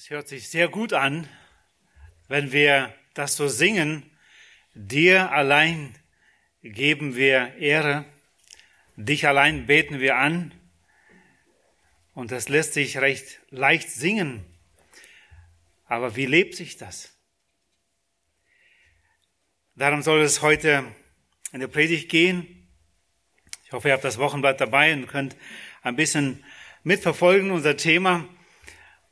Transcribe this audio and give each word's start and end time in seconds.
Es 0.00 0.10
hört 0.10 0.28
sich 0.28 0.48
sehr 0.48 0.68
gut 0.68 0.92
an, 0.92 1.28
wenn 2.28 2.52
wir 2.52 2.94
das 3.14 3.34
so 3.34 3.48
singen. 3.48 4.08
Dir 4.72 5.32
allein 5.32 5.92
geben 6.62 7.16
wir 7.16 7.56
Ehre, 7.56 8.04
dich 8.94 9.26
allein 9.26 9.66
beten 9.66 9.98
wir 9.98 10.16
an. 10.16 10.54
Und 12.14 12.30
das 12.30 12.48
lässt 12.48 12.74
sich 12.74 12.98
recht 12.98 13.40
leicht 13.50 13.90
singen. 13.90 14.46
Aber 15.86 16.14
wie 16.14 16.26
lebt 16.26 16.54
sich 16.54 16.76
das? 16.76 17.18
Darum 19.74 20.02
soll 20.02 20.20
es 20.20 20.42
heute 20.42 20.84
in 21.50 21.58
der 21.58 21.66
Predigt 21.66 22.08
gehen. 22.08 22.68
Ich 23.64 23.72
hoffe, 23.72 23.88
ihr 23.88 23.94
habt 23.94 24.04
das 24.04 24.18
Wochenblatt 24.18 24.60
dabei 24.60 24.92
und 24.92 25.08
könnt 25.08 25.34
ein 25.82 25.96
bisschen 25.96 26.44
mitverfolgen, 26.84 27.50
unser 27.50 27.76
Thema 27.76 28.28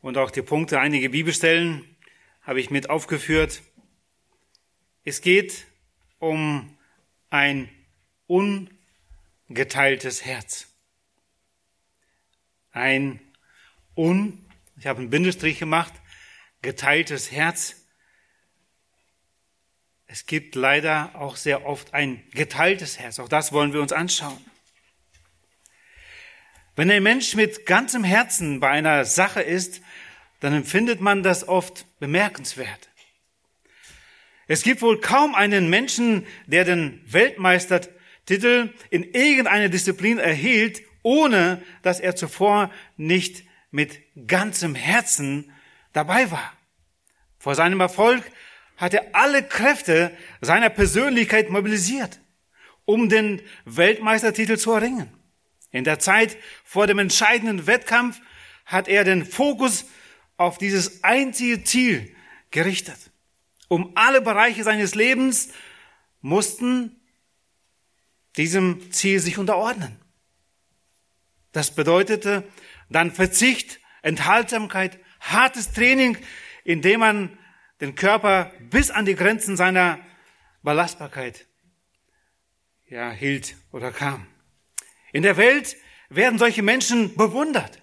und 0.07 0.18
auch 0.18 0.30
die 0.30 0.43
Punkte, 0.43 0.79
einige 0.79 1.11
Bibelstellen 1.11 1.84
habe 2.43 2.60
ich 2.60 2.70
mit 2.70 2.91
aufgeführt. 2.91 3.62
Es 5.02 5.20
geht 5.20 5.66
um 6.20 6.79
ein 7.29 7.69
ungeteiltes 8.29 10.24
Herz. 10.24 10.69
Ein 12.70 13.19
un, 13.96 14.46
ich 14.79 14.87
habe 14.87 15.01
einen 15.01 15.10
Bindestrich 15.10 15.59
gemacht, 15.59 15.92
geteiltes 16.62 17.32
Herz. 17.32 17.74
Es 20.07 20.27
gibt 20.27 20.54
leider 20.54 21.16
auch 21.16 21.34
sehr 21.34 21.66
oft 21.66 21.95
ein 21.95 22.23
geteiltes 22.30 23.01
Herz. 23.01 23.18
Auch 23.18 23.29
das 23.29 23.52
wollen 23.52 23.73
wir 23.73 23.82
uns 23.82 23.93
anschauen. 23.93 24.38
Wenn 26.77 26.93
ein 26.93 27.02
Mensch 27.02 27.34
mit 27.34 27.66
ganzem 27.66 28.04
Herzen 28.04 28.60
bei 28.60 28.68
einer 28.68 29.04
Sache 29.04 29.43
ist, 29.43 29.80
dann 30.40 30.52
empfindet 30.52 31.00
man 31.00 31.22
das 31.22 31.48
oft 31.48 31.86
bemerkenswert. 31.98 32.88
Es 34.48 34.62
gibt 34.62 34.82
wohl 34.82 35.01
kaum 35.01 35.34
einen 35.34 35.68
Menschen, 35.68 36.26
der 36.46 36.65
den 36.65 37.01
Weltmeistertitel 37.06 38.70
in 38.90 39.02
irgendeiner 39.02 39.68
Disziplin 39.68 40.18
erhielt, 40.18 40.82
ohne 41.02 41.62
dass 41.82 42.01
er 42.01 42.16
zuvor 42.16 42.70
nicht 42.96 43.45
mit 43.70 44.01
ganzem 44.26 44.74
Herzen 44.74 45.52
dabei 45.93 46.30
war. 46.30 46.52
Vor 47.38 47.54
seinem 47.54 47.80
Erfolg 47.80 48.23
hat 48.76 48.95
er 48.95 49.15
alle 49.15 49.43
Kräfte 49.43 50.16
seiner 50.40 50.71
Persönlichkeit 50.71 51.50
mobilisiert, 51.50 52.21
um 52.84 53.09
den 53.09 53.40
Weltmeistertitel 53.65 54.59
zu 54.59 54.73
erringen. 54.73 55.09
In 55.71 55.84
der 55.84 55.98
Zeit 55.98 56.37
vor 56.65 56.87
dem 56.87 56.98
entscheidenden 56.98 57.66
Wettkampf 57.66 58.21
hat 58.65 58.88
er 58.88 59.04
den 59.04 59.24
Fokus 59.24 59.87
auf 60.37 60.59
dieses 60.59 61.02
einzige 61.04 61.65
Ziel 61.65 62.15
gerichtet. 62.51 63.10
Um 63.68 63.92
alle 63.96 64.20
Bereiche 64.20 64.65
seines 64.65 64.94
Lebens 64.94 65.53
mussten 66.20 67.00
diesem 68.37 68.93
Ziel 68.93 69.20
sich 69.20 69.38
unterordnen. 69.38 69.98
Das 71.53 71.75
bedeutete 71.75 72.44
dann 72.91 73.10
Verzicht, 73.10 73.81
Enthaltsamkeit, 74.03 74.98
hartes 75.20 75.72
Training, 75.72 76.19
indem 76.65 77.00
man 77.00 77.38
den 77.81 77.94
Körper 77.94 78.53
bis 78.71 78.91
an 78.91 79.04
die 79.04 79.15
Grenzen 79.15 79.56
seiner 79.56 79.98
Belastbarkeit 80.62 81.47
ja, 82.88 83.10
hielt 83.10 83.56
oder 83.72 83.91
kam. 83.91 84.26
In 85.12 85.22
der 85.22 85.37
Welt 85.37 85.76
werden 86.09 86.38
solche 86.38 86.62
Menschen 86.62 87.16
bewundert. 87.16 87.82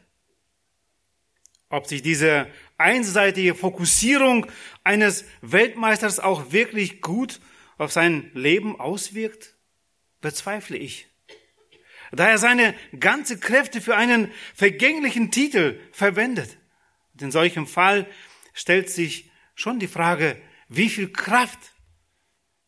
Ob 1.74 1.88
sich 1.88 2.02
diese 2.02 2.48
einseitige 2.78 3.56
Fokussierung 3.56 4.46
eines 4.84 5.26
Weltmeisters 5.42 6.20
auch 6.20 6.52
wirklich 6.52 7.02
gut 7.02 7.40
auf 7.78 7.92
sein 7.92 8.30
Leben 8.34 8.80
auswirkt, 8.80 9.56
bezweifle 10.22 10.78
ich. 10.78 11.08
Da 12.12 12.30
er 12.30 12.38
seine 12.38 12.76
ganze 13.00 13.40
Kräfte 13.40 13.82
für 13.82 13.96
einen 13.96 14.32
vergänglichen 14.54 15.32
Titel 15.32 15.80
verwendet. 15.92 16.58
Und 17.14 17.24
in 17.24 17.32
solchem 17.32 17.66
Fall 17.66 18.06
stellt 18.54 18.90
sich 18.90 19.32
schon 19.56 19.80
die 19.80 19.88
Frage, 19.88 20.40
wie 20.68 20.90
viel 20.90 21.12
Kraft 21.12 21.60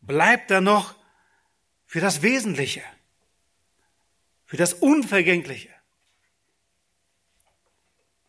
bleibt 0.01 0.49
da 0.49 0.61
noch 0.61 0.95
für 1.85 1.99
das 1.99 2.23
Wesentliche? 2.23 2.81
für 4.45 4.57
das 4.57 4.73
Unvergängliche. 4.73 5.69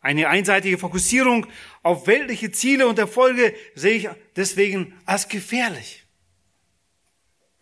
Eine 0.07 0.29
einseitige 0.29 0.79
Fokussierung 0.79 1.49
auf 1.83 2.07
weltliche 2.07 2.53
Ziele 2.53 2.87
und 2.87 2.97
Erfolge 2.97 3.53
sehe 3.75 3.97
ich 3.97 4.09
deswegen 4.37 4.97
als 5.05 5.29
gefährlich, 5.29 6.05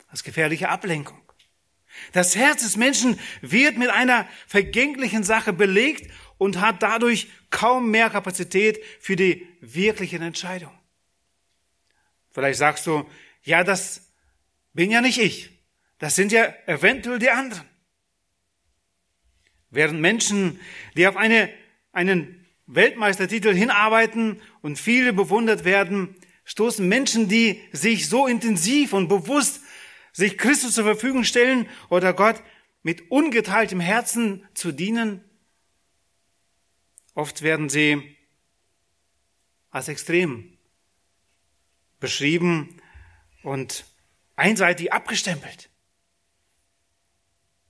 als 0.09 0.23
gefährliche 0.23 0.69
Ablenkung. 0.69 1.19
Das 2.13 2.37
Herz 2.37 2.63
des 2.63 2.77
Menschen 2.77 3.19
wird 3.41 3.79
mit 3.79 3.89
einer 3.89 4.29
vergänglichen 4.47 5.25
Sache 5.25 5.55
belegt 5.55 6.13
und 6.37 6.61
hat 6.61 6.83
dadurch 6.83 7.29
kaum 7.49 7.91
mehr 7.91 8.11
Kapazität 8.11 8.79
für 9.01 9.17
die 9.17 9.49
wirklichen 9.63 10.21
Entscheidungen. 10.21 10.79
Vielleicht 12.31 12.59
sagst 12.59 12.87
du, 12.87 13.09
ja, 13.43 13.65
das 13.65 14.13
bin 14.75 14.91
ja 14.91 15.01
nicht 15.01 15.17
ich. 15.17 15.49
Das 15.99 16.15
sind 16.15 16.31
ja 16.31 16.53
eventuell 16.67 17.19
die 17.19 17.31
anderen. 17.31 17.67
Während 19.71 20.03
Menschen, 20.03 20.61
die 20.95 21.07
auf 21.07 21.17
eine, 21.17 21.51
einen 21.95 22.45
Weltmeistertitel 22.67 23.55
hinarbeiten 23.55 24.41
und 24.63 24.79
viele 24.79 25.13
bewundert 25.13 25.65
werden, 25.65 26.15
stoßen 26.45 26.87
Menschen, 26.87 27.29
die 27.29 27.61
sich 27.73 28.09
so 28.09 28.27
intensiv 28.27 28.93
und 28.93 29.09
bewusst 29.09 29.63
sich 30.13 30.39
Christus 30.39 30.75
zur 30.75 30.85
Verfügung 30.85 31.25
stellen 31.25 31.69
oder 31.89 32.13
Gott 32.13 32.43
mit 32.83 33.11
ungeteiltem 33.11 33.81
Herzen 33.81 34.47
zu 34.55 34.73
dienen, 34.73 35.25
oft 37.15 37.43
werden 37.43 37.69
sie 37.69 38.17
als 39.71 39.89
extrem 39.89 40.57
beschrieben 41.99 42.81
und 43.43 43.85
einseitig 44.37 44.93
abgestempelt. 44.93 45.71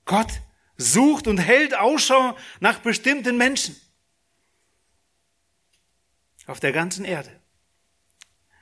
Gott 0.05 0.41
sucht 0.77 1.29
und 1.29 1.39
hält 1.39 1.75
Ausschau 1.77 2.37
nach 2.61 2.81
bestimmten 2.81 3.37
Menschen 3.37 3.77
auf 6.47 6.60
der 6.60 6.72
ganzen 6.72 7.05
Erde. 7.05 7.31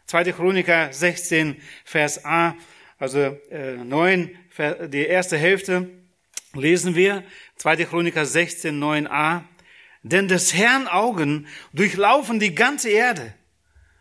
2. 0.06 0.32
Chroniker 0.32 0.92
16, 0.92 1.60
Vers 1.84 2.24
A, 2.24 2.56
also 2.98 3.18
äh, 3.50 3.76
9, 3.76 4.36
die 4.88 5.06
erste 5.06 5.38
Hälfte, 5.38 5.88
lesen 6.54 6.94
wir 6.94 7.24
2. 7.56 7.84
Chroniker 7.84 8.26
16, 8.26 8.78
9a. 8.78 9.44
Denn 10.02 10.28
des 10.28 10.52
Herrn 10.54 10.88
Augen 10.88 11.46
durchlaufen 11.72 12.40
die 12.40 12.54
ganze 12.54 12.90
Erde, 12.90 13.34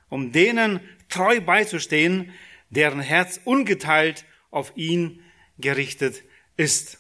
um 0.09 0.31
denen 0.31 0.80
treu 1.09 1.40
beizustehen, 1.40 2.34
deren 2.69 3.00
Herz 3.00 3.40
ungeteilt 3.44 4.25
auf 4.50 4.74
ihn 4.75 5.24
gerichtet 5.59 6.24
ist. 6.58 6.98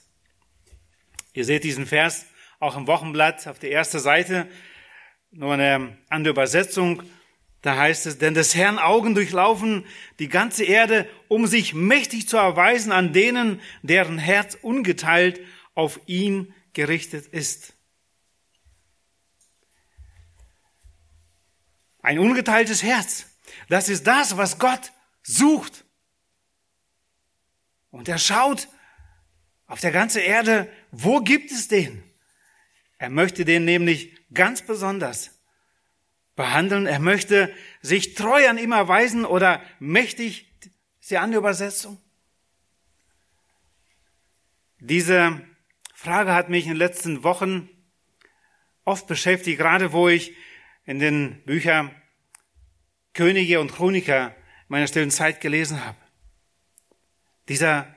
Ihr 1.33 1.45
seht 1.45 1.63
diesen 1.63 1.85
Vers 1.85 2.27
auch 2.59 2.77
im 2.77 2.87
Wochenblatt 2.87 3.47
auf 3.47 3.57
der 3.57 3.71
ersten 3.71 3.99
Seite, 3.99 4.47
nur 5.31 5.53
eine 5.53 5.97
andere 6.09 6.31
Übersetzung. 6.33 7.03
Da 7.61 7.77
heißt 7.77 8.05
es, 8.05 8.17
denn 8.17 8.33
des 8.33 8.55
Herrn 8.55 8.79
Augen 8.79 9.15
durchlaufen 9.15 9.85
die 10.19 10.27
ganze 10.27 10.63
Erde, 10.63 11.07
um 11.27 11.47
sich 11.47 11.73
mächtig 11.73 12.27
zu 12.27 12.37
erweisen 12.37 12.91
an 12.91 13.13
denen, 13.13 13.61
deren 13.81 14.17
Herz 14.17 14.57
ungeteilt 14.61 15.39
auf 15.73 15.99
ihn 16.07 16.53
gerichtet 16.73 17.27
ist. 17.27 17.73
Ein 22.01 22.17
ungeteiltes 22.17 22.81
Herz, 22.81 23.27
das 23.69 23.89
ist 23.89 24.07
das, 24.07 24.37
was 24.37 24.57
Gott 24.57 24.91
sucht. 25.21 25.85
Und 27.91 28.09
er 28.09 28.17
schaut 28.17 28.67
auf 29.67 29.79
der 29.79 29.91
ganzen 29.91 30.21
Erde, 30.21 30.71
wo 30.91 31.21
gibt 31.21 31.51
es 31.51 31.67
den? 31.67 32.03
Er 32.97 33.09
möchte 33.09 33.45
den 33.45 33.65
nämlich 33.65 34.20
ganz 34.33 34.61
besonders 34.61 35.39
behandeln. 36.35 36.85
Er 36.85 36.99
möchte 36.99 37.53
sich 37.81 38.15
treu 38.15 38.47
an 38.47 38.57
ihm 38.57 38.71
erweisen 38.71 39.25
oder 39.25 39.61
mächtig, 39.79 40.51
ist 40.99 41.11
die 41.11 41.17
andere 41.17 41.39
Übersetzung. 41.39 42.01
Diese 44.79 45.41
Frage 45.93 46.33
hat 46.33 46.49
mich 46.49 46.63
in 46.65 46.71
den 46.71 46.77
letzten 46.77 47.23
Wochen 47.23 47.69
oft 48.85 49.07
beschäftigt, 49.07 49.59
gerade 49.59 49.93
wo 49.93 50.09
ich 50.09 50.35
in 50.85 50.99
den 50.99 51.43
Büchern 51.45 51.95
Könige 53.13 53.59
und 53.59 53.71
Chroniker 53.71 54.35
meiner 54.67 54.87
stillen 54.87 55.11
Zeit 55.11 55.41
gelesen 55.41 55.85
habe. 55.85 55.97
Dieser 57.47 57.93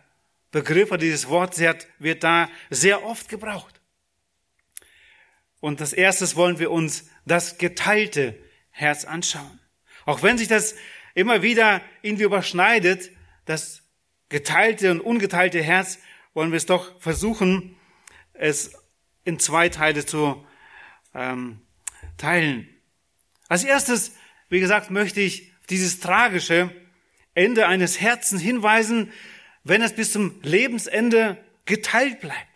Begriff 0.50 0.90
oder 0.90 0.98
dieses 0.98 1.28
Wort 1.28 1.58
wird 1.98 2.25
da 2.25 2.50
sehr 2.70 3.04
oft 3.04 3.28
gebraucht. 3.28 3.73
Und 5.64 5.81
das 5.81 5.94
erstes 5.94 6.37
wollen 6.37 6.58
wir 6.58 6.70
uns 6.70 7.08
das 7.25 7.56
geteilte 7.56 8.38
Herz 8.70 9.06
anschauen. 9.06 9.61
Auch 10.05 10.22
wenn 10.22 10.37
sich 10.37 10.46
das 10.46 10.75
immer 11.14 11.40
wieder 11.40 11.81
irgendwie 12.02 12.25
überschneidet, 12.25 13.11
das 13.46 13.82
geteilte 14.28 14.90
und 14.90 15.00
ungeteilte 15.00 15.62
Herz, 15.62 16.00
wollen 16.34 16.50
wir 16.50 16.58
es 16.58 16.66
doch 16.66 17.00
versuchen, 17.00 17.76
es 18.34 18.75
in 19.25 19.38
zwei 19.38 19.70
Teile 19.70 20.05
zu 20.05 20.46
ähm, 21.14 21.62
teilen. 22.19 22.69
Als 23.49 23.64
erstes, 23.64 24.17
wie 24.50 24.60
gesagt, 24.60 24.90
möchte 24.90 25.22
ich 25.22 25.50
dieses 25.70 25.99
tragische 25.99 26.70
Ende 27.32 27.69
eines 27.69 28.02
Herzens 28.02 28.43
hinweisen, 28.43 29.10
wenn 29.62 29.81
es 29.81 29.94
bis 29.94 30.12
zum 30.12 30.43
Lebensende 30.43 31.43
geteilt 31.64 32.20
bleibt. 32.20 32.55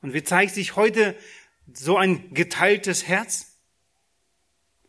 Und 0.00 0.14
wie 0.14 0.22
zeigt 0.22 0.54
sich 0.54 0.74
heute 0.74 1.16
so 1.72 1.96
ein 1.96 2.32
geteiltes 2.34 3.06
Herz? 3.06 3.58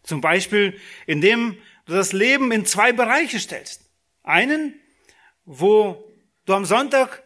Zum 0.03 0.21
Beispiel, 0.21 0.79
indem 1.05 1.57
du 1.85 1.93
das 1.93 2.13
Leben 2.13 2.51
in 2.51 2.65
zwei 2.65 2.91
Bereiche 2.91 3.39
stellst. 3.39 3.89
Einen, 4.23 4.79
wo 5.45 6.11
du 6.45 6.53
am 6.53 6.65
Sonntag 6.65 7.23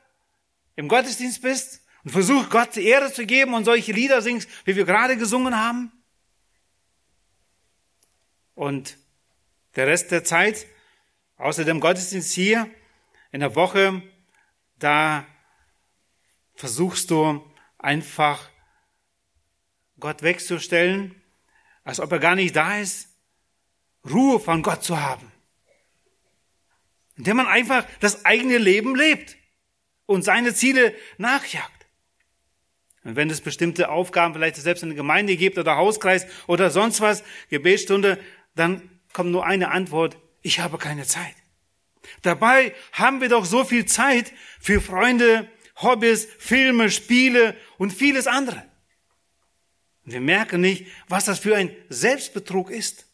im 0.76 0.88
Gottesdienst 0.88 1.42
bist 1.42 1.82
und 2.04 2.12
versuchst, 2.12 2.50
Gott 2.50 2.76
die 2.76 2.86
Ehre 2.86 3.12
zu 3.12 3.26
geben 3.26 3.54
und 3.54 3.66
solche 3.66 3.92
Lieder 3.92 4.22
singst, 4.22 4.50
wie 4.66 4.76
wir 4.76 4.86
gerade 4.86 5.18
gesungen 5.18 5.56
haben. 5.56 5.92
Und 8.54 8.98
der 9.76 9.88
Rest 9.88 10.12
der 10.12 10.24
Zeit, 10.24 10.66
außer 11.38 11.64
dem 11.64 11.80
Gottesdienst 11.80 12.34
hier 12.34 12.70
in 13.32 13.42
der 13.42 13.56
Woche, 13.56 14.02
da 14.80 15.26
versuchst 16.56 17.12
du 17.12 17.44
einfach 17.78 18.50
Gott 20.00 20.22
wegzustellen, 20.22 21.16
als 21.84 22.00
ob 22.00 22.12
er 22.12 22.20
gar 22.20 22.36
nicht 22.36 22.56
da 22.56 22.80
ist, 22.80 23.10
Ruhe 24.10 24.40
von 24.40 24.62
Gott 24.62 24.84
zu 24.84 25.00
haben. 25.00 25.32
Indem 27.16 27.38
man 27.38 27.48
einfach 27.48 27.86
das 28.00 28.26
eigene 28.26 28.58
Leben 28.58 28.96
lebt 28.96 29.38
und 30.06 30.24
seine 30.24 30.54
Ziele 30.54 30.94
nachjagt. 31.18 31.72
Und 33.04 33.16
wenn 33.16 33.30
es 33.30 33.42
bestimmte 33.42 33.90
Aufgaben 33.90 34.34
vielleicht 34.34 34.58
selbst 34.58 34.84
in 34.84 34.90
der 34.90 34.98
Gemeinde 34.98 35.38
gibt 35.38 35.58
oder 35.58 35.78
Hauskreis 35.78 36.28
oder 36.46 36.70
sonst 36.70 37.02
was, 37.02 37.24
Gebetsstunde, 37.50 38.20
dann 38.56 38.90
kommt 39.14 39.32
nur 39.32 39.46
eine 39.46 39.72
Antwort, 39.72 40.18
ich 40.42 40.60
habe 40.60 40.78
keine 40.78 41.06
Zeit. 41.06 41.36
Dabei 42.22 42.74
haben 42.92 43.22
wir 43.22 43.30
doch 43.30 43.46
so 43.46 43.64
viel 43.64 43.86
Zeit 43.86 44.34
für 44.60 44.82
Freunde, 44.82 45.50
Hobbys, 45.78 46.28
Filme, 46.38 46.92
Spiele 46.92 47.56
und 47.78 47.94
vieles 47.94 48.28
andere. 48.28 48.64
Und 50.08 50.14
wir 50.14 50.22
merken 50.22 50.62
nicht, 50.62 50.88
was 51.10 51.26
das 51.26 51.40
für 51.40 51.58
ein 51.58 51.76
Selbstbetrug 51.90 52.72
ist. 52.72 53.08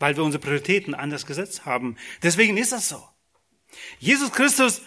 Weil 0.00 0.16
wir 0.16 0.24
unsere 0.24 0.42
Prioritäten 0.42 0.94
anders 0.94 1.26
gesetzt 1.26 1.64
haben. 1.64 1.96
Deswegen 2.24 2.56
ist 2.56 2.72
das 2.72 2.88
so. 2.88 3.08
Jesus 4.00 4.32
Christus 4.32 4.82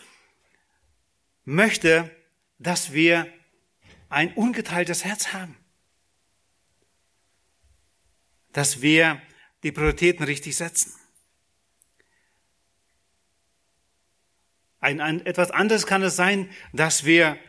möchte, 1.46 2.14
dass 2.58 2.92
wir 2.92 3.32
ein 4.10 4.34
ungeteiltes 4.34 5.06
Herz 5.06 5.32
haben. 5.32 5.56
Dass 8.52 8.82
wir 8.82 9.22
die 9.64 9.72
Prioritäten 9.72 10.26
richtig 10.26 10.58
setzen. 10.58 10.94
Ein, 14.82 15.00
ein, 15.00 15.26
etwas 15.26 15.50
anderes 15.50 15.88
kann 15.88 16.04
es 16.04 16.18
sein, 16.18 16.52
dass 16.74 17.06
wir 17.06 17.40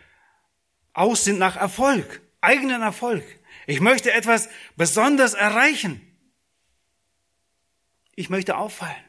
aus 0.93 1.25
sind 1.25 1.39
nach 1.39 1.57
Erfolg, 1.57 2.21
eigenen 2.41 2.83
Erfolg. 2.83 3.25
Ich 3.67 3.81
möchte 3.81 4.13
etwas 4.13 4.49
besonders 4.77 5.35
erreichen. 5.35 6.01
Ich 8.17 8.31
möchte 8.31 8.57
auffallen. 8.57 9.05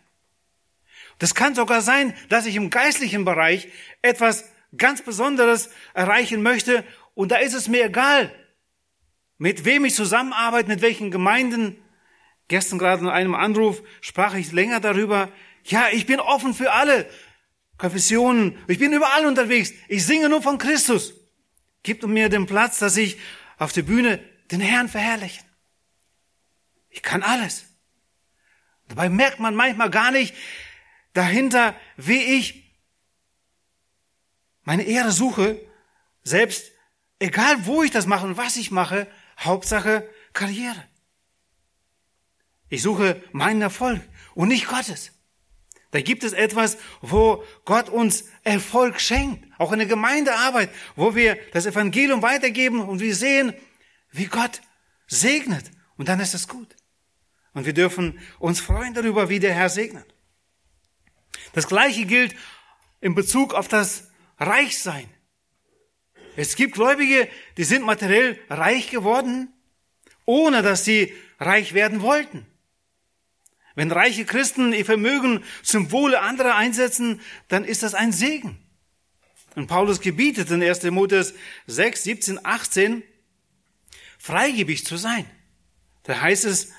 Das 1.19 1.35
kann 1.35 1.55
sogar 1.55 1.81
sein, 1.81 2.15
dass 2.29 2.45
ich 2.45 2.55
im 2.55 2.69
geistlichen 2.69 3.25
Bereich 3.25 3.67
etwas 4.01 4.49
ganz 4.77 5.01
Besonderes 5.01 5.69
erreichen 5.93 6.41
möchte 6.41 6.83
und 7.13 7.31
da 7.31 7.37
ist 7.37 7.53
es 7.53 7.67
mir 7.67 7.85
egal, 7.85 8.33
mit 9.37 9.65
wem 9.65 9.85
ich 9.85 9.95
zusammenarbeite, 9.95 10.69
mit 10.69 10.81
welchen 10.81 11.11
Gemeinden. 11.11 11.77
Gestern 12.47 12.79
gerade 12.79 13.01
in 13.01 13.09
einem 13.09 13.35
Anruf 13.35 13.81
sprach 14.01 14.35
ich 14.35 14.51
länger 14.51 14.79
darüber. 14.79 15.31
Ja, 15.63 15.89
ich 15.91 16.05
bin 16.05 16.19
offen 16.19 16.53
für 16.53 16.71
alle 16.71 17.09
Konfessionen. 17.77 18.57
Ich 18.67 18.79
bin 18.79 18.93
überall 18.93 19.25
unterwegs. 19.25 19.73
Ich 19.87 20.05
singe 20.05 20.29
nur 20.29 20.41
von 20.41 20.57
Christus. 20.57 21.20
Gib 21.83 22.03
mir 22.03 22.29
den 22.29 22.45
Platz, 22.45 22.79
dass 22.79 22.97
ich 22.97 23.19
auf 23.57 23.73
der 23.73 23.83
Bühne 23.83 24.19
den 24.51 24.61
Herrn 24.61 24.89
verherrlichen. 24.89 25.45
Ich 26.89 27.01
kann 27.01 27.23
alles. 27.23 27.65
Dabei 28.87 29.09
merkt 29.09 29.39
man 29.39 29.55
manchmal 29.55 29.89
gar 29.89 30.11
nicht 30.11 30.35
dahinter, 31.13 31.75
wie 31.97 32.21
ich 32.37 32.75
meine 34.63 34.83
Ehre 34.83 35.11
suche, 35.11 35.59
selbst 36.23 36.71
egal 37.19 37.65
wo 37.65 37.83
ich 37.83 37.91
das 37.91 38.05
mache 38.05 38.25
und 38.25 38.37
was 38.37 38.57
ich 38.57 38.71
mache, 38.71 39.07
Hauptsache 39.39 40.07
Karriere. 40.33 40.83
Ich 42.69 42.81
suche 42.81 43.21
meinen 43.31 43.61
Erfolg 43.61 44.01
und 44.33 44.49
nicht 44.49 44.67
Gottes. 44.67 45.11
Da 45.91 46.01
gibt 46.01 46.23
es 46.23 46.31
etwas, 46.33 46.77
wo 47.01 47.43
Gott 47.65 47.89
uns 47.89 48.25
Erfolg 48.43 48.99
schenkt. 49.01 49.45
Auch 49.57 49.73
in 49.73 49.79
der 49.79 49.87
Gemeindearbeit, 49.87 50.69
wo 50.95 51.15
wir 51.15 51.37
das 51.51 51.65
Evangelium 51.65 52.21
weitergeben 52.21 52.81
und 52.81 53.01
wir 53.01 53.15
sehen, 53.15 53.53
wie 54.11 54.25
Gott 54.25 54.61
segnet. 55.07 55.69
Und 55.97 56.07
dann 56.07 56.21
ist 56.21 56.33
es 56.33 56.47
gut. 56.47 56.75
Und 57.53 57.65
wir 57.65 57.73
dürfen 57.73 58.19
uns 58.39 58.61
freuen 58.61 58.93
darüber, 58.93 59.29
wie 59.29 59.39
der 59.39 59.53
Herr 59.53 59.69
segnet. 59.69 60.05
Das 61.53 61.67
Gleiche 61.67 62.05
gilt 62.05 62.35
in 63.01 63.13
Bezug 63.13 63.53
auf 63.53 63.67
das 63.67 64.09
Reichsein. 64.39 65.09
Es 66.37 66.55
gibt 66.55 66.75
Gläubige, 66.75 67.27
die 67.57 67.65
sind 67.65 67.83
materiell 67.83 68.39
reich 68.49 68.89
geworden, 68.89 69.53
ohne 70.23 70.61
dass 70.61 70.85
sie 70.85 71.13
reich 71.39 71.73
werden 71.73 72.01
wollten. 72.01 72.45
Wenn 73.81 73.91
reiche 73.91 74.25
Christen 74.25 74.73
ihr 74.73 74.85
Vermögen 74.85 75.43
zum 75.63 75.91
Wohle 75.91 76.21
anderer 76.21 76.55
einsetzen, 76.55 77.19
dann 77.47 77.65
ist 77.65 77.81
das 77.81 77.95
ein 77.95 78.11
Segen. 78.11 78.59
Und 79.55 79.65
Paulus 79.65 80.01
gebietet 80.01 80.51
in 80.51 80.61
1. 80.61 80.81
Timotheus 80.81 81.33
6, 81.65 82.03
17, 82.03 82.45
18, 82.45 83.01
freigebig 84.19 84.85
zu 84.85 84.97
sein. 84.97 85.25
Da 86.03 86.21
heißt 86.21 86.45
es, 86.45 86.73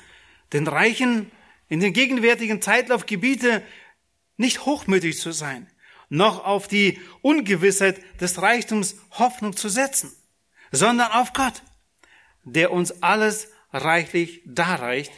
den 0.52 0.68
Reichen 0.68 1.32
in 1.68 1.80
den 1.80 1.92
gegenwärtigen 1.92 2.62
Zeitlauf 2.62 3.04
gebiete, 3.04 3.64
nicht 4.37 4.64
hochmütig 4.64 5.18
zu 5.18 5.32
sein, 5.32 5.66
noch 6.09 6.44
auf 6.44 6.68
die 6.68 7.00
Ungewissheit 7.21 8.00
des 8.21 8.40
Reichtums 8.40 8.94
Hoffnung 9.11 9.56
zu 9.56 9.68
setzen, 9.68 10.12
sondern 10.71 11.11
auf 11.11 11.32
Gott, 11.32 11.64
der 12.44 12.71
uns 12.71 13.02
alles 13.02 13.49
reichlich 13.73 14.42
darreicht 14.47 15.11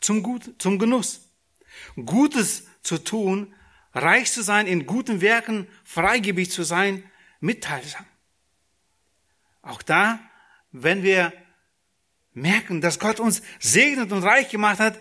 zum, 0.00 0.22
Gut, 0.22 0.54
zum 0.58 0.78
Genuss. 0.78 1.28
Gutes 2.04 2.66
zu 2.82 2.98
tun, 2.98 3.54
reich 3.92 4.32
zu 4.32 4.42
sein 4.42 4.66
in 4.66 4.86
guten 4.86 5.20
Werken, 5.20 5.68
freigebig 5.84 6.50
zu 6.50 6.62
sein, 6.62 7.04
mitteilsam. 7.40 8.04
Auch 9.62 9.82
da, 9.82 10.20
wenn 10.72 11.02
wir 11.02 11.32
merken, 12.32 12.80
dass 12.80 12.98
Gott 12.98 13.20
uns 13.20 13.42
segnet 13.58 14.12
und 14.12 14.22
reich 14.22 14.48
gemacht 14.48 14.78
hat, 14.78 14.98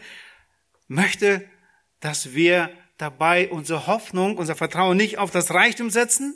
möchte, 0.88 1.48
dass 2.00 2.34
wir 2.34 2.72
dabei 2.98 3.50
unsere 3.50 3.88
Hoffnung, 3.88 4.38
unser 4.38 4.56
Vertrauen 4.56 4.98
nicht 4.98 5.18
auf 5.18 5.32
das 5.32 5.51
Reichtum 5.53 5.89
setzen, 5.89 6.36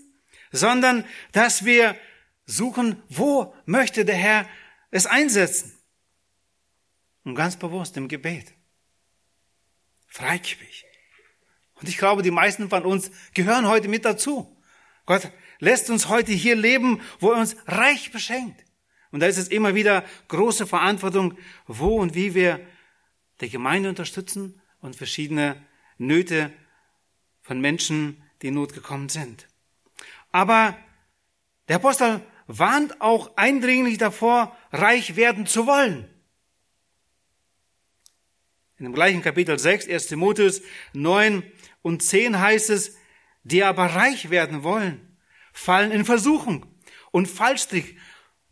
sondern 0.52 1.04
dass 1.32 1.66
wir 1.66 1.96
suchen, 2.46 3.02
wo 3.10 3.54
möchte 3.66 4.06
der 4.06 4.16
Herr 4.16 4.48
es 4.92 5.06
einsetzen. 5.06 5.73
Und 7.24 7.36
ganz 7.36 7.58
bewusst 7.58 7.96
im 7.98 8.08
Gebet. 8.08 8.54
Freigebig. 10.08 10.86
Und 11.76 11.90
ich 11.90 11.98
glaube, 11.98 12.22
die 12.22 12.32
meisten 12.32 12.70
von 12.70 12.86
uns 12.86 13.12
gehören 13.34 13.68
heute 13.68 13.88
mit 13.88 14.06
dazu. 14.06 14.62
Gott 15.06 15.32
lässt 15.60 15.90
uns 15.90 16.08
heute 16.08 16.32
hier 16.32 16.56
leben, 16.56 17.02
wo 17.20 17.32
er 17.32 17.40
uns 17.40 17.56
reich 17.68 18.12
beschenkt. 18.12 18.64
Und 19.12 19.20
da 19.20 19.28
ist 19.28 19.38
es 19.38 19.48
immer 19.48 19.76
wieder 19.76 20.04
große 20.28 20.66
Verantwortung, 20.68 21.38
wo 21.68 22.00
und 22.00 22.16
wie 22.16 22.34
wir 22.34 22.66
die 23.42 23.50
Gemeinde 23.50 23.90
unterstützen 23.90 24.62
und 24.80 24.96
verschiedene 24.96 25.62
Nöte 25.98 26.52
von 27.42 27.60
Menschen, 27.60 28.24
die 28.42 28.48
in 28.48 28.56
Not 28.56 28.74
gekommen 28.74 29.10
sind. 29.10 29.48
Aber 30.32 30.78
der 31.68 31.78
Apostel 31.78 32.22
warnt 32.48 33.02
auch 33.02 33.38
eindringlich 33.38 33.98
davor, 33.98 34.56
reich 34.72 35.16
werden 35.16 35.46
zu 35.46 35.68
wollen. 35.68 36.10
In 38.84 38.90
dem 38.90 38.96
gleichen 38.96 39.22
Kapitel 39.22 39.58
6, 39.58 39.88
1 39.88 40.08
Timotheus 40.08 40.62
9 40.92 41.42
und 41.84 42.04
10 42.04 42.38
heißt 42.38 42.70
es, 42.70 42.98
die 43.46 43.64
aber 43.64 43.86
reich 43.86 44.30
werden 44.30 44.64
wollen, 44.64 45.00
fallen 45.54 45.90
in 45.90 46.04
Versuchung 46.04 46.66
und 47.12 47.30
Fallstrick 47.30 47.98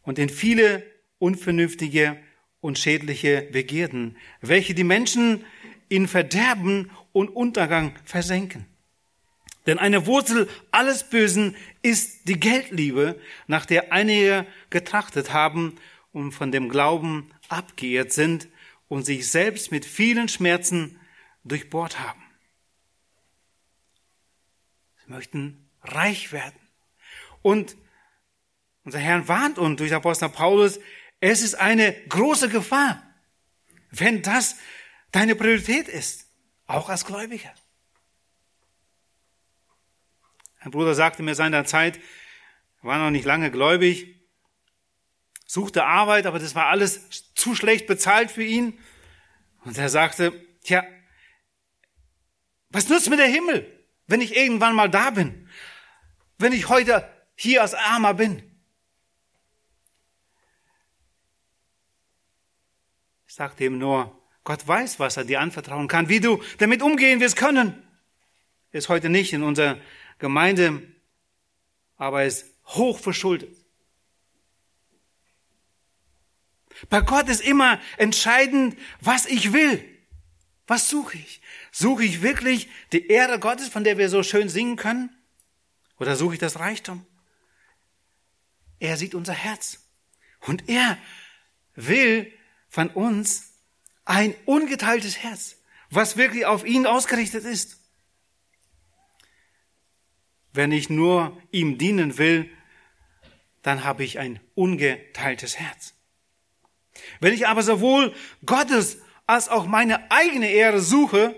und 0.04 0.18
in 0.18 0.30
viele 0.30 0.90
unvernünftige 1.18 2.16
und 2.62 2.80
schädliche 2.80 3.42
Begierden, 3.52 4.16
welche 4.40 4.74
die 4.74 4.86
Menschen 4.86 5.44
in 5.90 6.08
Verderben 6.08 6.92
und 7.12 7.28
Untergang 7.28 7.94
versenken. 8.06 8.66
Denn 9.66 9.80
eine 9.80 10.06
Wurzel 10.06 10.48
alles 10.72 11.10
Bösen 11.10 11.58
ist 11.82 12.30
die 12.30 12.40
Geldliebe, 12.40 13.20
nach 13.48 13.66
der 13.66 13.92
einige 13.92 14.48
getrachtet 14.70 15.34
haben 15.34 15.76
und 16.14 16.32
von 16.32 16.54
dem 16.54 16.70
Glauben 16.70 17.32
abgeehrt 17.50 18.14
sind 18.14 18.48
und 18.92 19.06
sich 19.06 19.32
selbst 19.32 19.72
mit 19.72 19.86
vielen 19.86 20.28
Schmerzen 20.28 21.00
durchbohrt 21.46 22.02
haben. 22.02 22.22
Sie 24.98 25.10
möchten 25.10 25.70
reich 25.82 26.34
werden. 26.34 26.60
Und 27.42 27.78
unser 28.84 29.00
Herr 29.00 29.30
warnt 29.30 29.58
uns 29.60 29.78
durch 29.78 29.94
Apostel 29.94 30.28
Paulus, 30.28 30.78
es 31.22 31.42
ist 31.42 31.56
eine 31.56 31.94
große 32.10 32.50
Gefahr, 32.50 33.02
wenn 33.92 34.24
das 34.24 34.58
deine 35.14 35.36
Priorität 35.36 35.88
ist, 35.88 36.28
auch 36.68 36.90
als 36.90 37.06
Gläubiger. 37.06 37.54
Ein 40.60 40.72
Bruder 40.72 40.96
sagte 40.96 41.24
mir 41.24 41.36
seiner 41.36 41.64
Zeit, 41.64 41.98
war 42.82 42.98
noch 42.98 43.12
nicht 43.12 43.24
lange 43.24 43.52
gläubig, 43.52 44.21
suchte 45.52 45.84
Arbeit, 45.84 46.28
aber 46.28 46.40
das 46.40 46.56
war 46.56 46.68
alles 46.68 47.34
zu 47.36 47.56
schlecht 47.56 47.86
bezahlt 47.86 48.32
für 48.32 48.44
ihn. 48.44 48.80
Und 49.66 49.78
er 49.78 49.90
sagte, 49.90 50.32
tja, 50.64 50.82
was 52.70 52.88
nützt 52.88 53.10
mir 53.10 53.18
der 53.18 53.28
Himmel, 53.28 53.70
wenn 54.08 54.22
ich 54.22 54.38
irgendwann 54.38 54.76
mal 54.76 54.90
da 54.90 55.10
bin? 55.10 55.50
Wenn 56.38 56.54
ich 56.54 56.70
heute 56.70 57.06
hier 57.36 57.64
als 57.64 57.74
Armer 57.74 58.14
bin? 58.14 58.42
Ich 63.28 63.34
sagte 63.34 63.66
ihm 63.66 63.78
nur, 63.78 64.18
Gott 64.46 64.66
weiß, 64.66 65.02
was 65.02 65.18
er 65.18 65.26
dir 65.26 65.42
anvertrauen 65.42 65.90
kann, 65.90 66.08
wie 66.08 66.22
du 66.22 66.42
damit 66.60 66.82
umgehen 66.82 67.20
wirst 67.20 67.36
können. 67.36 67.86
Ist 68.72 68.88
heute 68.88 69.10
nicht 69.10 69.34
in 69.34 69.44
unserer 69.44 69.78
Gemeinde, 70.18 70.82
aber 71.98 72.22
er 72.22 72.28
ist 72.28 72.46
hoch 72.68 72.98
verschuldet. 72.98 73.61
Bei 76.90 77.02
Gott 77.02 77.30
ist 77.30 77.42
immer 77.42 77.80
entscheidend, 77.98 78.78
was 79.00 79.26
ich 79.26 79.54
will. 79.54 79.84
Was 80.68 80.90
suche 80.90 81.18
ich? 81.18 81.42
Suche 81.72 82.04
ich 82.04 82.22
wirklich 82.22 82.70
die 82.92 83.08
Ehre 83.08 83.40
Gottes, 83.40 83.68
von 83.70 83.84
der 83.84 83.98
wir 83.98 84.10
so 84.10 84.24
schön 84.24 84.50
singen 84.50 84.76
können? 84.76 85.10
Oder 86.00 86.16
suche 86.16 86.34
ich 86.34 86.40
das 86.40 86.60
Reichtum? 86.60 87.06
Er 88.80 88.98
sieht 88.98 89.16
unser 89.16 89.34
Herz. 89.34 89.80
Und 90.40 90.68
er 90.70 90.98
will 91.76 92.32
von 92.70 92.90
uns 92.90 93.54
ein 94.06 94.34
ungeteiltes 94.46 95.18
Herz, 95.18 95.58
was 95.90 96.18
wirklich 96.18 96.46
auf 96.46 96.66
ihn 96.66 96.88
ausgerichtet 96.88 97.46
ist. 97.46 97.78
Wenn 100.54 100.72
ich 100.72 100.90
nur 100.90 101.40
ihm 101.52 101.78
dienen 101.78 102.18
will, 102.18 102.50
dann 103.62 103.84
habe 103.84 104.04
ich 104.04 104.20
ein 104.20 104.40
ungeteiltes 104.56 105.60
Herz. 105.60 105.94
Wenn 107.20 107.34
ich 107.34 107.48
aber 107.48 107.64
sowohl 107.64 108.14
Gottes 108.46 108.98
als 109.28 109.50
auch 109.50 109.66
meine 109.66 110.12
eigene 110.12 110.50
Ehre 110.50 110.82
suche, 110.82 111.36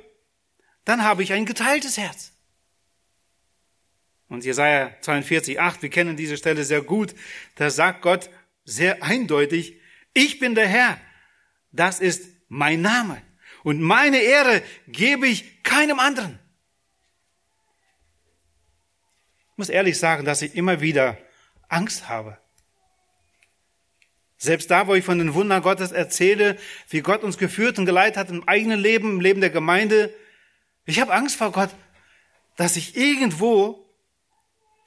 dann 0.85 1.03
habe 1.03 1.23
ich 1.23 1.33
ein 1.33 1.45
geteiltes 1.45 1.97
Herz. 1.97 2.31
Und 4.29 4.43
Jesaja 4.43 4.95
42, 5.01 5.59
8, 5.59 5.81
wir 5.83 5.89
kennen 5.89 6.17
diese 6.17 6.37
Stelle 6.37 6.63
sehr 6.63 6.81
gut, 6.81 7.13
da 7.55 7.69
sagt 7.69 8.01
Gott 8.01 8.29
sehr 8.65 9.03
eindeutig, 9.03 9.79
ich 10.13 10.39
bin 10.39 10.55
der 10.55 10.67
Herr, 10.67 10.99
das 11.71 11.99
ist 11.99 12.29
mein 12.47 12.81
Name. 12.81 13.21
Und 13.63 13.81
meine 13.81 14.17
Ehre 14.17 14.61
gebe 14.87 15.27
ich 15.27 15.63
keinem 15.63 15.99
anderen. 15.99 16.39
Ich 19.51 19.57
muss 19.57 19.69
ehrlich 19.69 19.99
sagen, 19.99 20.25
dass 20.25 20.41
ich 20.41 20.55
immer 20.55 20.81
wieder 20.81 21.17
Angst 21.69 22.09
habe. 22.09 22.37
Selbst 24.43 24.69
da, 24.69 24.87
wo 24.87 24.93
ich 24.93 25.05
von 25.05 25.19
den 25.19 25.35
Wundern 25.35 25.61
Gottes 25.61 25.93
erzähle, 25.93 26.57
wie 26.89 26.99
Gott 26.99 27.23
uns 27.23 27.37
geführt 27.37 27.79
und 27.79 27.85
geleitet 27.85 28.17
hat 28.17 28.29
im 28.29 28.45
eigenen 28.45 28.77
Leben, 28.77 29.11
im 29.11 29.19
Leben 29.21 29.39
der 29.39 29.49
Gemeinde, 29.49 30.13
ich 30.85 30.99
habe 30.99 31.13
Angst 31.13 31.37
vor 31.37 31.53
Gott, 31.53 31.69
dass 32.57 32.75
ich 32.75 32.97
irgendwo 32.97 33.89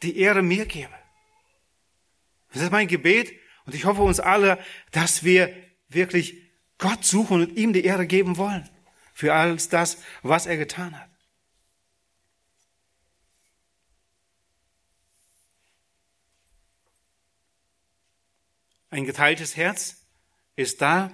die 0.02 0.18
Ehre 0.18 0.42
mir 0.42 0.66
gebe. 0.66 0.92
Das 2.52 2.64
ist 2.64 2.70
mein 2.70 2.86
Gebet 2.86 3.32
und 3.64 3.74
ich 3.74 3.86
hoffe 3.86 4.02
uns 4.02 4.20
alle, 4.20 4.58
dass 4.92 5.24
wir 5.24 5.50
wirklich 5.88 6.36
Gott 6.76 7.06
suchen 7.06 7.40
und 7.40 7.56
ihm 7.56 7.72
die 7.72 7.84
Ehre 7.86 8.06
geben 8.06 8.36
wollen 8.36 8.68
für 9.14 9.32
alles 9.32 9.70
das, 9.70 9.96
was 10.22 10.44
er 10.44 10.58
getan 10.58 11.00
hat. 11.00 11.08
Ein 18.90 19.04
geteiltes 19.04 19.56
Herz 19.56 20.06
ist 20.54 20.80
da, 20.80 21.10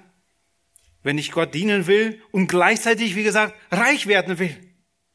wenn 1.02 1.18
ich 1.18 1.32
Gott 1.32 1.54
dienen 1.54 1.86
will 1.86 2.22
und 2.30 2.46
gleichzeitig, 2.46 3.16
wie 3.16 3.24
gesagt, 3.24 3.54
reich 3.70 4.06
werden 4.06 4.38
will. 4.38 4.56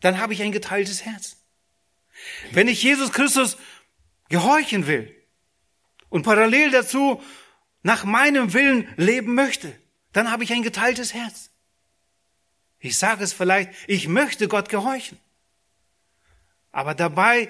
Dann 0.02 0.20
habe 0.20 0.34
ich 0.34 0.42
ein 0.42 0.52
geteiltes 0.52 1.06
Herz. 1.06 1.38
Wenn 2.52 2.68
ich 2.68 2.84
Jesus 2.84 3.12
Christus 3.12 3.58
gehorchen 4.30 4.88
will 4.88 5.14
und 6.10 6.24
parallel 6.24 6.72
dazu 6.72 7.22
nach 7.84 8.04
meinem 8.04 8.54
Willen 8.54 8.88
leben 8.98 9.34
möchte, 9.34 9.74
dann 10.14 10.32
habe 10.32 10.44
ich 10.44 10.52
ein 10.52 10.64
geteiltes 10.64 11.14
Herz. 11.14 11.52
Ich 12.80 12.98
sage 12.98 13.24
es 13.24 13.34
vielleicht, 13.34 13.72
ich 13.88 14.08
möchte 14.08 14.48
Gott 14.48 14.70
gehorchen. 14.70 15.18
Aber 16.72 16.94
dabei 16.94 17.50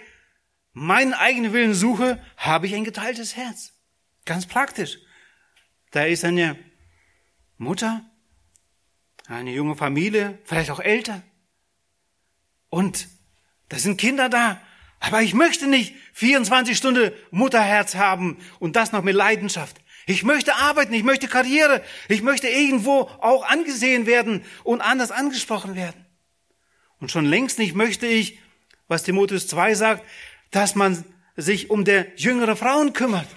meinen 0.74 1.14
eigenen 1.14 1.54
Willen 1.54 1.74
suche, 1.74 2.24
habe 2.38 2.68
ich 2.68 2.76
ein 2.76 2.84
geteiltes 2.84 3.36
Herz. 3.36 3.74
Ganz 4.28 4.46
praktisch. 4.46 5.00
Da 5.92 6.04
ist 6.04 6.24
eine 6.26 6.60
Mutter, 7.58 8.06
eine 9.26 9.52
junge 9.52 9.76
Familie, 9.76 10.38
vielleicht 10.44 10.70
auch 10.70 10.82
älter. 10.82 11.24
Und 12.70 13.08
da 13.70 13.80
sind 13.80 13.98
Kinder 13.98 14.30
da. 14.30 14.62
Aber 15.00 15.22
ich 15.22 15.34
möchte 15.34 15.68
nicht 15.68 15.96
24 16.14 16.78
Stunden 16.78 17.12
Mutterherz 17.32 17.96
haben 17.96 18.38
und 18.60 18.76
das 18.76 18.92
noch 18.92 19.02
mit 19.02 19.16
Leidenschaft. 19.16 19.78
Ich 20.08 20.24
möchte 20.24 20.56
arbeiten, 20.56 20.94
ich 20.94 21.04
möchte 21.04 21.28
Karriere, 21.28 21.82
ich 22.10 22.22
möchte 22.22 22.50
irgendwo 22.50 23.02
auch 23.22 23.48
angesehen 23.48 24.06
werden 24.08 24.44
und 24.64 24.82
anders 24.82 25.12
angesprochen 25.12 25.76
werden. 25.76 26.06
Und 27.00 27.12
schon 27.12 27.26
längst 27.26 27.60
nicht 27.60 27.76
möchte 27.76 28.08
ich, 28.08 28.40
was 28.90 29.04
Timotheus 29.04 29.48
2 29.48 29.74
sagt, 29.76 30.06
dass 30.52 30.76
man 30.76 31.06
sich 31.38 31.70
um 31.70 31.86
der 31.86 32.08
jüngere 32.18 32.56
Frauen 32.56 32.94
kümmert, 32.94 33.28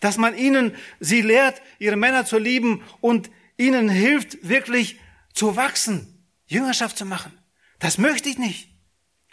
dass 0.00 0.16
man 0.16 0.36
ihnen, 0.36 0.74
sie 1.00 1.22
lehrt, 1.22 1.60
ihre 1.78 1.96
Männer 1.96 2.24
zu 2.24 2.38
lieben 2.38 2.82
und 3.00 3.30
ihnen 3.56 3.88
hilft, 3.88 4.48
wirklich 4.48 4.98
zu 5.32 5.56
wachsen, 5.56 6.24
Jüngerschaft 6.46 6.96
zu 6.96 7.04
machen. 7.04 7.32
Das 7.78 7.98
möchte 7.98 8.28
ich 8.28 8.38
nicht. 8.38 8.70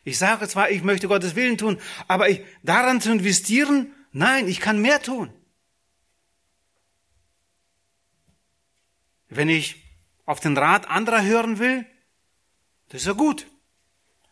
Ich 0.03 0.17
sage 0.17 0.47
zwar, 0.47 0.69
ich 0.69 0.83
möchte 0.83 1.07
Gottes 1.07 1.35
Willen 1.35 1.57
tun, 1.57 1.79
aber 2.07 2.29
ich, 2.29 2.41
daran 2.63 3.01
zu 3.01 3.11
investieren, 3.11 3.93
nein, 4.11 4.47
ich 4.47 4.59
kann 4.59 4.81
mehr 4.81 5.01
tun. 5.01 5.33
Wenn 9.27 9.49
ich 9.49 9.83
auf 10.25 10.39
den 10.39 10.57
Rat 10.57 10.87
anderer 10.89 11.23
hören 11.23 11.59
will, 11.59 11.85
das 12.89 13.01
ist 13.01 13.07
ja 13.07 13.13
gut. 13.13 13.47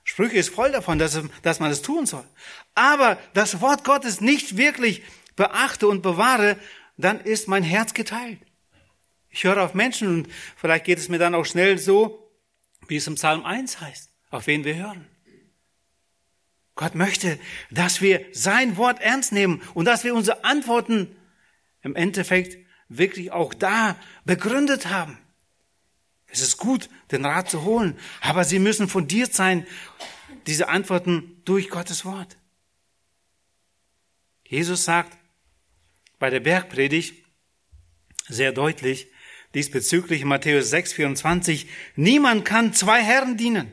Sprüche 0.03 0.37
ist 0.37 0.53
voll 0.53 0.71
davon, 0.71 0.99
dass, 0.99 1.19
dass 1.41 1.59
man 1.59 1.69
das 1.69 1.81
tun 1.81 2.05
soll. 2.05 2.25
Aber 2.75 3.17
das 3.33 3.61
Wort 3.61 3.83
Gottes 3.83 4.21
nicht 4.21 4.57
wirklich 4.57 5.01
beachte 5.35 5.87
und 5.87 6.01
bewahre, 6.01 6.57
dann 6.97 7.19
ist 7.19 7.47
mein 7.47 7.63
Herz 7.63 7.93
geteilt. 7.93 8.39
Ich 9.29 9.43
höre 9.43 9.63
auf 9.63 9.73
Menschen 9.73 10.07
und 10.07 10.27
vielleicht 10.55 10.85
geht 10.85 10.99
es 10.99 11.09
mir 11.09 11.17
dann 11.17 11.35
auch 11.35 11.45
schnell 11.45 11.79
so, 11.79 12.31
wie 12.87 12.97
es 12.97 13.07
im 13.07 13.15
Psalm 13.15 13.45
1 13.45 13.81
heißt, 13.81 14.11
auf 14.29 14.47
wen 14.47 14.63
wir 14.63 14.75
hören. 14.75 15.07
Gott 16.75 16.95
möchte, 16.95 17.39
dass 17.71 18.01
wir 18.01 18.25
sein 18.31 18.77
Wort 18.77 18.99
ernst 18.99 19.31
nehmen 19.31 19.61
und 19.73 19.85
dass 19.85 20.03
wir 20.03 20.15
unsere 20.15 20.43
Antworten 20.43 21.15
im 21.81 21.95
Endeffekt 21.95 22.57
wirklich 22.89 23.31
auch 23.31 23.53
da 23.53 23.95
begründet 24.25 24.87
haben. 24.87 25.17
Es 26.27 26.41
ist 26.41 26.57
gut, 26.57 26.89
den 27.11 27.25
Rat 27.25 27.49
zu 27.49 27.63
holen, 27.63 27.97
aber 28.21 28.43
sie 28.43 28.57
müssen 28.57 28.87
fundiert 28.87 29.33
sein, 29.33 29.67
diese 30.47 30.67
Antworten 30.67 31.41
durch 31.45 31.69
Gottes 31.69 32.05
Wort. 32.05 32.37
Jesus 34.43 34.83
sagt 34.83 35.17
bei 36.23 36.29
der 36.29 36.39
Bergpredigt 36.39 37.21
sehr 38.29 38.53
deutlich 38.53 39.09
diesbezüglich 39.53 40.21
in 40.21 40.29
Matthäus 40.29 40.69
6, 40.69 40.93
24, 40.93 41.67
niemand 41.97 42.45
kann 42.45 42.71
zwei 42.71 43.03
Herren 43.03 43.35
dienen. 43.35 43.69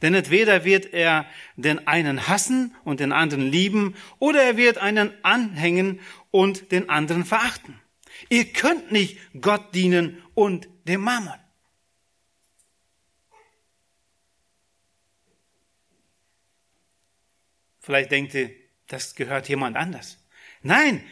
Denn 0.00 0.14
entweder 0.14 0.64
wird 0.64 0.94
er 0.94 1.26
den 1.56 1.88
einen 1.88 2.28
hassen 2.28 2.76
und 2.84 3.00
den 3.00 3.10
anderen 3.10 3.50
lieben, 3.50 3.96
oder 4.20 4.44
er 4.44 4.56
wird 4.56 4.78
einen 4.78 5.12
anhängen 5.24 5.98
und 6.30 6.70
den 6.70 6.88
anderen 6.88 7.24
verachten. 7.24 7.80
Ihr 8.28 8.44
könnt 8.52 8.92
nicht 8.92 9.18
Gott 9.40 9.74
dienen 9.74 10.22
und 10.34 10.68
dem 10.84 11.00
Mammon. 11.00 11.34
Vielleicht 17.80 18.12
denkt 18.12 18.34
ihr, 18.34 18.52
das 18.86 19.16
gehört 19.16 19.48
jemand 19.48 19.76
anders. 19.76 20.24
Nein, 20.62 21.04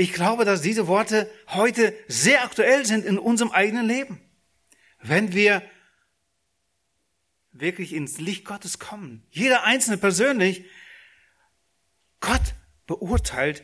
ich 0.00 0.14
glaube, 0.14 0.46
dass 0.46 0.62
diese 0.62 0.86
Worte 0.86 1.30
heute 1.48 1.94
sehr 2.08 2.42
aktuell 2.42 2.86
sind 2.86 3.04
in 3.04 3.18
unserem 3.18 3.50
eigenen 3.50 3.86
Leben. 3.86 4.18
Wenn 5.02 5.34
wir 5.34 5.62
wirklich 7.52 7.92
ins 7.92 8.18
Licht 8.18 8.46
Gottes 8.46 8.78
kommen, 8.78 9.26
jeder 9.30 9.64
Einzelne 9.64 9.98
persönlich, 9.98 10.64
Gott 12.20 12.54
beurteilt, 12.86 13.62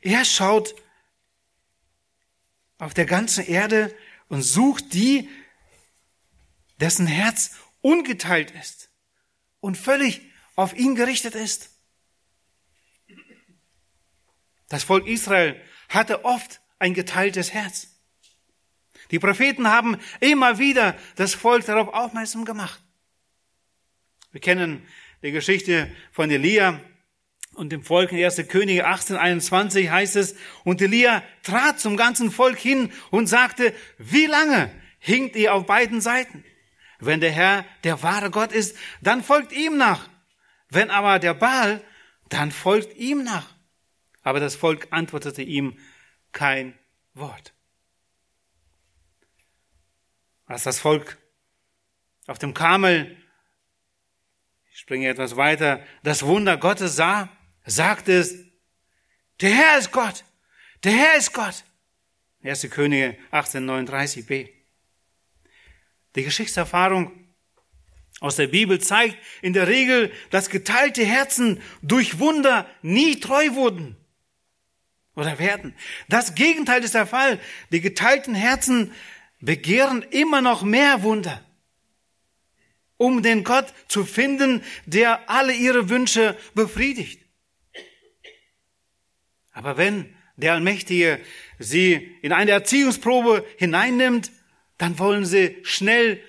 er 0.00 0.24
schaut 0.24 0.76
auf 2.78 2.94
der 2.94 3.06
ganzen 3.06 3.44
Erde 3.44 3.92
und 4.28 4.42
sucht 4.42 4.94
die, 4.94 5.28
dessen 6.78 7.08
Herz 7.08 7.56
ungeteilt 7.80 8.52
ist 8.52 8.88
und 9.58 9.76
völlig 9.76 10.22
auf 10.54 10.76
ihn 10.76 10.94
gerichtet 10.94 11.34
ist. 11.34 11.70
Das 14.70 14.84
Volk 14.84 15.06
Israel 15.06 15.60
hatte 15.90 16.24
oft 16.24 16.60
ein 16.78 16.94
geteiltes 16.94 17.52
Herz. 17.52 17.88
Die 19.10 19.18
Propheten 19.18 19.68
haben 19.68 19.98
immer 20.20 20.58
wieder 20.58 20.96
das 21.16 21.34
Volk 21.34 21.66
darauf 21.66 21.92
aufmerksam 21.92 22.44
gemacht. 22.44 22.80
Wir 24.30 24.40
kennen 24.40 24.86
die 25.22 25.32
Geschichte 25.32 25.90
von 26.12 26.30
Elia 26.30 26.80
und 27.54 27.72
dem 27.72 27.82
Volk 27.82 28.12
in 28.12 28.24
1. 28.24 28.36
Könige 28.48 28.86
1821 28.86 29.90
heißt 29.90 30.14
es, 30.14 30.36
und 30.62 30.80
Elia 30.80 31.24
trat 31.42 31.80
zum 31.80 31.96
ganzen 31.96 32.30
Volk 32.30 32.58
hin 32.58 32.92
und 33.10 33.26
sagte, 33.26 33.74
wie 33.98 34.26
lange 34.26 34.70
hinkt 35.00 35.34
ihr 35.34 35.52
auf 35.52 35.66
beiden 35.66 36.00
Seiten? 36.00 36.44
Wenn 37.00 37.20
der 37.20 37.32
Herr 37.32 37.64
der 37.82 38.04
wahre 38.04 38.30
Gott 38.30 38.52
ist, 38.52 38.76
dann 39.00 39.24
folgt 39.24 39.50
ihm 39.50 39.76
nach. 39.76 40.08
Wenn 40.68 40.90
aber 40.90 41.18
der 41.18 41.34
Baal, 41.34 41.82
dann 42.28 42.52
folgt 42.52 42.96
ihm 42.96 43.24
nach. 43.24 43.59
Aber 44.22 44.40
das 44.40 44.54
Volk 44.54 44.88
antwortete 44.90 45.42
ihm 45.42 45.78
kein 46.32 46.78
Wort. 47.14 47.54
Als 50.46 50.64
das 50.64 50.80
Volk 50.80 51.18
auf 52.26 52.38
dem 52.38 52.54
Kamel, 52.54 53.16
ich 54.72 54.78
springe 54.80 55.08
etwas 55.08 55.36
weiter, 55.36 55.84
das 56.02 56.24
Wunder 56.24 56.56
Gottes 56.56 56.96
sah, 56.96 57.28
sagte 57.64 58.12
es, 58.12 58.36
der 59.40 59.50
Herr 59.50 59.78
ist 59.78 59.92
Gott, 59.92 60.24
der 60.84 60.92
Herr 60.92 61.16
ist 61.16 61.32
Gott. 61.32 61.64
1. 62.42 62.70
Könige 62.70 63.18
1839b. 63.32 64.48
Die 66.16 66.24
Geschichtserfahrung 66.24 67.12
aus 68.20 68.36
der 68.36 68.48
Bibel 68.48 68.80
zeigt 68.80 69.16
in 69.42 69.52
der 69.52 69.68
Regel, 69.68 70.12
dass 70.30 70.48
geteilte 70.50 71.04
Herzen 71.04 71.62
durch 71.82 72.18
Wunder 72.18 72.68
nie 72.82 73.20
treu 73.20 73.54
wurden 73.54 73.99
oder 75.20 75.38
werden. 75.38 75.74
Das 76.08 76.34
Gegenteil 76.34 76.82
ist 76.82 76.94
der 76.94 77.06
Fall. 77.06 77.38
Die 77.70 77.82
geteilten 77.82 78.34
Herzen 78.34 78.92
begehren 79.40 80.02
immer 80.02 80.40
noch 80.40 80.62
mehr 80.62 81.02
Wunder, 81.02 81.44
um 82.96 83.22
den 83.22 83.44
Gott 83.44 83.72
zu 83.86 84.06
finden, 84.06 84.62
der 84.86 85.28
alle 85.28 85.52
ihre 85.52 85.90
Wünsche 85.90 86.38
befriedigt. 86.54 87.20
Aber 89.52 89.76
wenn 89.76 90.16
der 90.36 90.54
Allmächtige 90.54 91.20
sie 91.58 92.16
in 92.22 92.32
eine 92.32 92.52
Erziehungsprobe 92.52 93.46
hineinnimmt, 93.58 94.32
dann 94.78 94.98
wollen 94.98 95.26
sie 95.26 95.58
schnell 95.64 96.22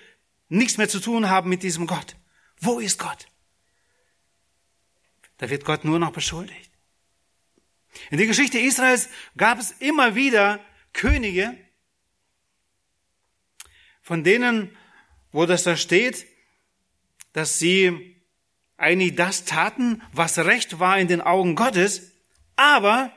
nichts 0.49 0.77
mehr 0.77 0.89
zu 0.89 0.99
tun 0.99 1.29
haben 1.29 1.49
mit 1.49 1.63
diesem 1.63 1.87
Gott. 1.87 2.17
Wo 2.59 2.79
ist 2.79 2.99
Gott? 2.99 3.27
Da 5.37 5.49
wird 5.49 5.63
Gott 5.63 5.85
nur 5.85 5.97
noch 5.97 6.11
beschuldigt. 6.11 6.70
In 8.09 8.17
der 8.17 8.27
Geschichte 8.27 8.59
Israels 8.59 9.09
gab 9.37 9.59
es 9.59 9.71
immer 9.79 10.15
wieder 10.15 10.59
Könige, 10.93 11.57
von 14.01 14.23
denen, 14.23 14.75
wo 15.31 15.45
das 15.45 15.63
da 15.63 15.77
steht, 15.77 16.25
dass 17.33 17.59
sie 17.59 18.17
eigentlich 18.77 19.15
das 19.15 19.45
taten, 19.45 20.01
was 20.11 20.39
recht 20.39 20.79
war 20.79 20.97
in 20.99 21.07
den 21.07 21.21
Augen 21.21 21.55
Gottes, 21.55 22.11
aber 22.55 23.13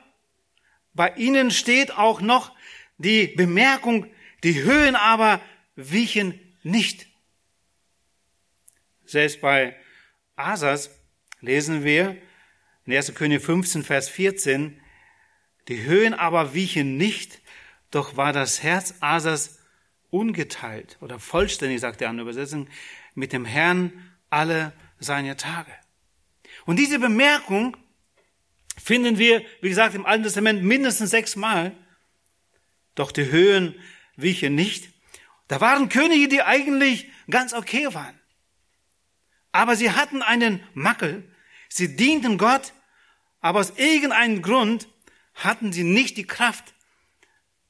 bei 0.93 1.13
ihnen 1.15 1.51
steht 1.51 1.97
auch 1.97 2.21
noch 2.21 2.55
die 2.97 3.27
Bemerkung, 3.27 4.07
die 4.43 4.61
Höhen 4.61 4.95
aber 4.95 5.41
wichen 5.75 6.39
nicht. 6.63 7.07
Selbst 9.05 9.41
bei 9.41 9.75
Asas 10.35 10.89
lesen 11.41 11.83
wir 11.83 12.17
in 12.85 12.93
1. 12.93 13.15
König 13.15 13.41
15, 13.41 13.83
Vers 13.83 14.09
14, 14.09 14.79
die 15.67 15.83
Höhen 15.83 16.13
aber 16.13 16.53
wichen 16.53 16.97
nicht, 16.97 17.41
doch 17.91 18.15
war 18.17 18.33
das 18.33 18.61
Herz 18.61 18.95
Asas 18.99 19.59
ungeteilt 20.11 20.97
oder 21.01 21.19
vollständig, 21.19 21.81
sagt 21.81 22.01
der 22.01 22.09
andere 22.09 22.29
Übersetzung, 22.29 22.67
mit 23.15 23.33
dem 23.33 23.45
Herrn 23.45 23.91
alle 24.29 24.73
seine 24.99 25.35
Tage. 25.35 25.71
Und 26.65 26.77
diese 26.77 26.99
Bemerkung 26.99 27.75
finden 28.77 29.17
wir, 29.17 29.43
wie 29.61 29.69
gesagt, 29.69 29.95
im 29.95 30.05
Alten 30.05 30.23
Testament 30.23 30.63
mindestens 30.63 31.09
sechsmal. 31.09 31.71
Doch 32.93 33.11
die 33.11 33.31
Höhen 33.31 33.75
wichen 34.15 34.55
nicht. 34.55 34.89
Da 35.47 35.61
waren 35.61 35.89
Könige, 35.89 36.27
die 36.27 36.41
eigentlich 36.41 37.09
ganz 37.29 37.53
okay 37.53 37.93
waren. 37.93 38.19
Aber 39.51 39.75
sie 39.75 39.91
hatten 39.91 40.21
einen 40.21 40.61
Mackel. 40.73 41.23
Sie 41.69 41.95
dienten 41.95 42.37
Gott, 42.37 42.73
aber 43.41 43.59
aus 43.59 43.71
irgendeinem 43.77 44.41
Grund 44.41 44.87
hatten 45.33 45.73
sie 45.73 45.83
nicht 45.83 46.17
die 46.17 46.25
Kraft, 46.25 46.73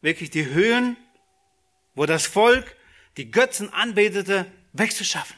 wirklich 0.02 0.30
die 0.30 0.46
Höhen, 0.46 0.98
wo 1.96 2.06
das 2.06 2.26
Volk 2.26 2.76
die 3.18 3.32
Götzen 3.32 3.74
anbetete, 3.74 4.52
wegzuschaffen. 4.74 5.38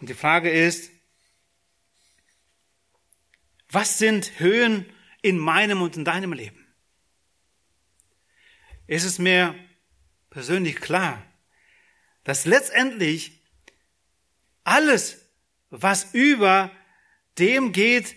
Und 0.00 0.08
die 0.08 0.14
Frage 0.14 0.50
ist, 0.50 0.90
was 3.70 3.98
sind 3.98 4.38
Höhen 4.38 4.86
in 5.22 5.38
meinem 5.38 5.82
und 5.82 5.96
in 5.96 6.04
deinem 6.04 6.32
Leben? 6.32 6.66
Ist 8.86 9.04
es 9.04 9.18
mir 9.18 9.54
persönlich 10.30 10.76
klar, 10.76 11.22
dass 12.24 12.46
letztendlich 12.46 13.37
alles, 14.68 15.24
was 15.70 16.12
über 16.12 16.70
dem 17.38 17.72
geht, 17.72 18.16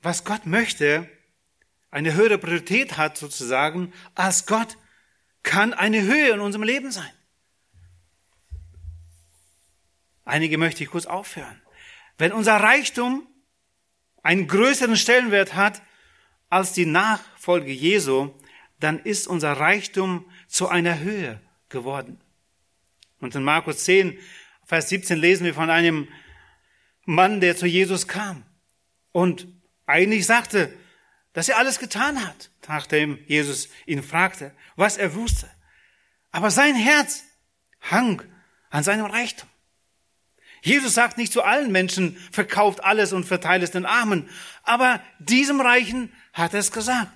was 0.00 0.24
Gott 0.24 0.46
möchte, 0.46 1.08
eine 1.90 2.14
höhere 2.14 2.38
Priorität 2.38 2.96
hat 2.96 3.18
sozusagen, 3.18 3.92
als 4.14 4.46
Gott, 4.46 4.78
kann 5.42 5.74
eine 5.74 6.02
Höhe 6.02 6.32
in 6.32 6.40
unserem 6.40 6.62
Leben 6.62 6.90
sein. 6.90 7.10
Einige 10.24 10.56
möchte 10.56 10.82
ich 10.82 10.90
kurz 10.90 11.06
aufhören. 11.06 11.60
Wenn 12.16 12.32
unser 12.32 12.56
Reichtum 12.56 13.26
einen 14.22 14.46
größeren 14.46 14.96
Stellenwert 14.96 15.54
hat 15.54 15.82
als 16.48 16.72
die 16.72 16.86
Nachfolge 16.86 17.72
Jesu, 17.72 18.32
dann 18.78 18.98
ist 19.00 19.26
unser 19.26 19.52
Reichtum 19.52 20.30
zu 20.46 20.68
einer 20.68 21.00
Höhe 21.00 21.40
geworden. 21.68 22.20
Und 23.20 23.34
in 23.34 23.42
Markus 23.42 23.84
10, 23.84 24.18
Vers 24.64 24.88
17 24.88 25.18
lesen 25.18 25.44
wir 25.44 25.54
von 25.54 25.70
einem 25.70 26.08
Mann, 27.04 27.40
der 27.40 27.56
zu 27.56 27.66
Jesus 27.66 28.08
kam 28.08 28.44
und 29.10 29.48
eigentlich 29.86 30.26
sagte, 30.26 30.72
dass 31.32 31.48
er 31.48 31.58
alles 31.58 31.78
getan 31.78 32.24
hat, 32.24 32.50
nachdem 32.68 33.18
Jesus 33.26 33.68
ihn 33.86 34.02
fragte, 34.02 34.54
was 34.76 34.96
er 34.96 35.14
wusste. 35.14 35.50
Aber 36.30 36.50
sein 36.50 36.74
Herz 36.74 37.24
hang 37.80 38.22
an 38.70 38.84
seinem 38.84 39.06
Reichtum. 39.06 39.48
Jesus 40.62 40.94
sagt 40.94 41.18
nicht 41.18 41.32
zu 41.32 41.42
allen 41.42 41.72
Menschen, 41.72 42.16
verkauft 42.30 42.84
alles 42.84 43.12
und 43.12 43.24
verteilt 43.24 43.64
es 43.64 43.72
den 43.72 43.84
Armen. 43.84 44.28
Aber 44.62 45.02
diesem 45.18 45.60
Reichen 45.60 46.12
hat 46.32 46.54
er 46.54 46.60
es 46.60 46.70
gesagt 46.70 47.10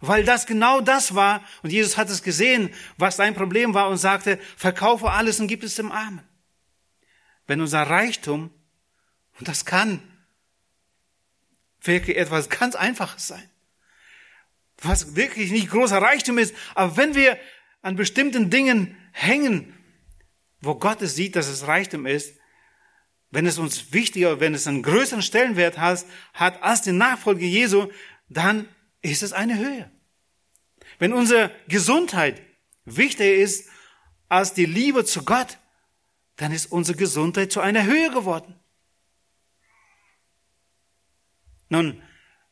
weil 0.00 0.24
das 0.24 0.46
genau 0.46 0.80
das 0.80 1.14
war. 1.14 1.42
Und 1.62 1.70
Jesus 1.70 1.96
hat 1.96 2.10
es 2.10 2.22
gesehen, 2.22 2.70
was 2.96 3.16
sein 3.16 3.34
Problem 3.34 3.74
war 3.74 3.88
und 3.88 3.96
sagte, 3.96 4.38
verkaufe 4.56 5.10
alles 5.10 5.40
und 5.40 5.48
gib 5.48 5.62
es 5.62 5.74
dem 5.74 5.92
Armen. 5.92 6.22
Wenn 7.48 7.60
unser 7.60 7.82
Reichtum, 7.82 8.50
und 9.38 9.48
das 9.48 9.64
kann 9.64 10.00
wirklich 11.80 12.16
etwas 12.16 12.50
ganz 12.50 12.76
Einfaches 12.76 13.26
sein, 13.26 13.50
was 14.82 15.16
wirklich 15.16 15.50
nicht 15.50 15.70
großer 15.70 16.00
Reichtum 16.00 16.38
ist, 16.38 16.54
aber 16.74 16.96
wenn 16.96 17.14
wir 17.14 17.36
an 17.82 17.96
bestimmten 17.96 18.50
Dingen 18.50 18.96
hängen, 19.12 19.74
wo 20.60 20.74
Gott 20.74 21.02
es 21.02 21.16
sieht, 21.16 21.34
dass 21.34 21.48
es 21.48 21.66
Reichtum 21.66 22.06
ist, 22.06 22.36
wenn 23.30 23.46
es 23.46 23.58
uns 23.58 23.92
wichtiger, 23.92 24.40
wenn 24.40 24.54
es 24.54 24.66
einen 24.66 24.82
größeren 24.82 25.22
Stellenwert 25.22 25.78
hat, 25.78 26.04
hat 26.34 26.62
als 26.62 26.82
die 26.82 26.92
Nachfolge 26.92 27.46
Jesu, 27.46 27.88
dann 28.28 28.68
ist 29.00 29.22
es 29.22 29.32
eine 29.32 29.56
Höhe. 29.58 29.90
Wenn 30.98 31.12
unsere 31.12 31.50
Gesundheit 31.68 32.42
wichtiger 32.84 33.32
ist 33.32 33.68
als 34.28 34.52
die 34.52 34.66
Liebe 34.66 35.04
zu 35.04 35.24
Gott, 35.24 35.58
dann 36.38 36.52
ist 36.52 36.72
unsere 36.72 36.96
Gesundheit 36.96 37.52
zu 37.52 37.60
einer 37.60 37.84
Höhe 37.84 38.10
geworden. 38.10 38.54
Nun, 41.68 42.00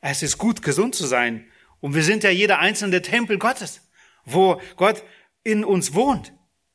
es 0.01 0.22
ist 0.22 0.38
gut, 0.38 0.61
gesund 0.61 0.94
zu 0.94 1.07
sein. 1.07 1.49
Und 1.81 1.94
wir 1.94 2.03
sind 2.03 2.25
ja 2.25 2.31
jeder 2.31 2.59
einzelne 2.59 3.01
Tempel 3.01 3.38
Gottes, 3.38 3.81
wo 4.25 4.61
Gott 4.77 5.03
in 5.44 5.64
uns 5.64 5.94
wohnt. 5.94 6.33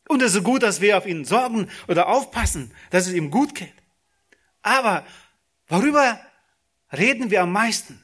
Und 0.07 0.21
es 0.21 0.35
ist 0.35 0.43
gut, 0.43 0.63
dass 0.63 0.79
wir 0.79 0.97
auf 0.97 1.05
ihn 1.05 1.25
sorgen 1.25 1.69
oder 1.87 2.07
aufpassen, 2.07 2.73
dass 2.89 3.07
es 3.07 3.13
ihm 3.13 3.29
gut 3.29 3.55
geht. 3.55 3.73
Aber 4.61 5.05
worüber 5.67 6.19
reden 6.93 7.29
wir 7.29 7.41
am 7.41 7.51
meisten? 7.51 8.03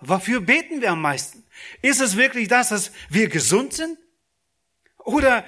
Wofür 0.00 0.40
beten 0.40 0.80
wir 0.80 0.92
am 0.92 1.02
meisten? 1.02 1.44
Ist 1.82 2.00
es 2.00 2.16
wirklich 2.16 2.48
das, 2.48 2.70
dass 2.70 2.90
wir 3.10 3.28
gesund 3.28 3.74
sind? 3.74 3.98
Oder 4.98 5.44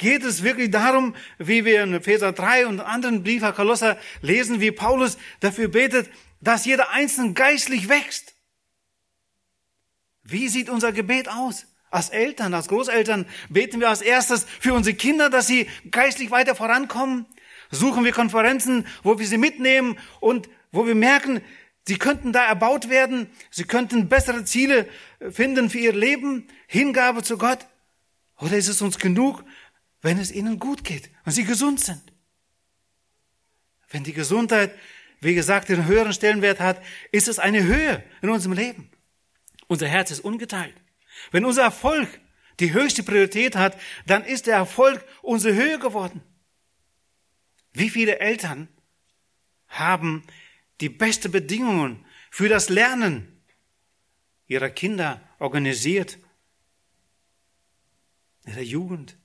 geht 0.00 0.24
es 0.24 0.42
wirklich 0.42 0.70
darum, 0.70 1.14
wie 1.38 1.64
wir 1.64 1.84
in 1.84 1.94
Epheser 1.94 2.32
3 2.32 2.66
und 2.66 2.80
anderen 2.80 3.22
Briefen 3.22 3.54
Kolosser 3.54 3.98
lesen, 4.22 4.60
wie 4.60 4.72
Paulus 4.72 5.18
dafür 5.40 5.68
betet, 5.68 6.10
dass 6.40 6.64
jeder 6.64 6.90
Einzelne 6.90 7.34
geistlich 7.34 7.88
wächst? 7.88 8.34
Wie 10.22 10.48
sieht 10.48 10.70
unser 10.70 10.92
Gebet 10.92 11.28
aus? 11.28 11.66
Als 11.90 12.08
Eltern, 12.08 12.54
als 12.54 12.68
Großeltern 12.68 13.26
beten 13.50 13.80
wir 13.80 13.88
als 13.88 14.00
erstes 14.00 14.46
für 14.58 14.74
unsere 14.74 14.96
Kinder, 14.96 15.28
dass 15.28 15.46
sie 15.46 15.68
geistlich 15.90 16.30
weiter 16.30 16.54
vorankommen. 16.54 17.26
Suchen 17.70 18.04
wir 18.04 18.12
Konferenzen, 18.12 18.86
wo 19.02 19.18
wir 19.18 19.26
sie 19.26 19.38
mitnehmen 19.38 19.98
und 20.20 20.48
wo 20.72 20.86
wir 20.86 20.94
merken, 20.94 21.42
sie 21.86 21.98
könnten 21.98 22.32
da 22.32 22.46
erbaut 22.46 22.88
werden, 22.88 23.28
sie 23.50 23.64
könnten 23.64 24.08
bessere 24.08 24.44
Ziele 24.44 24.88
finden 25.30 25.68
für 25.68 25.78
ihr 25.78 25.92
Leben, 25.92 26.46
Hingabe 26.68 27.22
zu 27.22 27.36
Gott. 27.36 27.66
Oder 28.38 28.56
ist 28.56 28.68
es 28.68 28.80
uns 28.80 28.98
genug, 28.98 29.44
wenn 30.02 30.18
es 30.18 30.32
ihnen 30.32 30.58
gut 30.58 30.84
geht 30.84 31.10
und 31.24 31.32
sie 31.32 31.44
gesund 31.44 31.80
sind? 31.80 32.02
Wenn 33.88 34.04
die 34.04 34.12
Gesundheit, 34.12 34.74
wie 35.20 35.34
gesagt, 35.34 35.68
den 35.68 35.86
höheren 35.86 36.12
Stellenwert 36.12 36.60
hat, 36.60 36.82
ist 37.12 37.28
es 37.28 37.38
eine 37.38 37.64
Höhe 37.64 38.02
in 38.22 38.30
unserem 38.30 38.54
Leben. 38.54 38.90
Unser 39.66 39.88
Herz 39.88 40.10
ist 40.10 40.20
ungeteilt. 40.20 40.74
Wenn 41.30 41.44
unser 41.44 41.62
Erfolg 41.62 42.08
die 42.60 42.72
höchste 42.72 43.02
Priorität 43.02 43.56
hat, 43.56 43.78
dann 44.06 44.24
ist 44.24 44.46
der 44.46 44.56
Erfolg 44.56 45.04
unsere 45.22 45.54
Höhe 45.54 45.78
geworden. 45.78 46.22
Wie 47.72 47.90
viele 47.90 48.18
Eltern 48.18 48.68
haben 49.68 50.24
die 50.80 50.88
beste 50.88 51.28
Bedingungen 51.28 52.04
für 52.30 52.48
das 52.48 52.68
Lernen 52.68 53.42
ihrer 54.46 54.70
Kinder 54.70 55.20
organisiert, 55.38 56.18
ihrer 58.46 58.62
Jugend, 58.62 59.16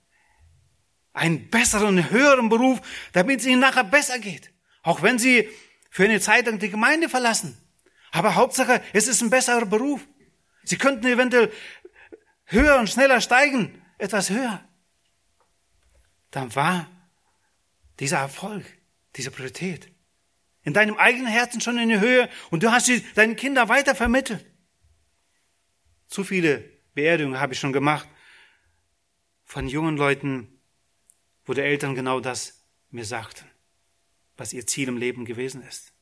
einen 1.16 1.50
besseren, 1.50 2.12
höheren 2.12 2.50
Beruf, 2.50 2.82
damit 3.14 3.40
es 3.40 3.46
ihnen 3.46 3.62
nachher 3.62 3.84
besser 3.84 4.20
geht. 4.20 4.52
Auch 4.84 5.02
wenn 5.02 5.18
sie 5.18 5.50
für 5.90 6.04
eine 6.04 6.20
Zeit 6.20 6.46
lang 6.46 6.60
die 6.60 6.70
Gemeinde 6.70 7.10
verlassen. 7.10 7.58
Aber 8.12 8.36
Hauptsache, 8.36 8.82
es 8.94 9.08
ist 9.08 9.22
ein 9.22 9.30
besserer 9.30 9.66
Beruf. 9.66 10.06
Sie 10.64 10.78
könnten 10.78 11.08
eventuell 11.08 11.52
höher 12.46 12.78
und 12.80 12.90
schneller 12.90 13.22
steigen, 13.22 13.82
etwas 13.98 14.30
höher. 14.30 14.64
Dann 16.32 16.54
war 16.56 16.90
dieser 18.00 18.20
Erfolg, 18.20 18.66
diese 19.16 19.32
Priorität 19.32 19.90
in 20.64 20.74
deinem 20.74 20.98
eigenen 20.98 21.28
Herzen 21.28 21.62
schon 21.62 21.78
in 21.78 21.90
die 21.90 22.00
Höhe 22.00 22.28
und 22.50 22.64
du 22.64 22.72
hast 22.72 22.88
sie 22.88 23.02
deinen 23.14 23.36
Kindern 23.36 23.70
weiter 23.70 23.96
vermittelt. 23.96 24.46
Zu 26.08 26.24
viele 26.24 26.70
Beerdigungen 26.94 27.40
habe 27.40 27.54
ich 27.54 27.60
schon 27.60 27.72
gemacht 27.72 28.10
von 29.46 29.68
jungen 29.68 29.96
Leuten, 29.96 30.55
wo 31.46 31.54
die 31.54 31.62
Eltern 31.62 31.96
genau 31.96 32.20
das 32.20 32.64
mir 32.92 33.06
sagten, 33.06 33.46
was 34.38 34.54
ihr 34.54 34.66
Ziel 34.66 34.88
im 34.88 34.98
Leben 34.98 35.26
gewesen 35.26 35.62
ist. 35.64 35.94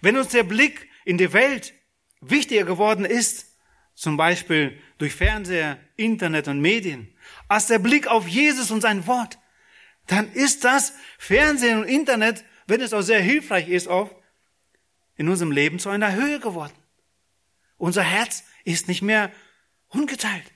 Wenn 0.00 0.16
uns 0.16 0.28
der 0.28 0.42
Blick 0.42 0.88
in 1.04 1.18
die 1.18 1.32
Welt 1.32 1.74
wichtiger 2.20 2.64
geworden 2.64 3.04
ist, 3.04 3.46
zum 3.94 4.16
Beispiel 4.16 4.80
durch 4.98 5.14
Fernseher, 5.14 5.78
Internet 5.96 6.48
und 6.48 6.60
Medien, 6.60 7.14
als 7.48 7.66
der 7.66 7.78
Blick 7.78 8.06
auf 8.06 8.26
Jesus 8.26 8.70
und 8.70 8.80
sein 8.80 9.06
Wort, 9.06 9.38
dann 10.06 10.32
ist 10.32 10.64
das 10.64 10.94
Fernsehen 11.18 11.78
und 11.78 11.84
Internet, 11.88 12.44
wenn 12.66 12.80
es 12.80 12.92
auch 12.92 13.02
sehr 13.02 13.20
hilfreich 13.20 13.68
ist, 13.68 13.88
auch 13.88 14.10
in 15.16 15.28
unserem 15.28 15.52
Leben 15.52 15.78
zu 15.78 15.90
einer 15.90 16.14
Höhe 16.14 16.40
geworden. 16.40 16.72
Unser 17.76 18.02
Herz 18.02 18.44
ist 18.64 18.88
nicht 18.88 19.02
mehr 19.02 19.30
ungeteilt. 19.88 20.52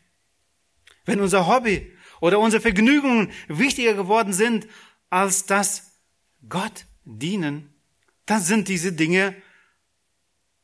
Wenn 1.04 1.20
unser 1.20 1.46
Hobby 1.46 1.93
oder 2.24 2.38
unsere 2.38 2.62
Vergnügungen 2.62 3.30
wichtiger 3.48 3.92
geworden 3.92 4.32
sind 4.32 4.66
als 5.10 5.44
das 5.44 6.00
Gott 6.48 6.86
dienen, 7.04 7.74
dann 8.24 8.40
sind 8.40 8.68
diese 8.68 8.94
Dinge 8.94 9.36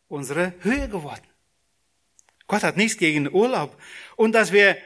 unsere 0.08 0.54
Höhe 0.60 0.88
geworden. 0.88 1.26
Gott 2.46 2.62
hat 2.62 2.78
nichts 2.78 2.96
gegen 2.96 3.30
Urlaub 3.30 3.78
und 4.16 4.32
dass 4.32 4.52
wir 4.52 4.78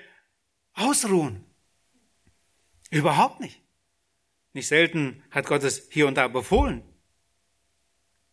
ausruhen. 0.73 1.45
Überhaupt 2.91 3.39
nicht. 3.39 3.63
Nicht 4.53 4.67
selten 4.67 5.23
hat 5.31 5.47
Gott 5.47 5.63
es 5.63 5.87
hier 5.93 6.09
und 6.09 6.17
da 6.17 6.27
befohlen. 6.27 6.83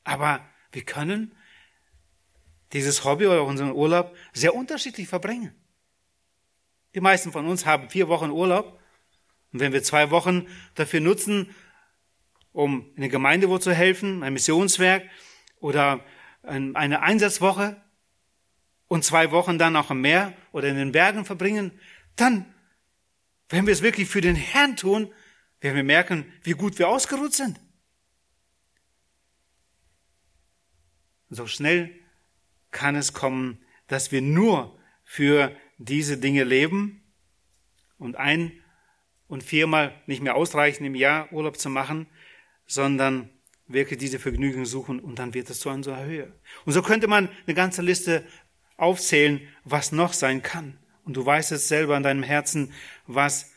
Aber 0.04 0.43
wir 0.71 0.84
können 0.84 1.36
dieses 2.73 3.04
Hobby 3.04 3.27
oder 3.27 3.43
unseren 3.43 3.73
Urlaub 3.73 4.15
sehr 4.34 4.56
unterschiedlich 4.56 5.08
verbringen. 5.08 5.61
Die 6.93 7.01
meisten 7.01 7.32
von 7.32 7.47
uns 7.47 7.65
haben 7.65 7.89
vier 7.89 8.08
Wochen 8.08 8.30
Urlaub. 8.30 8.80
Und 9.54 9.60
wenn 9.60 9.73
wir 9.73 9.84
zwei 9.84 10.12
Wochen 10.12 10.47
dafür 10.75 10.99
nutzen, 10.99 11.54
um 12.51 12.91
in 12.95 13.01
der 13.01 13.10
Gemeinde 13.10 13.49
wo 13.49 13.58
zu 13.58 13.73
helfen, 13.73 14.23
ein 14.23 14.34
Missionswerk 14.34 15.04
oder 15.60 16.04
eine 16.43 17.01
Einsatzwoche, 17.01 17.82
und 18.91 19.06
zwei 19.06 19.32
Wochen 19.32 19.58
dann 19.58 19.77
auch 19.77 19.89
im 19.89 20.01
Meer 20.01 20.34
oder 20.51 20.67
in 20.67 20.75
den 20.75 20.91
Bergen 20.91 21.23
verbringen, 21.23 21.71
dann, 22.17 22.54
wenn 23.47 23.65
wir 23.65 23.71
es 23.71 23.82
wirklich 23.82 24.10
für 24.10 24.19
den 24.19 24.36
Herrn 24.36 24.75
tun, 24.75 25.13
werden 25.62 25.77
wir 25.77 25.84
merken, 25.86 26.25
wie 26.43 26.51
gut 26.51 26.77
wir 26.77 26.89
ausgeruht 26.89 27.34
sind. 27.34 27.58
So 31.30 31.47
schnell 31.47 31.89
kann 32.71 32.97
es 32.97 33.13
kommen, 33.13 33.63
dass 33.88 34.12
wir 34.12 34.21
nur 34.21 34.77
für 35.06 35.56
diese 35.88 36.17
Dinge 36.17 36.44
leben 36.44 37.02
und 37.98 38.15
ein 38.15 38.52
und 39.28 39.44
viermal 39.44 40.02
nicht 40.08 40.22
mehr 40.22 40.36
ausreichen 40.36 40.86
im 40.86 40.96
Jahr 40.96 41.32
Urlaub 41.32 41.58
zu 41.58 41.70
machen, 41.70 42.08
sondern 42.65 43.30
wirklich 43.67 44.00
diese 44.00 44.20
Vergnügen 44.20 44.65
suchen 44.65 45.00
und 45.00 45.20
dann 45.20 45.34
wird 45.34 45.50
es 45.50 45.60
zu 45.60 45.70
unserer 45.70 46.04
Höhe. 46.04 46.34
Und 46.65 46.74
so 46.74 46.82
könnte 46.82 47.08
man 47.08 47.30
eine 47.46 47.56
ganze 47.56 47.82
Liste 47.82 48.26
aufzählen, 48.78 49.41
was 49.63 49.91
noch 49.91 50.13
sein 50.13 50.41
kann. 50.41 50.78
Und 51.04 51.15
du 51.17 51.26
weißt 51.26 51.52
es 51.52 51.67
selber 51.67 51.98
in 51.98 52.04
deinem 52.04 52.24
Herzen, 52.24 52.74
was 53.08 53.52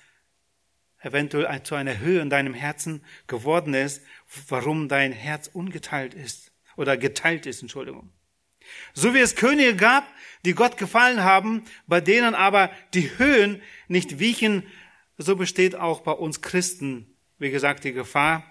eventuell 1.01 1.63
zu 1.63 1.75
einer 1.75 1.99
Höhe 1.99 2.21
in 2.21 2.31
deinem 2.31 2.55
Herzen 2.55 3.05
geworden 3.27 3.75
ist, 3.75 4.03
warum 4.49 4.89
dein 4.89 5.13
Herz 5.13 5.51
ungeteilt 5.53 6.15
ist 6.15 6.53
oder 6.77 6.97
geteilt 6.97 7.47
ist, 7.47 7.63
Entschuldigung. 7.63 8.13
So 8.95 9.15
wie 9.15 9.19
es 9.19 9.37
Könige 9.37 9.77
gab, 9.77 10.07
die 10.45 10.55
Gott 10.55 10.77
gefallen 10.77 11.23
haben, 11.23 11.65
bei 11.87 12.01
denen 12.01 12.35
aber 12.35 12.71
die 12.93 13.19
Höhen 13.19 13.63
nicht 13.89 14.19
wichen, 14.19 14.65
so 15.17 15.37
besteht 15.37 15.75
auch 15.75 16.01
bei 16.01 16.13
uns 16.13 16.43
Christen, 16.43 17.15
wie 17.39 17.51
gesagt, 17.51 17.85
die 17.85 17.93
Gefahr, 17.93 18.45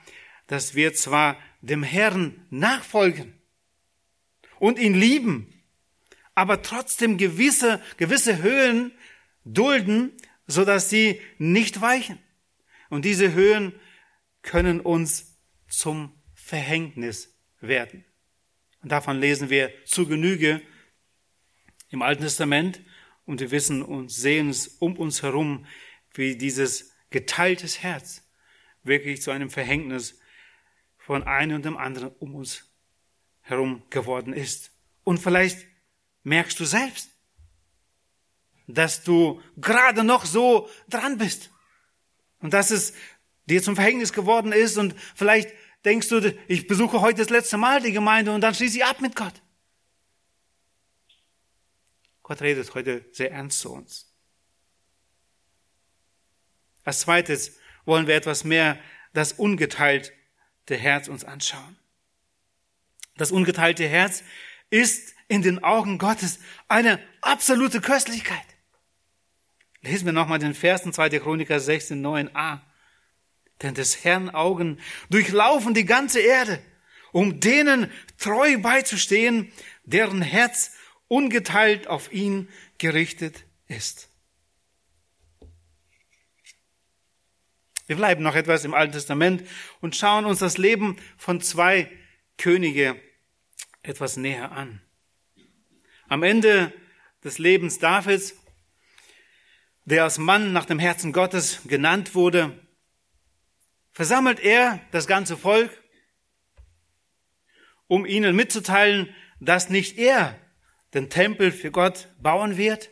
dass 0.47 0.75
wir 0.75 0.93
zwar 0.93 1.38
dem 1.62 1.84
Herrn 1.84 2.45
nachfolgen 2.49 3.34
und 4.60 4.79
ihn 4.79 4.93
lieben, 4.93 5.63
aber 6.36 6.62
trotzdem 6.62 7.17
gewisse, 7.17 7.82
gewisse 7.97 8.41
Höhen 8.41 8.91
dulden, 9.45 10.12
so 10.47 10.65
dass 10.65 10.89
sie 10.89 11.21
nicht 11.38 11.82
weichen. 11.82 12.17
Und 12.89 13.06
diese 13.06 13.34
Höhen 13.34 13.73
können 14.41 14.79
uns 14.79 15.38
zum 15.67 16.12
Verhängnis 16.34 17.34
werden. 17.62 18.06
Und 18.82 18.91
davon 18.91 19.19
lesen 19.19 19.49
wir 19.49 19.71
zu 19.86 20.08
Genüge 20.08 20.62
im 21.93 22.01
Alten 22.01 22.23
Testament 22.23 22.82
und 23.25 23.39
wir 23.39 23.51
wissen 23.51 23.84
und 23.84 24.12
sehen 24.12 24.49
es 24.49 24.67
um 24.67 24.97
uns 24.97 25.21
herum, 25.21 25.65
wie 26.15 26.36
dieses 26.36 26.91
geteiltes 27.12 27.84
Herz 27.84 28.23
wirklich 28.84 29.21
zu 29.21 29.29
einem 29.29 29.51
Verhängnis 29.51 30.19
von 30.97 31.23
einem 31.23 31.58
und 31.58 31.65
dem 31.65 31.77
anderen 31.77 32.10
um 32.19 32.34
uns 32.34 32.71
herum 33.41 33.84
geworden 33.91 34.34
ist. 34.34 34.71
Und 35.03 35.19
vielleicht 35.19 35.67
merkst 36.23 36.60
du 36.60 36.65
selbst, 36.65 37.12
dass 38.67 39.03
du 39.03 39.41
gerade 39.58 40.03
noch 40.03 40.25
so 40.25 40.69
dran 40.89 41.19
bist 41.19 41.51
und 42.39 42.53
dass 42.53 42.71
es 42.71 42.93
dir 43.45 43.62
zum 43.62 43.75
Verhängnis 43.75 44.13
geworden 44.13 44.51
ist 44.51 44.77
und 44.77 44.95
vielleicht 45.13 45.51
denkst 45.86 46.08
du, 46.08 46.34
ich 46.47 46.65
besuche 46.65 47.01
heute 47.01 47.19
das 47.19 47.29
letzte 47.29 47.58
Mal 47.58 47.82
die 47.82 47.91
Gemeinde 47.91 48.34
und 48.34 48.41
dann 48.41 48.56
schließe 48.56 48.77
ich 48.77 48.86
ab 48.86 48.99
mit 48.99 49.15
Gott. 49.15 49.43
Gott 52.23 52.41
redet 52.41 52.73
heute 52.73 53.05
sehr 53.12 53.31
ernst 53.31 53.59
zu 53.59 53.71
uns. 53.71 54.09
Als 56.86 57.01
zweites 57.01 57.59
wollen 57.86 58.07
wir 58.07 58.15
etwas 58.15 58.43
mehr 58.43 58.79
das 59.13 59.33
ungeteilte 59.33 60.12
Herz 60.69 61.07
uns 61.07 61.23
anschauen. 61.23 61.77
Das 63.17 63.31
ungeteilte 63.31 63.88
Herz 63.88 64.23
ist 64.69 65.13
in 65.27 65.41
den 65.41 65.63
Augen 65.63 65.97
Gottes 65.97 66.39
eine 66.67 66.99
absolute 67.21 67.79
Köstlichkeit. 67.81 68.45
Lesen 69.81 70.05
wir 70.05 70.13
nochmal 70.13 70.39
den 70.39 70.53
Versen 70.53 70.93
2. 70.93 71.19
Chroniker 71.19 71.59
16, 71.59 72.03
9a. 72.03 72.62
Denn 73.62 73.75
des 73.75 74.03
Herrn 74.03 74.29
Augen 74.29 74.79
durchlaufen 75.09 75.73
die 75.73 75.86
ganze 75.86 76.21
Erde, 76.21 76.59
um 77.12 77.39
denen 77.39 77.91
treu 78.17 78.57
beizustehen, 78.57 79.51
deren 79.83 80.21
Herz 80.21 80.71
ungeteilt 81.07 81.87
auf 81.87 82.11
ihn 82.11 82.49
gerichtet 82.77 83.45
ist. 83.67 84.09
Wir 87.85 87.97
bleiben 87.97 88.23
noch 88.23 88.35
etwas 88.35 88.63
im 88.63 88.73
Alten 88.73 88.93
Testament 88.93 89.43
und 89.81 89.95
schauen 89.95 90.25
uns 90.25 90.39
das 90.39 90.57
Leben 90.57 90.97
von 91.17 91.41
zwei 91.41 91.91
Könige 92.37 92.99
etwas 93.83 94.17
näher 94.17 94.51
an. 94.53 94.81
Am 96.07 96.23
Ende 96.23 96.73
des 97.23 97.39
Lebens 97.39 97.79
Davids, 97.79 98.35
der 99.85 100.03
als 100.03 100.17
Mann 100.17 100.53
nach 100.53 100.65
dem 100.65 100.79
Herzen 100.79 101.11
Gottes 101.11 101.61
genannt 101.65 102.15
wurde, 102.15 102.57
versammelt 103.91 104.39
er 104.39 104.79
das 104.91 105.05
ganze 105.05 105.37
Volk, 105.37 105.69
um 107.87 108.05
ihnen 108.05 108.35
mitzuteilen, 108.35 109.13
dass 109.39 109.69
nicht 109.69 109.97
er 109.97 110.39
den 110.93 111.10
Tempel 111.10 111.51
für 111.51 111.71
Gott 111.71 112.10
bauen 112.21 112.58
wird, 112.58 112.89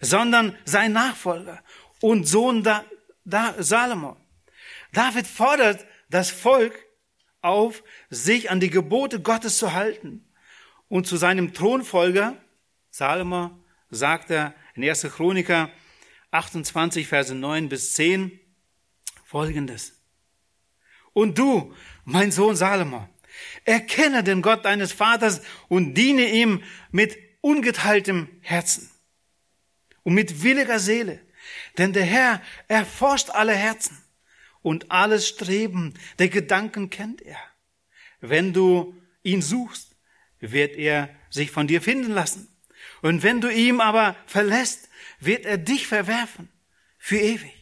sondern 0.00 0.56
sein 0.64 0.92
Nachfolger 0.92 1.62
und 2.00 2.26
Sohn 2.26 2.62
da, 2.62 2.84
da, 3.24 3.54
Salomo. 3.58 4.16
David 4.92 5.26
fordert 5.26 5.86
das 6.08 6.30
Volk 6.30 6.74
auf, 7.40 7.82
sich 8.10 8.50
an 8.50 8.60
die 8.60 8.70
Gebote 8.70 9.20
Gottes 9.20 9.58
zu 9.58 9.72
halten. 9.72 10.22
Und 10.88 11.06
zu 11.06 11.16
seinem 11.16 11.52
Thronfolger, 11.52 12.36
Salomo, 12.90 13.50
sagt 13.90 14.30
er 14.30 14.54
in 14.74 14.84
1. 14.84 15.02
Chroniker 15.02 15.70
28, 16.30 17.08
Verse 17.08 17.34
9 17.34 17.68
bis 17.68 17.92
10 17.92 18.38
folgendes. 19.24 20.00
Und 21.12 21.38
du, 21.38 21.74
mein 22.04 22.30
Sohn 22.30 22.56
Salomo, 22.56 23.08
erkenne 23.64 24.22
den 24.22 24.42
Gott 24.42 24.64
deines 24.64 24.92
Vaters 24.92 25.42
und 25.68 25.94
diene 25.94 26.30
ihm 26.30 26.62
mit 26.90 27.16
ungeteiltem 27.40 28.28
Herzen 28.40 28.90
und 30.02 30.14
mit 30.14 30.42
williger 30.42 30.78
Seele. 30.78 31.20
Denn 31.78 31.92
der 31.92 32.04
Herr 32.04 32.42
erforscht 32.68 33.30
alle 33.30 33.54
Herzen 33.54 33.96
und 34.62 34.90
alles 34.90 35.28
Streben 35.28 35.94
der 36.18 36.28
Gedanken 36.28 36.90
kennt 36.90 37.22
er. 37.22 37.38
Wenn 38.20 38.52
du 38.52 38.96
ihn 39.22 39.42
suchst, 39.42 39.94
wird 40.40 40.76
er 40.76 41.10
sich 41.30 41.50
von 41.50 41.66
dir 41.66 41.82
finden 41.82 42.12
lassen. 42.12 42.48
Und 43.02 43.22
wenn 43.22 43.40
du 43.40 43.48
ihm 43.48 43.80
aber 43.80 44.16
verlässt, 44.26 44.88
wird 45.20 45.44
er 45.44 45.58
dich 45.58 45.86
verwerfen 45.86 46.48
für 46.98 47.18
ewig. 47.18 47.52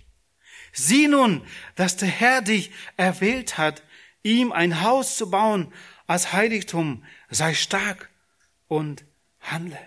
Sieh 0.72 1.06
nun, 1.06 1.46
dass 1.76 1.96
der 1.96 2.08
Herr 2.08 2.42
dich 2.42 2.72
erwählt 2.96 3.58
hat, 3.58 3.82
ihm 4.24 4.50
ein 4.50 4.82
Haus 4.82 5.16
zu 5.16 5.30
bauen 5.30 5.72
als 6.08 6.32
Heiligtum. 6.32 7.04
Sei 7.30 7.54
stark 7.54 8.10
und 8.66 9.04
handle. 9.40 9.78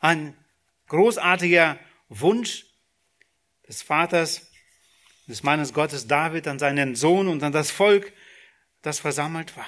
Ein 0.00 0.36
großartiger 0.88 1.78
Wunsch 2.08 2.66
des 3.68 3.82
Vaters 3.82 4.50
des 5.28 5.42
Mannes 5.42 5.74
Gottes 5.74 6.06
David 6.06 6.48
an 6.48 6.58
seinen 6.58 6.96
Sohn 6.96 7.28
und 7.28 7.42
an 7.42 7.52
das 7.52 7.70
Volk, 7.70 8.12
das 8.80 8.98
versammelt 8.98 9.56
war. 9.56 9.66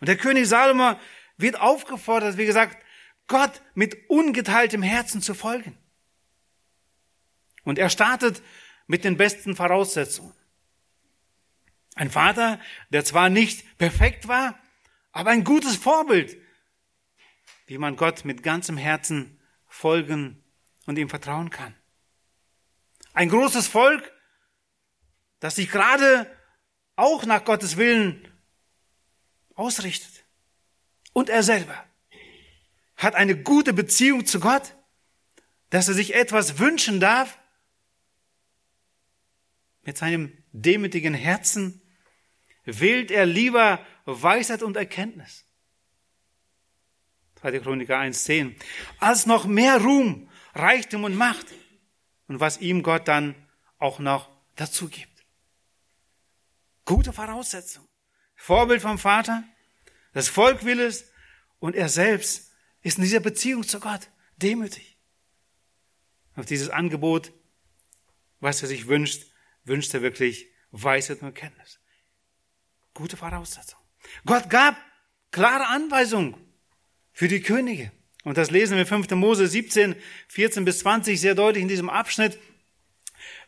Und 0.00 0.08
der 0.08 0.16
König 0.16 0.48
Salomo 0.48 0.98
wird 1.36 1.60
aufgefordert, 1.60 2.36
wie 2.36 2.46
gesagt, 2.46 2.76
Gott 3.28 3.62
mit 3.74 4.10
ungeteiltem 4.10 4.82
Herzen 4.82 5.22
zu 5.22 5.34
folgen. 5.34 5.78
Und 7.62 7.78
er 7.78 7.88
startet 7.88 8.42
mit 8.86 9.04
den 9.04 9.16
besten 9.16 9.56
Voraussetzungen. 9.56 10.34
Ein 11.94 12.10
Vater, 12.10 12.60
der 12.90 13.04
zwar 13.04 13.28
nicht 13.28 13.78
perfekt 13.78 14.26
war, 14.26 14.58
aber 15.12 15.30
ein 15.30 15.44
gutes 15.44 15.76
Vorbild, 15.76 16.36
wie 17.66 17.78
man 17.78 17.96
Gott 17.96 18.24
mit 18.24 18.42
ganzem 18.42 18.76
Herzen 18.76 19.40
folgen 19.66 20.42
und 20.86 20.98
ihm 20.98 21.08
vertrauen 21.08 21.50
kann. 21.50 21.74
Ein 23.12 23.28
großes 23.28 23.68
Volk, 23.68 24.12
das 25.38 25.56
sich 25.56 25.70
gerade 25.70 26.30
auch 26.96 27.24
nach 27.26 27.44
Gottes 27.44 27.76
Willen 27.76 28.28
ausrichtet. 29.54 30.24
Und 31.12 31.28
er 31.28 31.42
selber 31.42 31.84
hat 32.96 33.14
eine 33.14 33.40
gute 33.40 33.72
Beziehung 33.72 34.26
zu 34.26 34.40
Gott, 34.40 34.74
dass 35.70 35.88
er 35.88 35.94
sich 35.94 36.14
etwas 36.14 36.58
wünschen 36.58 36.98
darf. 36.98 37.38
Mit 39.82 39.98
seinem 39.98 40.36
demütigen 40.52 41.14
Herzen 41.14 41.82
wählt 42.64 43.10
er 43.10 43.26
lieber 43.26 43.84
Weisheit 44.04 44.62
und 44.62 44.76
Erkenntnis. 44.76 45.44
2. 47.40 47.60
Chroniker 47.60 47.98
1,10. 47.98 48.54
Als 49.00 49.26
noch 49.26 49.46
mehr 49.46 49.78
Ruhm, 49.80 50.28
Reichtum 50.54 51.04
und 51.04 51.16
Macht. 51.16 51.46
Und 52.26 52.40
was 52.40 52.58
ihm 52.58 52.82
Gott 52.82 53.06
dann 53.06 53.34
auch 53.78 53.98
noch 53.98 54.30
dazu 54.56 54.88
gibt. 54.88 55.24
Gute 56.86 57.12
Voraussetzung. 57.12 57.86
Vorbild 58.34 58.82
vom 58.82 58.98
Vater, 58.98 59.44
das 60.12 60.28
Volk 60.28 60.64
will 60.64 60.80
es 60.80 61.10
und 61.58 61.74
er 61.74 61.88
selbst 61.88 62.52
ist 62.82 62.98
in 62.98 63.04
dieser 63.04 63.20
Beziehung 63.20 63.62
zu 63.62 63.80
Gott 63.80 64.10
demütig. 64.36 64.98
Auf 66.36 66.46
dieses 66.46 66.68
Angebot, 66.68 67.32
was 68.40 68.60
er 68.62 68.68
sich 68.68 68.86
wünscht, 68.86 69.26
wünscht 69.64 69.94
er 69.94 70.02
wirklich 70.02 70.48
Weisheit 70.70 71.22
und 71.22 71.28
Erkenntnis. 71.28 71.80
Gute 72.94 73.16
Voraussetzung. 73.16 73.78
Gott 74.24 74.48
gab 74.50 74.76
klare 75.30 75.66
Anweisungen 75.66 76.36
für 77.12 77.28
die 77.28 77.40
Könige. 77.40 77.90
Und 78.22 78.38
das 78.38 78.50
lesen 78.50 78.76
wir 78.76 78.86
5. 78.86 79.10
Mose 79.10 79.46
17, 79.46 79.96
14 80.28 80.64
bis 80.64 80.78
20 80.78 81.20
sehr 81.20 81.34
deutlich 81.34 81.62
in 81.62 81.68
diesem 81.68 81.90
Abschnitt, 81.90 82.38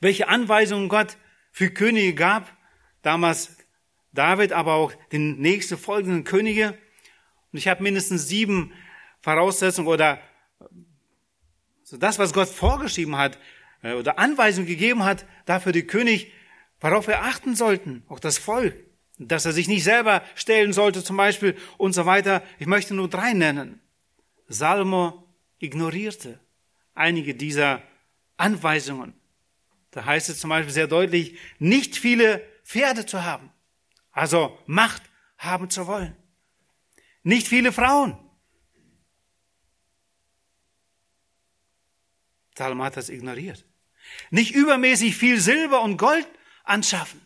welche 0.00 0.28
Anweisungen 0.28 0.88
Gott 0.88 1.16
für 1.52 1.70
Könige 1.70 2.14
gab 2.14 2.54
damals 3.02 3.56
David, 4.12 4.52
aber 4.52 4.74
auch 4.74 4.92
den 5.12 5.38
nächsten 5.38 5.78
folgenden 5.78 6.24
Könige. 6.24 6.76
Und 7.52 7.58
ich 7.58 7.68
habe 7.68 7.82
mindestens 7.82 8.28
sieben 8.28 8.72
Voraussetzungen 9.20 9.88
oder 9.88 10.20
so 11.84 11.96
das, 11.96 12.18
was 12.18 12.32
Gott 12.32 12.48
vorgeschrieben 12.48 13.16
hat 13.16 13.38
äh, 13.82 13.92
oder 13.92 14.18
Anweisungen 14.18 14.66
gegeben 14.66 15.04
hat, 15.04 15.24
dafür 15.44 15.70
die 15.70 15.86
König, 15.86 16.32
worauf 16.80 17.06
wir 17.06 17.22
achten 17.22 17.54
sollten, 17.54 18.04
auch 18.08 18.18
das 18.18 18.38
Volk, 18.38 18.74
dass 19.18 19.46
er 19.46 19.52
sich 19.52 19.68
nicht 19.68 19.84
selber 19.84 20.22
stellen 20.34 20.72
sollte 20.72 21.02
zum 21.02 21.16
Beispiel 21.16 21.56
und 21.78 21.92
so 21.92 22.06
weiter. 22.06 22.42
Ich 22.58 22.66
möchte 22.66 22.94
nur 22.94 23.08
drei 23.08 23.32
nennen. 23.32 23.80
Salmo 24.48 25.24
ignorierte 25.58 26.38
einige 26.94 27.34
dieser 27.34 27.82
Anweisungen. 28.36 29.14
Da 29.90 30.04
heißt 30.04 30.28
es 30.28 30.40
zum 30.40 30.50
Beispiel 30.50 30.72
sehr 30.72 30.88
deutlich, 30.88 31.38
nicht 31.58 31.96
viele 31.96 32.46
Pferde 32.64 33.06
zu 33.06 33.24
haben. 33.24 33.50
Also 34.12 34.58
Macht 34.66 35.02
haben 35.38 35.70
zu 35.70 35.86
wollen. 35.86 36.16
Nicht 37.22 37.48
viele 37.48 37.72
Frauen. 37.72 38.18
Salomo 42.56 42.84
hat 42.84 42.96
das 42.96 43.08
ignoriert. 43.08 43.64
Nicht 44.30 44.54
übermäßig 44.54 45.16
viel 45.16 45.40
Silber 45.40 45.82
und 45.82 45.96
Gold 45.98 46.26
anschaffen. 46.64 47.20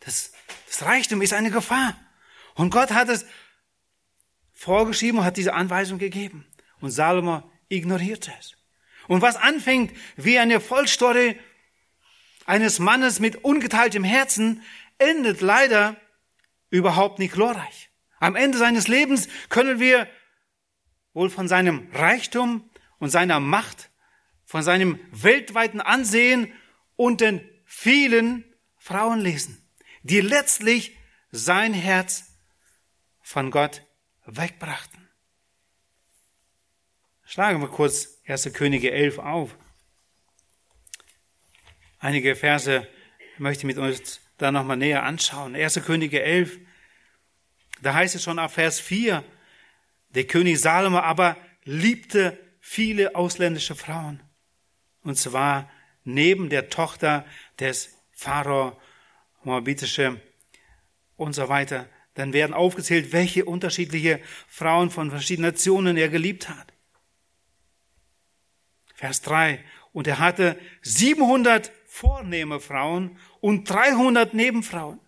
Das, 0.00 0.32
das 0.66 0.82
Reichtum 0.82 1.22
ist 1.22 1.32
eine 1.32 1.50
Gefahr. 1.50 1.96
Und 2.54 2.70
Gott 2.70 2.90
hat 2.92 3.08
es 3.08 3.26
vorgeschrieben 4.52 5.18
und 5.18 5.24
hat 5.24 5.36
diese 5.36 5.54
Anweisung 5.54 5.98
gegeben. 5.98 6.46
Und 6.80 6.90
Salomo 6.90 7.42
ignorierte 7.68 8.32
es. 8.38 8.54
Und 9.08 9.22
was 9.22 9.36
anfängt 9.36 9.92
wie 10.16 10.38
eine 10.38 10.60
Vollstory 10.60 11.38
eines 12.46 12.78
Mannes 12.78 13.20
mit 13.20 13.44
ungeteiltem 13.44 14.04
Herzen 14.04 14.62
endet 14.98 15.40
leider 15.40 15.96
überhaupt 16.70 17.18
nicht 17.18 17.34
glorreich. 17.34 17.90
Am 18.18 18.36
Ende 18.36 18.58
seines 18.58 18.88
Lebens 18.88 19.28
können 19.48 19.80
wir 19.80 20.08
wohl 21.12 21.30
von 21.30 21.48
seinem 21.48 21.88
Reichtum 21.92 22.70
und 22.98 23.10
seiner 23.10 23.40
Macht, 23.40 23.90
von 24.44 24.62
seinem 24.62 24.98
weltweiten 25.10 25.80
Ansehen 25.80 26.52
und 26.96 27.20
den 27.20 27.46
vielen 27.64 28.44
Frauen 28.76 29.20
lesen, 29.20 29.61
die 30.02 30.20
letztlich 30.20 30.96
sein 31.30 31.74
Herz 31.74 32.24
von 33.20 33.50
Gott 33.50 33.82
wegbrachten. 34.26 35.08
Schlagen 37.24 37.60
wir 37.60 37.68
kurz 37.68 38.20
1. 38.26 38.52
Könige 38.52 38.90
11 38.90 39.18
auf. 39.18 39.56
Einige 41.98 42.36
Verse 42.36 42.86
möchte 43.38 43.60
ich 43.60 43.74
mit 43.74 43.78
uns 43.78 44.20
da 44.38 44.52
nochmal 44.52 44.76
näher 44.76 45.04
anschauen. 45.04 45.54
1. 45.54 45.82
Könige 45.84 46.22
11, 46.22 46.58
da 47.80 47.94
heißt 47.94 48.14
es 48.16 48.22
schon 48.22 48.38
ab 48.38 48.52
Vers 48.52 48.80
4, 48.80 49.24
der 50.10 50.24
König 50.24 50.60
Salomo 50.60 50.98
aber 50.98 51.36
liebte 51.64 52.38
viele 52.60 53.14
ausländische 53.14 53.74
Frauen. 53.74 54.22
Und 55.02 55.16
zwar 55.16 55.70
neben 56.04 56.48
der 56.48 56.70
Tochter 56.70 57.24
des 57.58 57.96
Pharao, 58.12 58.80
Moabitische 59.44 60.20
und 61.16 61.34
so 61.34 61.48
weiter. 61.48 61.88
Dann 62.14 62.32
werden 62.32 62.52
aufgezählt, 62.54 63.12
welche 63.12 63.44
unterschiedliche 63.44 64.20
Frauen 64.48 64.90
von 64.90 65.10
verschiedenen 65.10 65.52
Nationen 65.52 65.96
er 65.96 66.08
geliebt 66.08 66.48
hat. 66.48 66.72
Vers 68.94 69.22
3. 69.22 69.64
Und 69.92 70.06
er 70.06 70.18
hatte 70.18 70.58
700 70.82 71.72
vornehme 71.86 72.60
Frauen 72.60 73.18
und 73.40 73.68
300 73.68 74.34
Nebenfrauen. 74.34 75.00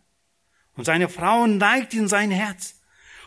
Und 0.74 0.84
seine 0.84 1.08
Frauen 1.08 1.58
neigten 1.58 2.08
sein 2.08 2.30
Herz. 2.30 2.80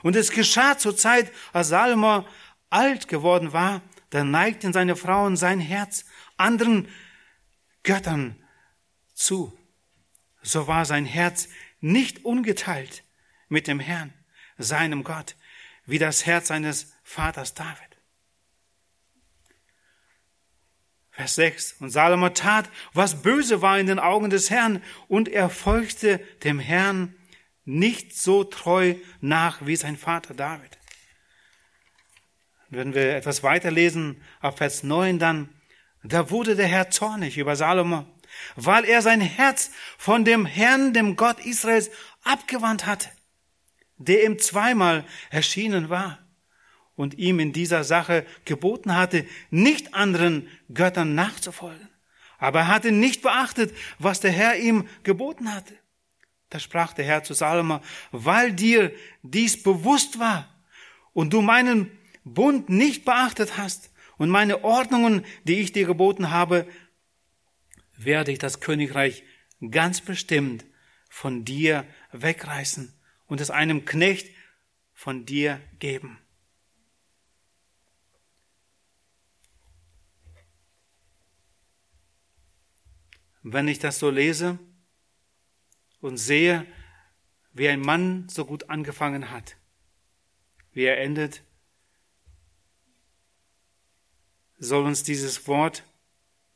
Und 0.04 0.16
es 0.16 0.32
geschah 0.32 0.78
zur 0.78 0.96
Zeit, 0.96 1.32
als 1.54 1.70
Salomo 1.70 2.26
alt 2.70 3.08
geworden 3.08 3.54
war, 3.54 3.82
da 4.10 4.24
neigten 4.24 4.74
seine 4.74 4.96
Frauen 4.96 5.38
sein 5.38 5.60
Herz 5.60 6.06
anderen 6.38 6.88
Göttern 7.84 8.36
zu. 9.14 9.57
So 10.48 10.66
war 10.66 10.86
sein 10.86 11.06
Herz 11.06 11.50
nicht 11.82 12.24
ungeteilt 12.24 13.04
mit 13.50 13.68
dem 13.68 13.82
Herrn, 13.82 14.14
seinem 14.58 15.04
Gott, 15.04 15.36
wie 15.86 16.00
das 16.00 16.26
Herz 16.26 16.48
seines 16.48 16.94
Vaters 17.04 17.54
David. 17.54 17.98
Vers 21.12 21.36
6. 21.36 21.74
Und 21.82 21.90
Salomo 21.90 22.30
tat, 22.30 22.70
was 22.94 23.22
böse 23.22 23.62
war 23.62 23.78
in 23.78 23.88
den 23.88 24.00
Augen 24.00 24.30
des 24.30 24.50
Herrn, 24.50 24.82
und 25.10 25.28
er 25.28 25.50
folgte 25.50 26.20
dem 26.46 26.60
Herrn 26.60 27.14
nicht 27.66 28.18
so 28.18 28.46
treu 28.46 28.96
nach 29.20 29.66
wie 29.66 29.76
sein 29.76 29.98
Vater 29.98 30.34
David. 30.34 30.78
Wenn 32.70 32.94
wir 32.94 33.16
etwas 33.16 33.44
weiterlesen, 33.44 34.24
auf 34.40 34.58
Vers 34.58 34.84
9 34.84 35.20
dann, 35.20 35.50
da 36.04 36.30
wurde 36.30 36.56
der 36.56 36.68
Herr 36.68 36.90
zornig 36.90 37.38
über 37.38 37.58
Salomo, 37.58 38.08
weil 38.56 38.86
er 38.86 39.02
sein 39.02 39.22
Herz 39.22 39.72
von 39.98 40.26
dem 40.26 40.46
Herrn, 40.46 40.94
dem 40.94 41.16
Gott 41.16 41.46
Israels, 41.46 41.90
abgewandt 42.24 42.86
hatte, 42.86 43.10
der 43.98 44.26
ihm 44.26 44.40
zweimal 44.40 45.06
erschienen 45.30 45.90
war 45.90 46.20
und 46.96 47.18
ihm 47.18 47.40
in 47.40 47.54
dieser 47.54 47.84
Sache 47.84 48.26
geboten 48.46 48.96
hatte, 48.96 49.26
nicht 49.50 49.94
anderen 49.94 50.48
Göttern 50.74 51.16
nachzufolgen. 51.16 51.90
Aber 52.40 52.60
er 52.60 52.68
hatte 52.68 52.92
nicht 52.92 53.22
beachtet, 53.22 53.74
was 54.00 54.20
der 54.20 54.32
Herr 54.32 54.58
ihm 54.58 54.88
geboten 55.04 55.54
hatte. 55.54 55.74
Da 56.50 56.60
sprach 56.60 56.94
der 56.94 57.06
Herr 57.06 57.24
zu 57.24 57.34
Salomo, 57.34 57.82
weil 58.12 58.54
dir 58.54 58.94
dies 59.22 59.62
bewusst 59.62 60.20
war 60.20 60.48
und 61.14 61.34
du 61.34 61.42
meinen 61.42 61.92
Bund 62.24 62.70
nicht 62.70 63.06
beachtet 63.06 63.58
hast 63.58 63.92
und 64.18 64.30
meine 64.30 64.64
Ordnungen, 64.64 65.26
die 65.44 65.60
ich 65.60 65.72
dir 65.72 65.86
geboten 65.86 66.32
habe, 66.32 66.68
werde 67.98 68.32
ich 68.32 68.40
das 68.40 68.60
Königreich 68.60 69.24
ganz 69.72 70.02
bestimmt 70.02 70.66
von 71.10 71.46
dir 71.46 71.86
wegreißen 72.12 72.94
und 73.26 73.42
es 73.42 73.50
einem 73.50 73.86
Knecht 73.86 74.34
von 74.94 75.26
dir 75.26 75.60
geben. 75.80 76.20
wenn 83.54 83.68
ich 83.68 83.80
das 83.80 84.00
so 84.00 84.10
lese 84.10 84.60
und 86.02 86.18
sehe, 86.18 86.66
wie 87.54 87.70
ein 87.70 87.82
Mann 87.82 88.28
so 88.30 88.46
gut 88.46 88.70
angefangen 88.70 89.32
hat, 89.32 89.58
wie 90.74 90.84
er 90.84 91.00
endet, 91.00 91.44
soll 94.58 94.86
uns 94.86 95.04
dieses 95.04 95.48
Wort 95.48 95.84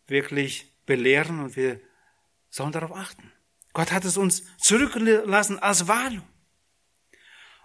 wirklich 0.07 0.70
belehren 0.85 1.39
und 1.39 1.55
wir 1.55 1.79
sollen 2.49 2.71
darauf 2.71 2.91
achten. 2.95 3.31
Gott 3.73 3.91
hat 3.91 4.05
es 4.05 4.17
uns 4.17 4.43
zurückgelassen 4.57 5.59
als 5.59 5.87
Wahl. 5.87 6.21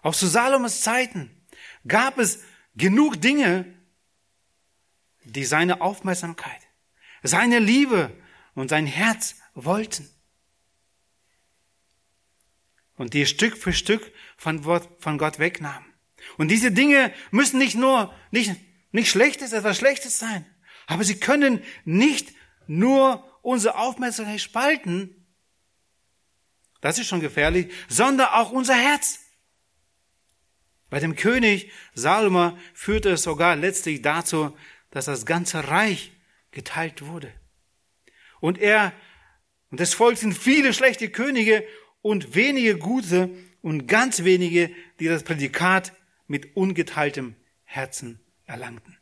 Auch 0.02 0.14
zu 0.14 0.26
Salomos 0.26 0.83
Zeiten 0.83 1.31
gab 1.87 2.18
es 2.18 2.44
genug 2.76 3.20
Dinge, 3.20 3.74
die 5.24 5.44
seine 5.44 5.81
Aufmerksamkeit, 5.81 6.61
seine 7.22 7.59
Liebe 7.59 8.12
und 8.55 8.68
sein 8.68 8.87
Herz 8.87 9.37
wollten. 9.55 10.09
Und 12.94 13.12
die 13.14 13.26
Stück 13.26 13.59
für 13.59 13.72
Stück 13.72 14.12
von, 14.37 14.62
von 14.62 15.18
Gott 15.18 15.38
wegnahmen. 15.38 15.92
Und 16.38 16.48
diese 16.48 16.70
Dinge 16.70 17.12
müssen 17.31 17.59
nicht 17.59 17.74
nur, 17.74 18.14
nicht, 18.31 18.52
nicht 18.92 19.11
Schlechtes, 19.11 19.52
etwas 19.52 19.76
Schlechtes 19.76 20.18
sein, 20.18 20.46
aber 20.87 21.05
sie 21.05 21.18
können 21.18 21.62
nicht 21.85 22.35
nur 22.66 23.24
unsere 23.42 23.76
Aufmerksamkeit 23.76 24.40
spalten, 24.40 25.26
das 26.81 26.98
ist 26.98 27.09
schon 27.09 27.20
gefährlich, 27.20 27.72
sondern 27.88 28.29
auch 28.29 28.50
unser 28.50 28.74
Herz. 28.74 29.20
Bei 30.88 31.00
dem 31.00 31.16
König 31.16 31.70
Salma 31.94 32.57
führte 32.74 33.11
es 33.11 33.22
sogar 33.22 33.57
letztlich 33.57 34.02
dazu, 34.02 34.57
dass 34.90 35.07
das 35.07 35.26
ganze 35.26 35.68
Reich 35.68 36.12
geteilt 36.52 37.02
wurde. 37.07 37.33
Und 38.40 38.59
er, 38.59 38.92
und 39.70 39.81
es 39.81 39.94
folgten 39.94 40.33
viele 40.33 40.72
schlechte 40.72 41.11
Könige 41.11 41.66
und 42.02 42.35
wenige 42.35 42.79
gute 42.79 43.31
und 43.62 43.88
ganz 43.88 44.22
wenige, 44.22 44.70
die 45.00 45.07
das 45.07 45.24
Prädikat 45.24 45.92
mit 46.29 46.57
ungeteiltem 46.57 47.35
Herzen 47.64 48.20
erlangten. 48.44 48.96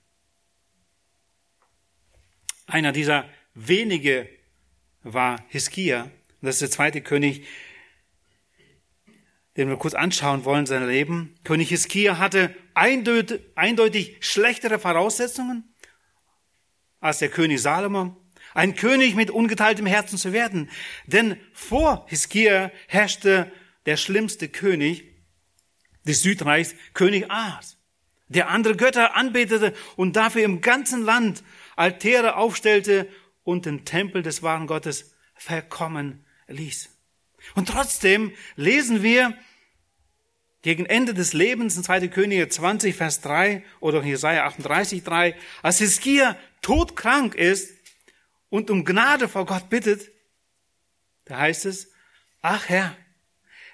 Einer 2.67 2.93
dieser 2.93 3.29
wenige 3.55 4.29
war 5.03 5.45
Hiskia. 5.49 6.11
Das 6.43 6.57
ist 6.57 6.63
der 6.63 6.71
zweite 6.71 7.01
König, 7.01 7.47
den 9.57 9.69
wir 9.69 9.77
kurz 9.77 9.95
anschauen 9.95 10.45
wollen, 10.45 10.67
sein 10.67 10.87
Leben. 10.87 11.35
König 11.45 11.69
Hiskia 11.69 12.19
hatte 12.19 12.55
eindeutig, 12.75 13.41
eindeutig 13.55 14.17
schlechtere 14.21 14.79
Voraussetzungen 14.79 15.75
als 17.01 17.19
der 17.19 17.29
König 17.29 17.61
Salomo 17.63 18.17
ein 18.55 18.75
König 18.77 19.15
mit 19.15 19.31
ungeteiltem 19.31 19.87
Herzen 19.87 20.17
zu 20.17 20.33
werden. 20.33 20.71
Denn 21.07 21.39
vor 21.53 22.07
Hiskia 22.09 22.71
herrschte 22.89 23.51
der 23.87 23.97
schlimmste 23.97 24.49
König 24.49 25.05
des 26.07 26.23
Südreichs, 26.23 26.75
König 26.95 27.31
Ahas, 27.31 27.77
der 28.29 28.49
andere 28.49 28.77
Götter 28.77 29.17
anbetete 29.17 29.75
und 29.97 30.17
dafür 30.17 30.43
im 30.43 30.61
ganzen 30.61 31.03
Land 31.03 31.43
Altäre 31.77 32.37
aufstellte 32.37 33.09
und 33.45 33.67
den 33.67 33.85
Tempel 33.85 34.23
des 34.23 34.43
wahren 34.43 34.67
Gottes 34.67 35.15
verkommen 35.35 36.25
ließ. 36.49 36.91
Und 37.55 37.69
trotzdem 37.69 38.33
lesen 38.57 39.03
wir 39.03 39.37
gegen 40.63 40.87
Ende 40.87 41.13
des 41.13 41.35
Lebens 41.35 41.77
in 41.77 41.85
2. 41.85 42.09
Könige 42.09 42.49
20, 42.49 42.97
Vers 42.97 43.21
3 43.21 43.63
oder 43.81 44.03
Jesaja 44.03 44.47
38, 44.47 45.05
3, 45.05 45.37
als 45.63 45.79
Hiskia 45.79 46.37
todkrank 46.63 47.35
ist, 47.35 47.75
und 48.55 48.71
um 48.71 48.85
Gnade 48.85 49.29
vor 49.29 49.47
Gott 49.47 49.69
bittet, 49.69 50.13
da 51.25 51.39
heißt 51.39 51.67
es, 51.67 51.91
ach 52.41 52.69
Herr, 52.69 52.97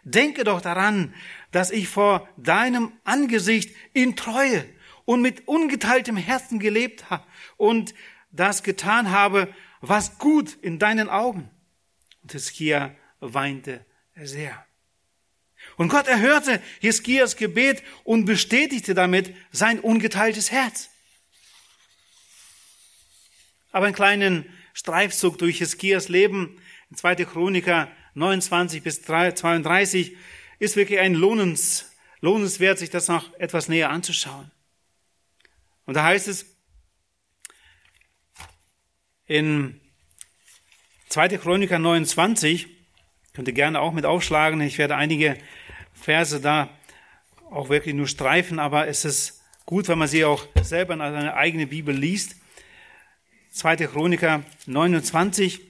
denke 0.05 0.43
doch 0.43 0.63
daran, 0.63 1.15
dass 1.51 1.71
ich 1.71 1.87
vor 1.87 2.27
deinem 2.39 2.91
Angesicht 3.05 3.77
in 3.93 4.17
Treue 4.17 4.65
und 5.05 5.21
mit 5.21 5.47
ungeteiltem 5.47 6.17
Herzen 6.17 6.61
gelebt 6.61 7.11
habe 7.11 7.27
und 7.59 7.95
das 8.31 8.63
getan 8.63 9.11
habe, 9.11 9.53
was 9.81 10.19
gut 10.19 10.55
in 10.63 10.79
deinen 10.79 11.09
Augen. 11.09 11.51
Und 12.23 12.33
Hiskia 12.33 12.95
weinte 13.21 13.85
sehr. 14.17 14.65
Und 15.77 15.89
Gott 15.89 16.07
erhörte 16.07 16.61
Hiskias 16.81 17.37
Gebet 17.37 17.83
und 18.05 18.25
bestätigte 18.25 18.95
damit 18.95 19.35
sein 19.53 19.81
ungeteiltes 19.81 20.51
Herz. 20.51 20.91
Aber 23.73 23.87
einen 23.87 23.95
kleinen 23.95 24.53
Streifzug 24.75 25.39
durch 25.39 25.59
Hiskias 25.59 26.09
Leben 26.09 26.61
in 26.91 26.97
2. 26.97 27.17
Chroniker 27.25 27.91
29 28.15 28.83
bis 28.83 29.03
32 29.03 30.17
ist 30.59 30.77
wirklich 30.77 30.99
ein 30.99 31.15
lohnens, 31.15 31.93
lohnenswert, 32.21 32.79
sich 32.79 32.91
das 32.91 33.09
noch 33.09 33.33
etwas 33.39 33.69
näher 33.69 33.91
anzuschauen. 33.91 34.51
Und 35.87 35.95
da 35.95 36.05
heißt 36.05 36.29
es 36.29 36.47
in 39.31 39.81
2. 41.09 41.39
Chroniker 41.39 41.79
29, 41.79 42.67
könnt 43.33 43.47
ihr 43.47 43.55
gerne 43.55 43.81
auch 43.81 43.93
mit 43.93 44.05
aufschlagen, 44.05 44.61
ich 44.61 44.77
werde 44.77 44.97
einige 44.97 45.39
Verse 45.93 46.41
da 46.41 46.69
auch 47.49 47.69
wirklich 47.69 47.95
nur 47.95 48.09
streifen, 48.09 48.59
aber 48.59 48.89
es 48.89 49.05
ist 49.05 49.41
gut, 49.67 49.87
wenn 49.87 49.99
man 49.99 50.09
sie 50.09 50.25
auch 50.25 50.49
selber 50.61 50.95
in 50.95 50.99
seine 50.99 51.35
eigene 51.35 51.69
Bibel 51.69 51.95
liest. 51.95 52.35
2. 53.53 53.77
Chroniker 53.87 54.43
29. 54.67 55.61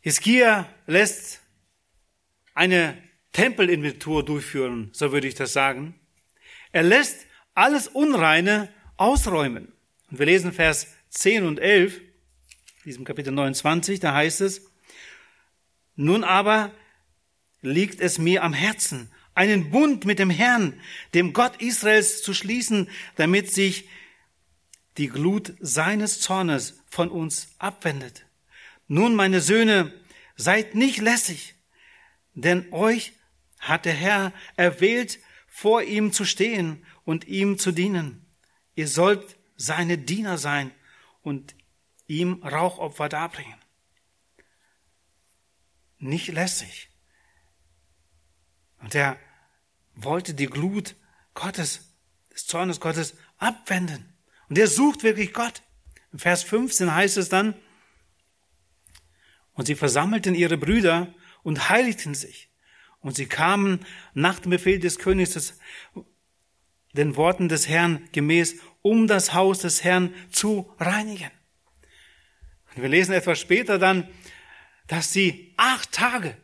Hiskia 0.00 0.68
lässt 0.86 1.40
eine 2.54 2.96
Tempelinventur 3.32 4.24
durchführen, 4.24 4.90
so 4.92 5.10
würde 5.10 5.26
ich 5.26 5.34
das 5.34 5.52
sagen. 5.52 5.98
Er 6.70 6.84
lässt 6.84 7.26
alles 7.54 7.88
Unreine 7.88 8.72
ausräumen. 8.96 9.72
Und 10.08 10.20
wir 10.20 10.26
lesen 10.26 10.52
Vers 10.52 10.86
10 11.10 11.44
und 11.44 11.58
11, 11.58 12.00
diesem 12.84 13.04
Kapitel 13.04 13.32
29, 13.32 14.00
da 14.00 14.14
heißt 14.14 14.40
es, 14.40 14.70
nun 15.96 16.24
aber 16.24 16.72
liegt 17.62 18.00
es 18.00 18.18
mir 18.18 18.42
am 18.42 18.54
Herzen, 18.54 19.10
einen 19.34 19.70
Bund 19.70 20.04
mit 20.04 20.18
dem 20.18 20.30
Herrn, 20.30 20.80
dem 21.14 21.32
Gott 21.32 21.60
Israels 21.60 22.22
zu 22.22 22.32
schließen, 22.32 22.88
damit 23.16 23.52
sich 23.52 23.88
die 24.98 25.08
Glut 25.08 25.54
seines 25.60 26.20
Zornes 26.20 26.80
von 26.88 27.08
uns 27.08 27.54
abwendet. 27.58 28.26
Nun, 28.86 29.14
meine 29.14 29.40
Söhne, 29.40 29.92
seid 30.36 30.74
nicht 30.74 30.98
lässig, 31.00 31.54
denn 32.34 32.72
euch 32.72 33.12
hat 33.58 33.84
der 33.84 33.94
Herr 33.94 34.32
erwählt, 34.56 35.18
vor 35.46 35.82
ihm 35.82 36.12
zu 36.12 36.24
stehen 36.24 36.86
und 37.04 37.26
ihm 37.26 37.58
zu 37.58 37.72
dienen. 37.72 38.24
Ihr 38.74 38.88
sollt 38.88 39.36
seine 39.56 39.98
Diener 39.98 40.38
sein 40.38 40.70
und 41.22 41.54
ihm 42.06 42.42
Rauchopfer 42.42 43.08
darbringen. 43.08 43.58
Nicht 45.98 46.28
lässig. 46.28 46.90
Und 48.78 48.94
er 48.94 49.18
wollte 49.94 50.34
die 50.34 50.46
Glut 50.46 50.96
Gottes, 51.34 51.94
des 52.32 52.46
Zornes 52.46 52.80
Gottes 52.80 53.14
abwenden. 53.38 54.16
Und 54.48 54.58
er 54.58 54.66
sucht 54.66 55.02
wirklich 55.02 55.32
Gott. 55.32 55.62
In 56.12 56.18
Vers 56.18 56.42
15 56.42 56.92
heißt 56.92 57.16
es 57.18 57.28
dann, 57.28 57.54
und 59.52 59.66
sie 59.66 59.74
versammelten 59.74 60.34
ihre 60.34 60.56
Brüder 60.56 61.14
und 61.42 61.68
heiligten 61.68 62.14
sich. 62.14 62.50
Und 63.00 63.14
sie 63.14 63.26
kamen 63.26 63.84
nach 64.14 64.40
dem 64.40 64.50
Befehl 64.50 64.78
des 64.78 64.98
Königs, 64.98 65.58
den 66.92 67.16
Worten 67.16 67.48
des 67.48 67.68
Herrn 67.68 68.08
gemäß, 68.12 68.56
um 68.82 69.06
das 69.06 69.34
Haus 69.34 69.60
des 69.60 69.84
Herrn 69.84 70.14
zu 70.30 70.72
reinigen. 70.78 71.30
Und 72.74 72.82
wir 72.82 72.88
lesen 72.88 73.12
etwas 73.12 73.40
später 73.40 73.78
dann, 73.78 74.08
dass 74.86 75.12
sie 75.12 75.54
acht 75.56 75.92
Tage 75.92 76.36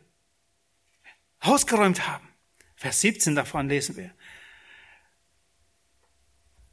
ausgeräumt 1.39 2.07
haben. 2.07 2.27
Vers 2.75 3.01
17 3.01 3.35
davon 3.35 3.69
lesen 3.69 3.95
wir. 3.95 4.13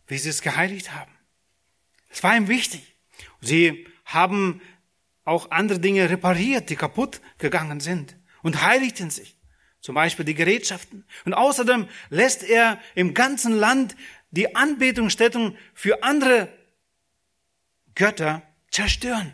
Wie 0.07 0.19
sie 0.19 0.29
es 0.29 0.43
geheiligt 0.43 0.93
haben. 0.93 1.13
Es 2.11 2.23
war 2.23 2.37
ihm 2.37 2.49
wichtig. 2.49 2.97
Sie 3.41 3.87
haben 4.05 4.61
auch 5.25 5.51
andere 5.51 5.81
Dinge 5.81 6.11
repariert, 6.11 6.69
die 6.69 6.77
kaputt 6.77 7.21
gegangen 7.39 7.81
sind 7.81 8.17
und 8.43 8.63
heiligten 8.63 9.11
sich. 9.11 9.39
Zum 9.81 9.95
Beispiel 9.95 10.25
die 10.25 10.35
Gerätschaften. 10.35 11.05
Und 11.25 11.35
außerdem 11.35 11.89
lässt 12.09 12.43
er 12.43 12.81
im 12.95 13.15
ganzen 13.15 13.53
Land 13.53 13.97
die 14.35 14.57
Anbetungsstätten 14.57 15.57
für 15.75 16.03
andere 16.03 16.53
Götter 17.95 18.43
zerstören. 18.71 19.33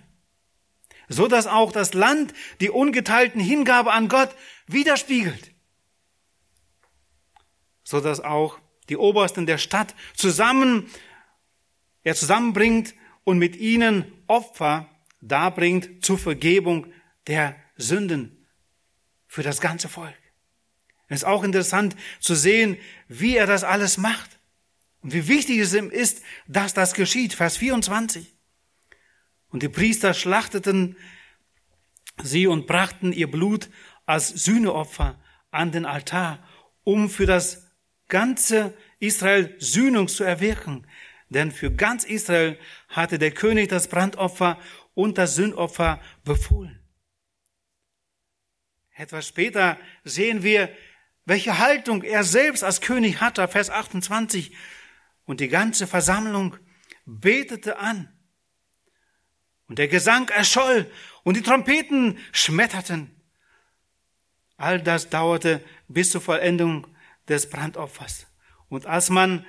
So 1.08 1.26
dass 1.26 1.46
auch 1.46 1.72
das 1.72 1.94
Land 1.94 2.34
die 2.60 2.70
ungeteilten 2.70 3.40
Hingabe 3.40 3.92
an 3.92 4.08
Gott 4.08 4.30
widerspiegelt. 4.66 5.52
So 7.82 8.00
dass 8.00 8.20
auch 8.20 8.58
die 8.90 8.96
Obersten 8.96 9.46
der 9.46 9.58
Stadt 9.58 9.94
zusammen, 10.14 10.88
er 12.02 12.14
zusammenbringt 12.14 12.94
und 13.24 13.38
mit 13.38 13.56
ihnen 13.56 14.04
Opfer 14.26 14.88
darbringt 15.20 16.04
zur 16.04 16.18
Vergebung 16.18 16.92
der 17.26 17.56
Sünden 17.76 18.46
für 19.26 19.42
das 19.42 19.60
ganze 19.60 19.88
Volk. 19.88 20.14
Es 21.08 21.18
ist 21.22 21.24
auch 21.24 21.42
interessant 21.42 21.96
zu 22.20 22.34
sehen, 22.34 22.76
wie 23.08 23.36
er 23.36 23.46
das 23.46 23.64
alles 23.64 23.96
macht 23.96 24.39
und 25.02 25.14
wie 25.14 25.28
wichtig 25.28 25.58
es 25.58 25.74
ihm 25.74 25.90
ist, 25.90 26.22
dass 26.46 26.74
das 26.74 26.94
geschieht. 26.94 27.32
Vers 27.32 27.56
24. 27.56 28.36
Und 29.48 29.62
die 29.62 29.68
Priester 29.68 30.14
schlachteten 30.14 30.96
sie 32.22 32.46
und 32.46 32.66
brachten 32.66 33.12
ihr 33.12 33.30
Blut 33.30 33.68
als 34.06 34.28
Sühneopfer 34.28 35.20
an 35.50 35.72
den 35.72 35.86
Altar, 35.86 36.46
um 36.84 37.08
für 37.08 37.26
das 37.26 37.66
ganze 38.08 38.76
Israel 38.98 39.54
Sühnung 39.58 40.08
zu 40.08 40.24
erwirken. 40.24 40.86
Denn 41.30 41.52
für 41.52 41.72
ganz 41.72 42.04
Israel 42.04 42.58
hatte 42.88 43.18
der 43.18 43.30
König 43.30 43.68
das 43.68 43.88
Brandopfer 43.88 44.58
und 44.94 45.16
das 45.16 45.36
Sündopfer 45.36 46.00
befohlen. 46.24 46.80
Etwas 48.94 49.26
später 49.26 49.78
sehen 50.04 50.42
wir, 50.42 50.68
welche 51.24 51.58
Haltung 51.58 52.02
er 52.02 52.24
selbst 52.24 52.64
als 52.64 52.80
König 52.80 53.20
hatte, 53.20 53.46
Vers 53.48 53.70
28. 53.70 54.52
Und 55.30 55.38
die 55.38 55.46
ganze 55.46 55.86
Versammlung 55.86 56.56
betete 57.06 57.78
an. 57.78 58.12
Und 59.68 59.78
der 59.78 59.86
Gesang 59.86 60.28
erscholl 60.28 60.90
und 61.22 61.36
die 61.36 61.42
Trompeten 61.42 62.18
schmetterten. 62.32 63.14
All 64.56 64.82
das 64.82 65.08
dauerte 65.08 65.64
bis 65.86 66.10
zur 66.10 66.20
Vollendung 66.20 66.88
des 67.28 67.48
Brandopfers. 67.48 68.26
Und 68.68 68.86
als 68.86 69.08
man 69.08 69.46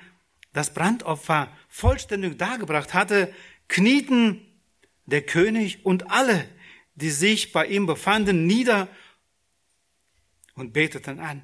das 0.52 0.72
Brandopfer 0.72 1.52
vollständig 1.66 2.38
dargebracht 2.38 2.94
hatte, 2.94 3.34
knieten 3.66 4.40
der 5.06 5.22
König 5.22 5.84
und 5.84 6.12
alle, 6.12 6.48
die 6.94 7.10
sich 7.10 7.50
bei 7.50 7.66
ihm 7.66 7.86
befanden, 7.86 8.46
nieder 8.46 8.86
und 10.54 10.72
beteten 10.72 11.18
an. 11.18 11.42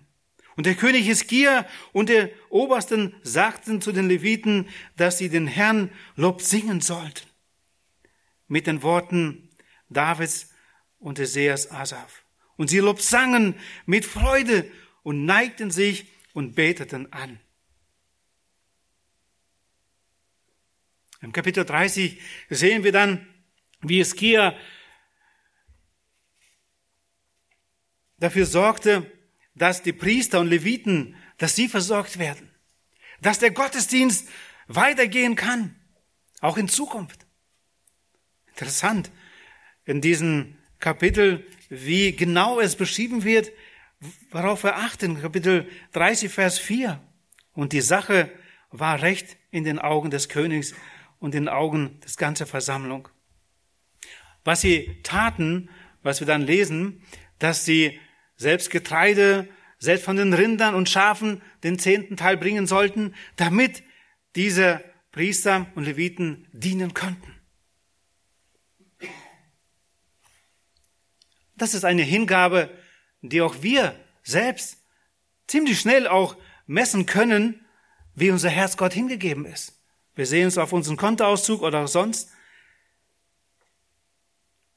Und 0.59 0.67
der 0.67 0.75
König 0.75 1.07
Hiskia 1.07 1.69
und 1.93 2.09
der 2.09 2.33
Obersten 2.49 3.15
sagten 3.23 3.81
zu 3.81 3.93
den 3.93 4.09
Leviten, 4.09 4.69
dass 4.97 5.17
sie 5.17 5.29
den 5.29 5.47
Herrn 5.47 5.93
Lob 6.17 6.43
singen 6.43 6.81
sollten. 6.81 7.29
Mit 8.49 8.67
den 8.67 8.83
Worten 8.83 9.51
Davids 9.89 10.53
und 10.99 11.21
Eseas 11.21 11.71
Asaf. 11.71 12.25
Und 12.57 12.71
sie 12.71 12.81
Lob 12.81 13.01
sangen 13.01 13.55
mit 13.87 14.05
Freude 14.05 14.69
und 15.05 15.27
neigten 15.27 15.71
sich 15.71 16.09
und 16.33 16.57
beteten 16.57 17.13
an. 17.13 17.39
Im 21.21 21.31
Kapitel 21.31 21.65
30 21.65 22.21
sehen 22.51 22.83
wir 22.83 22.91
dann, 22.91 23.33
wie 23.83 23.99
Hiskia 23.99 24.59
dafür 28.17 28.45
sorgte, 28.45 29.18
dass 29.59 29.83
die 29.83 29.93
Priester 29.93 30.41
und 30.41 30.49
Leviten, 30.49 31.17
dass 31.37 31.57
sie 31.57 31.69
versorgt 31.69 32.19
werden, 32.19 32.51
dass 33.21 33.39
der 33.39 33.51
Gottesdienst 33.51 34.29
weitergehen 34.67 35.35
kann, 35.35 35.75
auch 36.41 36.57
in 36.57 36.69
Zukunft. 36.69 37.27
Interessant 38.49 39.11
in 39.85 40.01
diesem 40.01 40.57
Kapitel, 40.79 41.47
wie 41.69 42.13
genau 42.13 42.61
es 42.61 42.77
beschrieben 42.77 43.25
wird, 43.25 43.51
worauf 44.31 44.63
wir 44.63 44.77
achten, 44.77 45.21
Kapitel 45.21 45.69
30, 45.93 46.31
Vers 46.31 46.59
4. 46.59 47.01
Und 47.53 47.73
die 47.73 47.81
Sache 47.81 48.31
war 48.71 49.03
recht 49.03 49.37
in 49.51 49.65
den 49.65 49.79
Augen 49.79 50.11
des 50.11 50.29
Königs 50.29 50.75
und 51.19 51.35
in 51.35 51.45
den 51.45 51.49
Augen 51.49 51.99
des 52.01 52.17
ganzen 52.17 52.47
Versammlung. 52.47 53.09
Was 54.45 54.61
sie 54.61 55.01
taten, 55.03 55.69
was 56.03 56.21
wir 56.21 56.27
dann 56.27 56.43
lesen, 56.43 57.03
dass 57.39 57.65
sie 57.65 57.99
selbst 58.39 58.71
Getreide, 58.71 59.49
selbst 59.79 60.05
von 60.05 60.17
den 60.17 60.33
Rindern 60.33 60.75
und 60.75 60.89
Schafen 60.89 61.43
den 61.63 61.79
zehnten 61.79 62.17
Teil 62.17 62.39
bringen 62.39 62.67
sollten, 62.67 63.15
damit 63.37 63.83
diese 64.35 64.83
Priester 65.13 65.67
und 65.75 65.85
Leviten 65.85 66.47
dienen 66.53 66.95
konnten. 66.95 67.35
Das 71.57 71.75
ist 71.75 71.85
eine 71.85 72.03
Hingabe, 72.03 72.71
die 73.21 73.43
auch 73.43 73.63
wir 73.63 73.99
selbst 74.23 74.79
ziemlich 75.49 75.81
schnell 75.81 76.07
auch 76.07 76.37
messen 76.67 77.05
können, 77.07 77.67
wie 78.15 78.31
unser 78.31 78.51
Herz 78.51 78.77
Gott 78.77 78.93
hingegeben 78.93 79.45
ist. 79.45 79.83
Wir 80.15 80.27
sehen 80.27 80.49
es 80.49 80.59
auf 80.59 80.73
unseren 80.73 80.97
Kontoauszug 80.97 81.63
oder 81.63 81.89
sonst. 81.89 82.31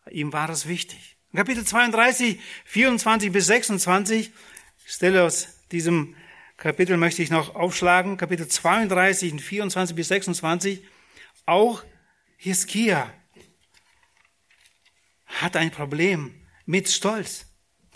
Ihm 0.10 0.34
war 0.34 0.50
es 0.50 0.68
wichtig. 0.68 1.18
Kapitel 1.34 1.64
32, 1.64 2.42
24 2.66 3.32
bis 3.32 3.46
26, 3.48 4.32
Stelle 4.86 5.24
aus 5.24 5.48
diesem 5.72 6.16
Kapitel 6.58 6.98
möchte 6.98 7.24
ich 7.24 7.30
noch 7.30 7.56
aufschlagen, 7.56 8.18
Kapitel 8.18 8.50
32, 8.50 9.42
24 9.42 9.96
bis 9.96 10.10
26, 10.10 10.84
auch 11.46 11.84
Hiskia 12.36 13.10
hat 15.26 15.56
ein 15.56 15.72
Problem 15.72 16.36
mit 16.66 16.90
Stolz, 16.90 17.46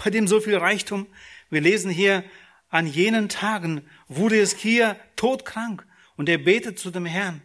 bei 0.01 0.09
dem 0.09 0.29
so 0.29 0.39
viel 0.39 0.55
Reichtum. 0.55 1.05
Wir 1.49 1.59
lesen 1.59 1.91
hier 1.91 2.23
an 2.69 2.87
jenen 2.87 3.27
Tagen 3.27 3.85
wurde 4.07 4.41
hier 4.45 4.97
todkrank 5.17 5.85
und 6.15 6.29
er 6.29 6.37
betet 6.37 6.79
zu 6.79 6.89
dem 6.89 7.05
Herrn. 7.05 7.41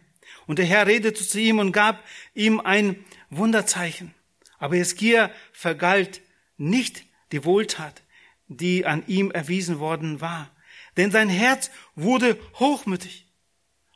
Und 0.47 0.57
der 0.57 0.65
Herr 0.65 0.87
redete 0.87 1.21
zu 1.21 1.37
ihm 1.37 1.59
und 1.59 1.73
gab 1.73 2.01
ihm 2.33 2.61
ein 2.61 3.03
Wunderzeichen. 3.29 4.13
Aber 4.61 4.75
Eskia 4.75 5.31
vergalt 5.51 6.21
nicht 6.55 7.03
die 7.31 7.43
Wohltat, 7.45 8.03
die 8.47 8.85
an 8.85 9.03
ihm 9.07 9.31
erwiesen 9.31 9.79
worden 9.79 10.21
war. 10.21 10.51
Denn 10.97 11.09
sein 11.09 11.29
Herz 11.29 11.71
wurde 11.95 12.37
hochmütig. 12.59 13.25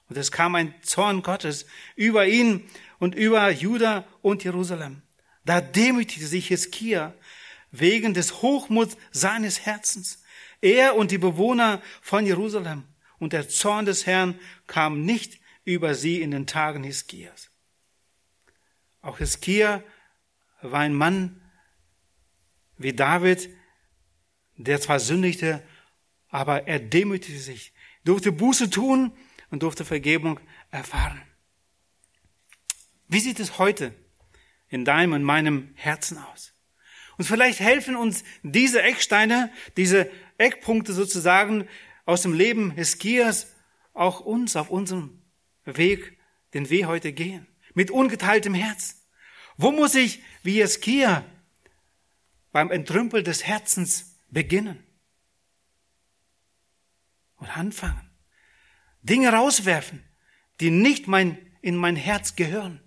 Und 0.09 0.17
es 0.17 0.31
kam 0.31 0.55
ein 0.55 0.73
Zorn 0.81 1.21
Gottes 1.21 1.67
über 1.95 2.25
ihn 2.25 2.67
und 2.97 3.13
über 3.13 3.51
Juda 3.51 4.07
und 4.23 4.43
Jerusalem. 4.43 5.03
Da 5.45 5.61
demütigte 5.61 6.25
sich 6.25 6.47
Hiskia 6.47 7.13
wegen 7.69 8.15
des 8.15 8.41
Hochmuts 8.41 8.97
seines 9.11 9.67
Herzens. 9.67 10.23
Er 10.61 10.95
und 10.95 11.11
die 11.11 11.19
Bewohner 11.19 11.79
von 12.01 12.25
Jerusalem. 12.25 12.85
Und 13.19 13.33
der 13.33 13.49
Zorn 13.49 13.85
des 13.85 14.07
Herrn 14.07 14.39
kam 14.65 15.05
nicht 15.05 15.39
über 15.63 15.93
sie 15.93 16.23
in 16.23 16.31
den 16.31 16.47
Tagen 16.47 16.83
Hiskias. 16.83 17.51
Auch 19.03 19.19
Hiskia 19.19 19.83
war 20.71 20.81
ein 20.81 20.93
Mann 20.93 21.41
wie 22.77 22.93
David, 22.93 23.49
der 24.57 24.81
zwar 24.81 24.99
sündigte, 24.99 25.63
aber 26.29 26.67
er 26.67 26.79
demütigte 26.79 27.39
sich, 27.39 27.73
durfte 28.03 28.31
Buße 28.31 28.69
tun 28.69 29.11
und 29.49 29.63
durfte 29.63 29.85
Vergebung 29.85 30.39
erfahren. 30.71 31.21
Wie 33.07 33.19
sieht 33.19 33.39
es 33.39 33.59
heute 33.59 33.93
in 34.67 34.83
deinem 34.83 35.13
und 35.13 35.23
meinem 35.23 35.73
Herzen 35.75 36.17
aus? 36.17 36.53
Und 37.17 37.25
vielleicht 37.25 37.59
helfen 37.59 37.95
uns 37.95 38.23
diese 38.43 38.81
Ecksteine, 38.81 39.51
diese 39.77 40.09
Eckpunkte 40.37 40.93
sozusagen 40.93 41.67
aus 42.05 42.23
dem 42.23 42.33
Leben 42.33 42.71
Hiskias 42.71 43.53
auch 43.93 44.19
uns 44.19 44.55
auf 44.55 44.69
unserem 44.69 45.21
Weg, 45.63 46.17
den 46.53 46.69
wir 46.69 46.87
heute 46.87 47.13
gehen. 47.13 47.47
Mit 47.73 47.91
ungeteiltem 47.91 48.53
Herz. 48.53 49.04
Wo 49.57 49.71
muss 49.71 49.95
ich, 49.95 50.21
wie 50.43 50.61
Hiskia, 50.61 51.25
beim 52.51 52.71
Entrümpel 52.71 53.23
des 53.23 53.43
Herzens 53.43 54.15
beginnen? 54.29 54.83
Und 57.37 57.55
anfangen. 57.55 58.09
Dinge 59.01 59.31
rauswerfen, 59.31 60.03
die 60.59 60.71
nicht 60.71 61.07
mein, 61.07 61.37
in 61.61 61.75
mein 61.75 61.95
Herz 61.95 62.35
gehören. 62.35 62.81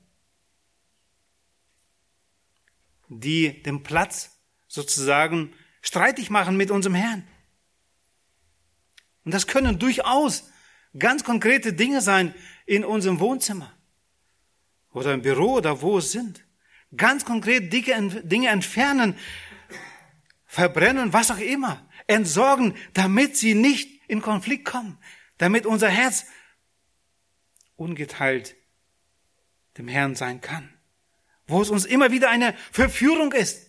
Die 3.08 3.62
den 3.62 3.82
Platz 3.82 4.38
sozusagen 4.66 5.54
streitig 5.80 6.28
machen 6.28 6.56
mit 6.56 6.70
unserem 6.70 6.94
Herrn. 6.94 7.26
Und 9.24 9.32
das 9.32 9.46
können 9.46 9.78
durchaus 9.78 10.50
ganz 10.98 11.24
konkrete 11.24 11.72
Dinge 11.72 12.00
sein 12.00 12.34
in 12.66 12.84
unserem 12.84 13.20
Wohnzimmer 13.20 13.72
oder 14.92 15.14
im 15.14 15.22
Büro 15.22 15.54
oder 15.54 15.80
wo 15.80 15.98
es 15.98 16.12
sind. 16.12 16.44
Ganz 16.96 17.24
konkret 17.24 17.72
Dinge 17.72 18.48
entfernen, 18.48 19.16
verbrennen, 20.46 21.12
was 21.12 21.30
auch 21.30 21.38
immer, 21.38 21.86
entsorgen, 22.06 22.74
damit 22.94 23.36
sie 23.36 23.54
nicht 23.54 24.00
in 24.08 24.22
Konflikt 24.22 24.64
kommen, 24.64 24.98
damit 25.36 25.66
unser 25.66 25.88
Herz 25.88 26.24
ungeteilt 27.76 28.56
dem 29.76 29.86
Herrn 29.86 30.16
sein 30.16 30.40
kann, 30.40 30.72
wo 31.46 31.62
es 31.62 31.70
uns 31.70 31.84
immer 31.84 32.10
wieder 32.10 32.30
eine 32.30 32.54
Verführung 32.72 33.32
ist. 33.32 33.68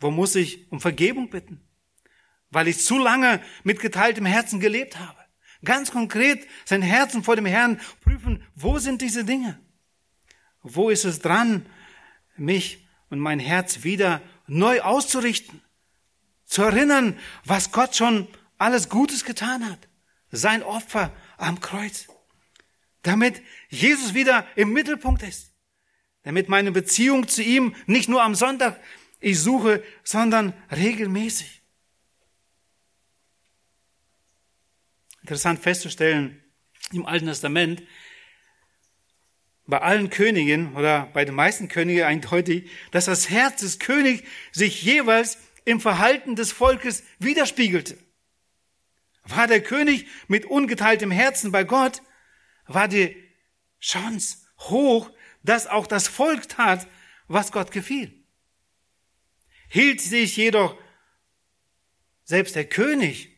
Wo 0.00 0.10
muss 0.10 0.34
ich 0.34 0.70
um 0.72 0.80
Vergebung 0.80 1.30
bitten? 1.30 1.60
Weil 2.50 2.68
ich 2.68 2.84
zu 2.84 2.98
lange 2.98 3.42
mit 3.64 3.80
geteiltem 3.80 4.26
Herzen 4.26 4.60
gelebt 4.60 4.98
habe. 4.98 5.25
Ganz 5.64 5.90
konkret 5.90 6.46
sein 6.64 6.82
Herzen 6.82 7.22
vor 7.22 7.36
dem 7.36 7.46
Herrn 7.46 7.80
prüfen, 8.00 8.42
wo 8.54 8.78
sind 8.78 9.02
diese 9.02 9.24
Dinge? 9.24 9.58
Wo 10.62 10.90
ist 10.90 11.04
es 11.04 11.20
dran, 11.20 11.66
mich 12.36 12.86
und 13.08 13.18
mein 13.18 13.38
Herz 13.38 13.84
wieder 13.84 14.20
neu 14.46 14.80
auszurichten? 14.80 15.62
Zu 16.44 16.62
erinnern, 16.62 17.18
was 17.44 17.72
Gott 17.72 17.96
schon 17.96 18.28
alles 18.58 18.88
Gutes 18.88 19.24
getan 19.24 19.68
hat. 19.68 19.88
Sein 20.30 20.62
Opfer 20.62 21.12
am 21.36 21.60
Kreuz. 21.60 22.06
Damit 23.02 23.42
Jesus 23.68 24.14
wieder 24.14 24.46
im 24.56 24.72
Mittelpunkt 24.72 25.22
ist. 25.22 25.52
Damit 26.22 26.48
meine 26.48 26.72
Beziehung 26.72 27.28
zu 27.28 27.42
ihm 27.42 27.74
nicht 27.86 28.08
nur 28.08 28.22
am 28.22 28.34
Sonntag 28.34 28.80
ich 29.20 29.40
suche, 29.40 29.82
sondern 30.04 30.52
regelmäßig. 30.70 31.62
Interessant 35.26 35.58
festzustellen, 35.58 36.40
im 36.92 37.04
Alten 37.04 37.26
Testament, 37.26 37.82
bei 39.66 39.80
allen 39.80 40.08
Königen 40.08 40.76
oder 40.76 41.10
bei 41.12 41.24
den 41.24 41.34
meisten 41.34 41.66
Königen 41.66 42.04
eindeutig, 42.04 42.70
dass 42.92 43.06
das 43.06 43.28
Herz 43.28 43.62
des 43.62 43.80
Königs 43.80 44.22
sich 44.52 44.84
jeweils 44.84 45.38
im 45.64 45.80
Verhalten 45.80 46.36
des 46.36 46.52
Volkes 46.52 47.02
widerspiegelte. 47.18 47.98
War 49.24 49.48
der 49.48 49.60
König 49.60 50.06
mit 50.28 50.44
ungeteiltem 50.44 51.10
Herzen 51.10 51.50
bei 51.50 51.64
Gott, 51.64 52.02
war 52.68 52.86
die 52.86 53.16
Chance 53.80 54.46
hoch, 54.60 55.10
dass 55.42 55.66
auch 55.66 55.88
das 55.88 56.06
Volk 56.06 56.48
tat, 56.48 56.86
was 57.26 57.50
Gott 57.50 57.72
gefiel. 57.72 58.14
Hielt 59.70 60.00
sich 60.00 60.36
jedoch 60.36 60.78
selbst 62.22 62.54
der 62.54 62.68
König 62.68 63.35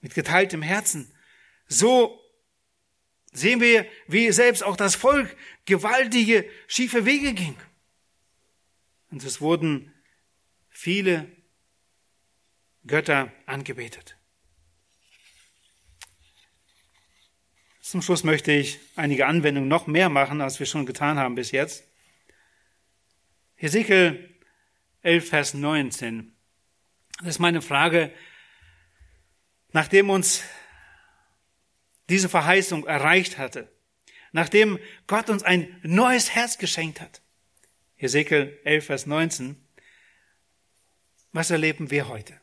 mit 0.00 0.14
geteiltem 0.14 0.62
Herzen, 0.62 1.12
so 1.68 2.20
sehen 3.32 3.60
wir, 3.60 3.86
wie 4.06 4.30
selbst 4.32 4.62
auch 4.62 4.76
das 4.76 4.94
Volk 4.94 5.36
gewaltige, 5.64 6.48
schiefe 6.66 7.04
Wege 7.04 7.34
ging. 7.34 7.56
Und 9.10 9.24
es 9.24 9.40
wurden 9.40 9.92
viele 10.68 11.30
Götter 12.86 13.32
angebetet. 13.46 14.16
Zum 17.80 18.02
Schluss 18.02 18.24
möchte 18.24 18.52
ich 18.52 18.80
einige 18.96 19.26
Anwendungen 19.26 19.68
noch 19.68 19.86
mehr 19.86 20.08
machen, 20.08 20.40
als 20.40 20.58
wir 20.58 20.66
schon 20.66 20.86
getan 20.86 21.18
haben 21.18 21.36
bis 21.36 21.52
jetzt. 21.52 21.84
Hesekiel 23.54 24.36
11, 25.02 25.28
Vers 25.28 25.54
19. 25.54 26.36
Das 27.18 27.28
ist 27.28 27.38
meine 27.38 27.62
Frage, 27.62 28.12
nachdem 29.72 30.10
uns 30.10 30.42
diese 32.08 32.28
Verheißung 32.28 32.86
erreicht 32.86 33.38
hatte, 33.38 33.70
nachdem 34.32 34.78
Gott 35.06 35.30
uns 35.30 35.42
ein 35.42 35.78
neues 35.82 36.34
Herz 36.34 36.58
geschenkt 36.58 37.00
hat. 37.00 37.22
Hesekiel 37.96 38.58
11, 38.64 38.86
Vers 38.86 39.06
19. 39.06 39.56
Was 41.32 41.50
erleben 41.50 41.90
wir 41.90 42.08
heute? 42.08 42.38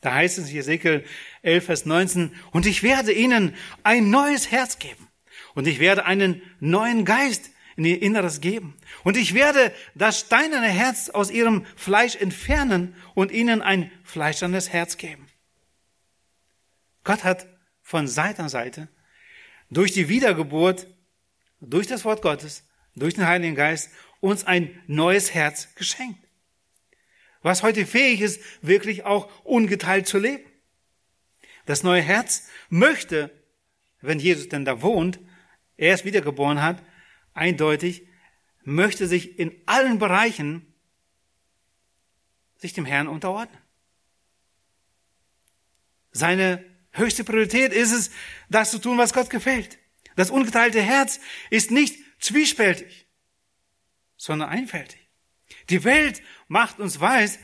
Da 0.00 0.14
heißt 0.14 0.38
es 0.38 0.48
in 0.48 0.54
Hesekiel 0.54 1.04
11, 1.42 1.64
Vers 1.64 1.86
19, 1.86 2.34
und 2.52 2.66
ich 2.66 2.82
werde 2.82 3.12
ihnen 3.12 3.54
ein 3.82 4.10
neues 4.10 4.50
Herz 4.50 4.78
geben. 4.78 5.08
Und 5.54 5.66
ich 5.66 5.80
werde 5.80 6.04
einen 6.04 6.42
neuen 6.60 7.04
Geist 7.04 7.50
in 7.76 7.84
ihr 7.84 8.00
Inneres 8.00 8.40
geben. 8.40 8.76
Und 9.04 9.16
ich 9.16 9.34
werde 9.34 9.72
das 9.94 10.20
steinerne 10.20 10.68
Herz 10.68 11.08
aus 11.08 11.30
ihrem 11.30 11.64
Fleisch 11.76 12.16
entfernen 12.16 12.94
und 13.14 13.32
ihnen 13.32 13.62
ein 13.62 13.90
fleischernes 14.04 14.72
Herz 14.72 14.96
geben. 14.96 15.25
Gott 17.06 17.22
hat 17.22 17.46
von 17.82 18.08
Seite 18.08 18.42
an 18.42 18.48
Seite 18.48 18.88
durch 19.70 19.92
die 19.92 20.08
Wiedergeburt, 20.08 20.88
durch 21.60 21.86
das 21.86 22.04
Wort 22.04 22.20
Gottes, 22.20 22.64
durch 22.96 23.14
den 23.14 23.28
Heiligen 23.28 23.54
Geist 23.54 23.90
uns 24.20 24.44
ein 24.44 24.82
neues 24.88 25.32
Herz 25.32 25.72
geschenkt. 25.76 26.18
Was 27.42 27.62
heute 27.62 27.86
fähig 27.86 28.22
ist, 28.22 28.42
wirklich 28.60 29.04
auch 29.04 29.30
ungeteilt 29.44 30.08
zu 30.08 30.18
leben. 30.18 30.44
Das 31.64 31.84
neue 31.84 32.02
Herz 32.02 32.48
möchte, 32.70 33.30
wenn 34.00 34.18
Jesus 34.18 34.48
denn 34.48 34.64
da 34.64 34.82
wohnt, 34.82 35.20
er 35.76 35.94
es 35.94 36.04
wiedergeboren 36.04 36.60
hat, 36.60 36.82
eindeutig, 37.34 38.08
möchte 38.64 39.06
sich 39.06 39.38
in 39.38 39.54
allen 39.66 40.00
Bereichen 40.00 40.74
sich 42.56 42.72
dem 42.72 42.84
Herrn 42.84 43.06
unterordnen. 43.06 43.60
Seine 46.10 46.75
höchste 46.96 47.24
Priorität 47.24 47.72
ist 47.72 47.92
es, 47.92 48.10
das 48.48 48.70
zu 48.70 48.78
tun, 48.78 48.98
was 48.98 49.12
Gott 49.12 49.30
gefällt. 49.30 49.78
Das 50.16 50.30
ungeteilte 50.30 50.80
Herz 50.80 51.20
ist 51.50 51.70
nicht 51.70 51.96
zwiespältig, 52.18 53.06
sondern 54.16 54.48
einfältig. 54.48 55.00
Die 55.68 55.84
Welt 55.84 56.22
macht 56.48 56.80
uns 56.80 56.98
weiß, 56.98 57.38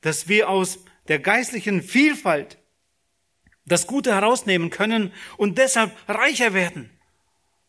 dass 0.00 0.28
wir 0.28 0.48
aus 0.48 0.84
der 1.08 1.18
geistlichen 1.18 1.82
Vielfalt 1.82 2.58
das 3.64 3.86
Gute 3.86 4.12
herausnehmen 4.12 4.70
können 4.70 5.12
und 5.36 5.58
deshalb 5.58 5.96
reicher 6.08 6.54
werden, 6.54 6.90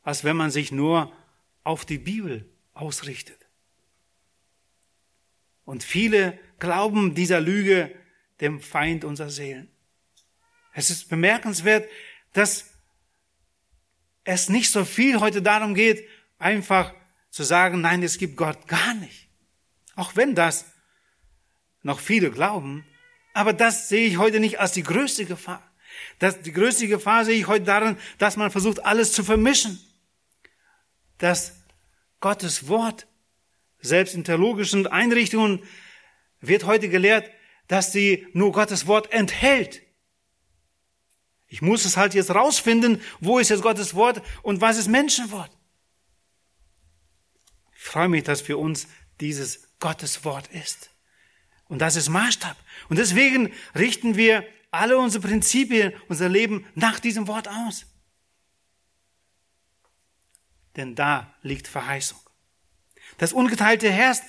als 0.03 0.23
wenn 0.23 0.35
man 0.35 0.51
sich 0.51 0.71
nur 0.71 1.11
auf 1.63 1.85
die 1.85 1.97
Bibel 1.97 2.49
ausrichtet. 2.73 3.37
Und 5.63 5.83
viele 5.83 6.37
glauben 6.59 7.15
dieser 7.15 7.39
Lüge 7.39 7.95
dem 8.41 8.59
Feind 8.59 9.05
unserer 9.05 9.29
Seelen. 9.29 9.69
Es 10.73 10.89
ist 10.89 11.09
bemerkenswert, 11.09 11.89
dass 12.33 12.71
es 14.23 14.49
nicht 14.49 14.71
so 14.71 14.85
viel 14.85 15.19
heute 15.19 15.41
darum 15.41 15.73
geht, 15.75 16.07
einfach 16.37 16.93
zu 17.29 17.43
sagen, 17.43 17.81
nein, 17.81 18.03
es 18.03 18.17
gibt 18.17 18.37
Gott 18.37 18.67
gar 18.67 18.93
nicht. 18.95 19.29
Auch 19.95 20.15
wenn 20.15 20.35
das 20.35 20.65
noch 21.81 21.99
viele 21.99 22.31
glauben, 22.31 22.85
aber 23.33 23.53
das 23.53 23.89
sehe 23.89 24.07
ich 24.07 24.17
heute 24.17 24.39
nicht 24.39 24.59
als 24.59 24.73
die 24.73 24.83
größte 24.83 25.25
Gefahr. 25.25 25.63
Das, 26.19 26.41
die 26.41 26.51
größte 26.51 26.87
Gefahr 26.87 27.25
sehe 27.25 27.37
ich 27.37 27.47
heute 27.47 27.65
darin, 27.65 27.97
dass 28.17 28.37
man 28.37 28.51
versucht, 28.51 28.85
alles 28.85 29.13
zu 29.13 29.23
vermischen. 29.23 29.79
Dass 31.17 31.53
Gottes 32.19 32.67
Wort, 32.67 33.07
selbst 33.79 34.15
in 34.15 34.23
theologischen 34.23 34.87
Einrichtungen, 34.87 35.63
wird 36.39 36.65
heute 36.65 36.89
gelehrt, 36.89 37.29
dass 37.67 37.91
sie 37.91 38.27
nur 38.33 38.51
Gottes 38.51 38.87
Wort 38.87 39.11
enthält. 39.11 39.81
Ich 41.51 41.61
muss 41.61 41.83
es 41.83 41.97
halt 41.97 42.13
jetzt 42.13 42.31
rausfinden, 42.33 43.01
wo 43.19 43.37
ist 43.37 43.49
jetzt 43.49 43.61
Gottes 43.61 43.93
Wort 43.93 44.21
und 44.41 44.61
was 44.61 44.77
ist 44.77 44.87
Menschenwort. 44.87 45.51
Ich 47.75 47.81
freue 47.81 48.07
mich, 48.07 48.23
dass 48.23 48.39
für 48.39 48.57
uns 48.57 48.87
dieses 49.19 49.67
Gottes 49.79 50.23
Wort 50.23 50.47
ist. 50.47 50.91
Und 51.67 51.79
das 51.79 51.97
ist 51.97 52.07
Maßstab. 52.07 52.55
Und 52.87 52.99
deswegen 52.99 53.51
richten 53.75 54.15
wir 54.15 54.45
alle 54.71 54.97
unsere 54.97 55.27
Prinzipien, 55.27 55.91
unser 56.07 56.29
Leben 56.29 56.65
nach 56.73 57.01
diesem 57.01 57.27
Wort 57.27 57.49
aus. 57.49 57.85
Denn 60.77 60.95
da 60.95 61.35
liegt 61.41 61.67
Verheißung. 61.67 62.19
Das 63.17 63.33
ungeteilte 63.33 63.91
Herz, 63.91 64.21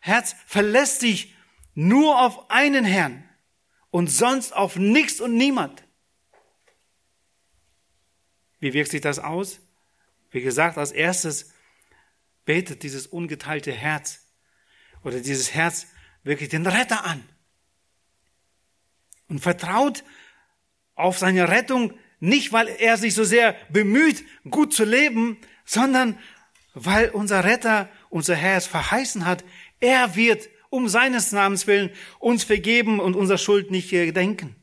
Herz 0.00 0.34
verlässt 0.44 0.98
sich 0.98 1.36
nur 1.74 2.20
auf 2.20 2.50
einen 2.50 2.84
Herrn 2.84 3.22
und 3.92 4.08
sonst 4.08 4.52
auf 4.52 4.74
nichts 4.74 5.20
und 5.20 5.36
niemand. 5.36 5.83
Wie 8.64 8.72
wirkt 8.72 8.92
sich 8.92 9.02
das 9.02 9.18
aus? 9.18 9.60
Wie 10.30 10.40
gesagt, 10.40 10.78
als 10.78 10.90
erstes 10.90 11.52
betet 12.46 12.82
dieses 12.82 13.06
ungeteilte 13.06 13.70
Herz 13.72 14.26
oder 15.02 15.20
dieses 15.20 15.52
Herz 15.52 15.88
wirklich 16.22 16.48
den 16.48 16.66
Retter 16.66 17.04
an 17.04 17.22
und 19.28 19.40
vertraut 19.40 20.02
auf 20.94 21.18
seine 21.18 21.50
Rettung, 21.50 21.92
nicht 22.20 22.54
weil 22.54 22.68
er 22.68 22.96
sich 22.96 23.12
so 23.12 23.22
sehr 23.22 23.54
bemüht, 23.68 24.24
gut 24.48 24.72
zu 24.72 24.84
leben, 24.86 25.36
sondern 25.66 26.18
weil 26.72 27.10
unser 27.10 27.44
Retter, 27.44 27.90
unser 28.08 28.34
Herr 28.34 28.56
es 28.56 28.66
verheißen 28.66 29.26
hat, 29.26 29.44
er 29.78 30.16
wird 30.16 30.48
um 30.70 30.88
seines 30.88 31.32
Namens 31.32 31.66
willen 31.66 31.90
uns 32.18 32.44
vergeben 32.44 32.98
und 32.98 33.14
unser 33.14 33.36
Schuld 33.36 33.70
nicht 33.70 33.90
gedenken. 33.90 34.56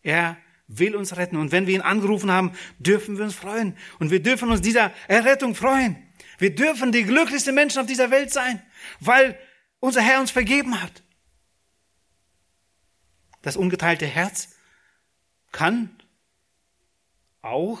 Er 0.00 0.36
will 0.68 0.96
uns 0.96 1.16
retten. 1.16 1.36
Und 1.36 1.52
wenn 1.52 1.66
wir 1.66 1.74
ihn 1.74 1.80
angerufen 1.80 2.30
haben, 2.30 2.52
dürfen 2.78 3.16
wir 3.18 3.24
uns 3.24 3.34
freuen. 3.34 3.76
Und 3.98 4.10
wir 4.10 4.22
dürfen 4.22 4.50
uns 4.50 4.60
dieser 4.60 4.92
Errettung 5.08 5.54
freuen. 5.54 5.96
Wir 6.38 6.54
dürfen 6.54 6.92
die 6.92 7.04
glücklichsten 7.04 7.54
Menschen 7.54 7.80
auf 7.80 7.86
dieser 7.86 8.10
Welt 8.10 8.32
sein, 8.32 8.62
weil 9.00 9.38
unser 9.80 10.00
Herr 10.00 10.20
uns 10.20 10.30
vergeben 10.30 10.80
hat. 10.80 11.02
Das 13.42 13.56
ungeteilte 13.56 14.06
Herz 14.06 14.56
kann 15.50 15.96
auch 17.42 17.80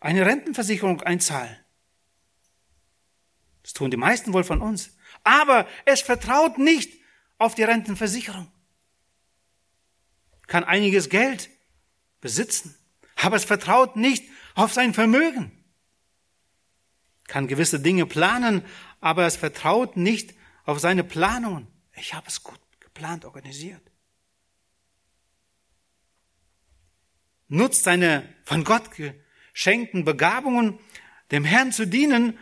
eine 0.00 0.24
Rentenversicherung 0.24 1.02
einzahlen. 1.02 1.56
Das 3.62 3.72
tun 3.72 3.90
die 3.90 3.96
meisten 3.96 4.32
wohl 4.32 4.44
von 4.44 4.62
uns. 4.62 4.96
Aber 5.24 5.66
es 5.84 6.00
vertraut 6.00 6.58
nicht 6.58 7.00
auf 7.38 7.56
die 7.56 7.64
Rentenversicherung. 7.64 8.50
Kann 10.46 10.62
einiges 10.62 11.08
Geld 11.08 11.50
besitzen, 12.26 12.74
aber 13.14 13.36
es 13.36 13.44
vertraut 13.44 13.94
nicht 13.94 14.24
auf 14.56 14.72
sein 14.72 14.94
Vermögen. 14.94 15.52
Kann 17.28 17.46
gewisse 17.46 17.78
Dinge 17.78 18.04
planen, 18.04 18.64
aber 19.00 19.26
es 19.26 19.36
vertraut 19.36 19.96
nicht 19.96 20.34
auf 20.64 20.80
seine 20.80 21.04
Planungen. 21.04 21.68
Ich 21.94 22.14
habe 22.14 22.26
es 22.26 22.42
gut 22.42 22.58
geplant, 22.80 23.24
organisiert. 23.24 23.80
Nutzt 27.46 27.84
seine 27.84 28.28
von 28.42 28.64
Gott 28.64 28.90
geschenkten 28.90 30.04
Begabungen, 30.04 30.80
dem 31.30 31.44
Herrn 31.44 31.70
zu 31.70 31.86
dienen, 31.86 32.36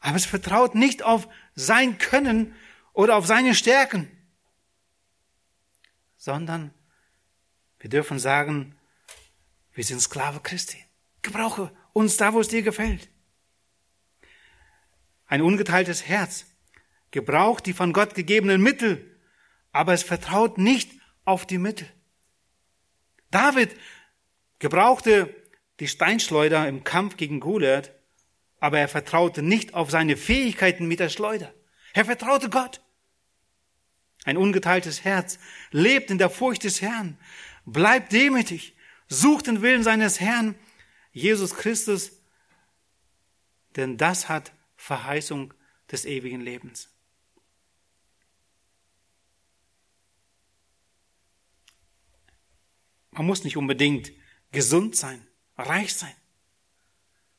aber 0.00 0.16
es 0.16 0.26
vertraut 0.26 0.74
nicht 0.74 1.02
auf 1.02 1.26
sein 1.54 1.96
Können 1.96 2.54
oder 2.92 3.16
auf 3.16 3.26
seine 3.26 3.54
Stärken, 3.54 4.10
sondern 6.18 6.74
wir 7.78 7.88
dürfen 7.88 8.18
sagen, 8.18 8.76
wir 9.76 9.84
sind 9.84 10.00
Sklave 10.00 10.40
Christi. 10.40 10.82
Gebrauche 11.22 11.70
uns 11.92 12.16
da, 12.16 12.32
wo 12.32 12.40
es 12.40 12.48
dir 12.48 12.62
gefällt. 12.62 13.10
Ein 15.26 15.42
ungeteiltes 15.42 16.06
Herz 16.06 16.46
gebraucht 17.10 17.66
die 17.66 17.72
von 17.72 17.92
Gott 17.92 18.14
gegebenen 18.14 18.62
Mittel, 18.62 19.18
aber 19.72 19.92
es 19.92 20.02
vertraut 20.02 20.56
nicht 20.58 20.90
auf 21.24 21.46
die 21.46 21.58
Mittel. 21.58 21.88
David 23.30 23.76
gebrauchte 24.58 25.34
die 25.78 25.88
Steinschleuder 25.88 26.66
im 26.68 26.82
Kampf 26.82 27.18
gegen 27.18 27.40
Goliath, 27.40 27.92
aber 28.60 28.78
er 28.78 28.88
vertraute 28.88 29.42
nicht 29.42 29.74
auf 29.74 29.90
seine 29.90 30.16
Fähigkeiten 30.16 30.88
mit 30.88 31.00
der 31.00 31.10
Schleuder. 31.10 31.52
Er 31.92 32.06
vertraute 32.06 32.48
Gott. 32.48 32.80
Ein 34.24 34.38
ungeteiltes 34.38 35.04
Herz 35.04 35.38
lebt 35.70 36.10
in 36.10 36.18
der 36.18 36.30
Furcht 36.30 36.64
des 36.64 36.80
Herrn, 36.80 37.18
bleibt 37.66 38.12
demütig, 38.12 38.75
sucht 39.08 39.46
den 39.46 39.62
Willen 39.62 39.82
seines 39.82 40.20
Herrn, 40.20 40.54
Jesus 41.12 41.54
Christus, 41.54 42.12
denn 43.76 43.96
das 43.96 44.28
hat 44.28 44.52
Verheißung 44.76 45.54
des 45.90 46.04
ewigen 46.04 46.40
Lebens. 46.40 46.88
Man 53.10 53.26
muss 53.26 53.44
nicht 53.44 53.56
unbedingt 53.56 54.12
gesund 54.52 54.94
sein, 54.94 55.26
reich 55.56 55.94
sein, 55.94 56.14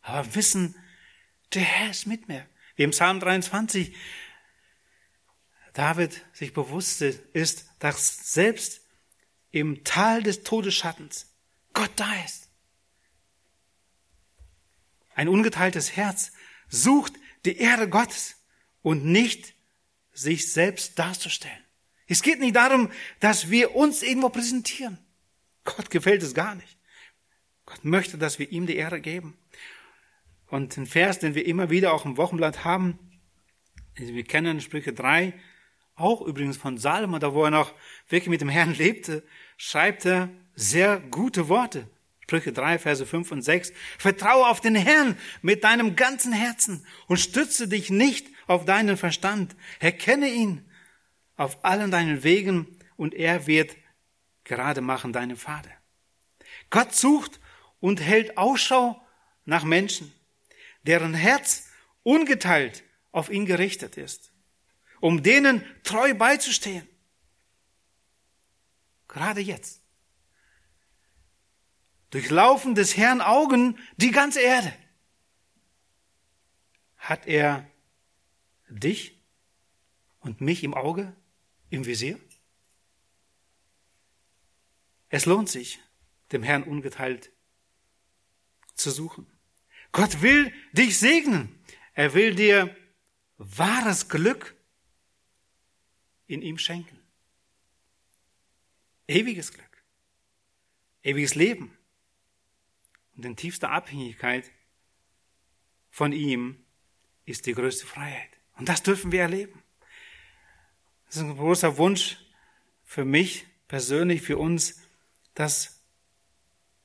aber 0.01 0.33
wissen, 0.35 0.75
der 1.53 1.61
Herr 1.61 1.91
ist 1.91 2.07
mit 2.07 2.27
mir. 2.27 2.47
Wie 2.75 2.83
im 2.83 2.91
Psalm 2.91 3.19
23 3.19 3.95
David 5.73 6.25
sich 6.33 6.53
bewusst 6.53 7.01
ist, 7.01 7.69
dass 7.79 8.33
selbst 8.33 8.81
im 9.51 9.83
Tal 9.83 10.23
des 10.23 10.43
Todesschattens 10.43 11.31
Gott 11.77 11.91
da 11.95 12.11
ist. 12.25 12.49
Ein 15.13 15.27
ungeteiltes 15.27 15.95
Herz 15.95 16.31
sucht 16.69 17.13
die 17.45 17.57
Ehre 17.57 17.87
Gottes 17.87 18.35
und 18.81 19.05
nicht 19.05 19.53
sich 20.11 20.51
selbst 20.51 20.97
darzustellen. 20.97 21.63
Es 22.07 22.23
geht 22.23 22.39
nicht 22.39 22.55
darum, 22.55 22.91
dass 23.19 23.51
wir 23.51 23.75
uns 23.75 24.01
irgendwo 24.01 24.29
präsentieren. 24.29 24.97
Gott 25.65 25.91
gefällt 25.91 26.23
es 26.23 26.33
gar 26.33 26.55
nicht. 26.55 26.79
Gott 27.67 27.85
möchte, 27.85 28.17
dass 28.17 28.39
wir 28.39 28.51
ihm 28.51 28.65
die 28.65 28.77
Ehre 28.77 28.99
geben. 28.99 29.37
Und 30.47 30.75
ein 30.77 30.87
Vers, 30.87 31.19
den 31.19 31.35
wir 31.35 31.45
immer 31.45 31.69
wieder 31.69 31.93
auch 31.93 32.05
im 32.05 32.17
Wochenblatt 32.17 32.63
haben, 32.63 32.97
wir 33.93 34.23
kennen 34.23 34.61
Sprüche 34.61 34.93
3, 34.93 35.33
auch 35.93 36.21
übrigens 36.21 36.57
von 36.57 36.79
Salomon, 36.79 37.19
da 37.19 37.35
wo 37.35 37.43
er 37.43 37.51
noch 37.51 37.71
wirklich 38.07 38.29
mit 38.29 38.41
dem 38.41 38.49
Herrn 38.49 38.73
lebte, 38.73 39.23
schreibt 39.57 40.05
er 40.05 40.29
sehr 40.57 40.99
gute 40.99 41.47
Worte. 41.47 41.87
Sprüche 42.21 42.51
3, 42.51 42.79
Verse 42.79 43.05
5 43.05 43.31
und 43.31 43.41
6. 43.41 43.71
Vertraue 43.97 44.47
auf 44.47 44.59
den 44.59 44.75
Herrn 44.75 45.17
mit 45.41 45.63
deinem 45.63 45.95
ganzen 45.95 46.33
Herzen 46.33 46.85
und 47.07 47.19
stütze 47.19 47.69
dich 47.69 47.89
nicht 47.89 48.27
auf 48.47 48.65
deinen 48.65 48.97
Verstand. 48.97 49.55
Erkenne 49.79 50.27
ihn 50.27 50.69
auf 51.37 51.63
allen 51.63 51.91
deinen 51.91 52.23
Wegen 52.23 52.79
und 52.97 53.13
er 53.13 53.47
wird 53.47 53.77
gerade 54.43 54.81
machen 54.81 55.13
deine 55.13 55.37
Pfade. 55.37 55.71
Gott 56.69 56.93
sucht 56.93 57.39
und 57.79 58.01
hält 58.01 58.37
Ausschau 58.37 59.01
nach 59.45 59.63
Menschen, 59.63 60.11
deren 60.83 61.13
Herz 61.13 61.69
ungeteilt 62.03 62.83
auf 63.11 63.29
ihn 63.29 63.45
gerichtet 63.45 63.95
ist, 63.95 64.33
um 64.99 65.21
denen 65.23 65.63
treu 65.83 66.13
beizustehen. 66.13 66.87
Gerade 69.07 69.39
jetzt. 69.39 69.86
Durchlaufen 72.09 72.75
des 72.75 72.95
Herrn 72.95 73.21
Augen 73.21 73.77
die 73.97 74.11
ganze 74.11 74.41
Erde. 74.41 74.73
Hat 76.97 77.27
er 77.27 77.69
dich 78.69 79.21
und 80.19 80.41
mich 80.41 80.63
im 80.63 80.73
Auge, 80.73 81.15
im 81.69 81.85
Visier? 81.85 82.19
Es 85.09 85.25
lohnt 85.25 85.49
sich, 85.49 85.79
dem 86.31 86.43
Herrn 86.43 86.63
ungeteilt 86.63 87.31
zu 88.73 88.91
suchen. 88.91 89.27
Gott 89.91 90.21
will 90.21 90.53
dich 90.73 90.97
segnen. 90.99 91.63
Er 91.93 92.13
will 92.13 92.35
dir 92.35 92.75
wahres 93.37 94.09
Glück 94.09 94.55
in 96.27 96.41
ihm 96.41 96.57
schenken. 96.57 96.99
ewiges 99.07 99.53
Glück, 99.53 99.83
ewiges 101.01 101.35
Leben 101.35 101.76
und 103.17 103.25
in 103.25 103.35
tiefster 103.35 103.71
Abhängigkeit 103.71 104.49
von 105.89 106.13
ihm 106.13 106.63
ist 107.25 107.47
die 107.47 107.53
größte 107.53 107.87
Freiheit. 107.87 108.29
Und 108.55 108.69
das 108.69 108.83
dürfen 108.83 109.11
wir 109.11 109.21
erleben. 109.21 109.63
Das 111.07 111.17
ist 111.17 111.23
ein 111.23 111.35
großer 111.35 111.77
Wunsch 111.77 112.19
für 112.83 113.05
mich 113.05 113.47
persönlich, 113.67 114.21
für 114.21 114.37
uns, 114.37 114.81
dass 115.33 115.83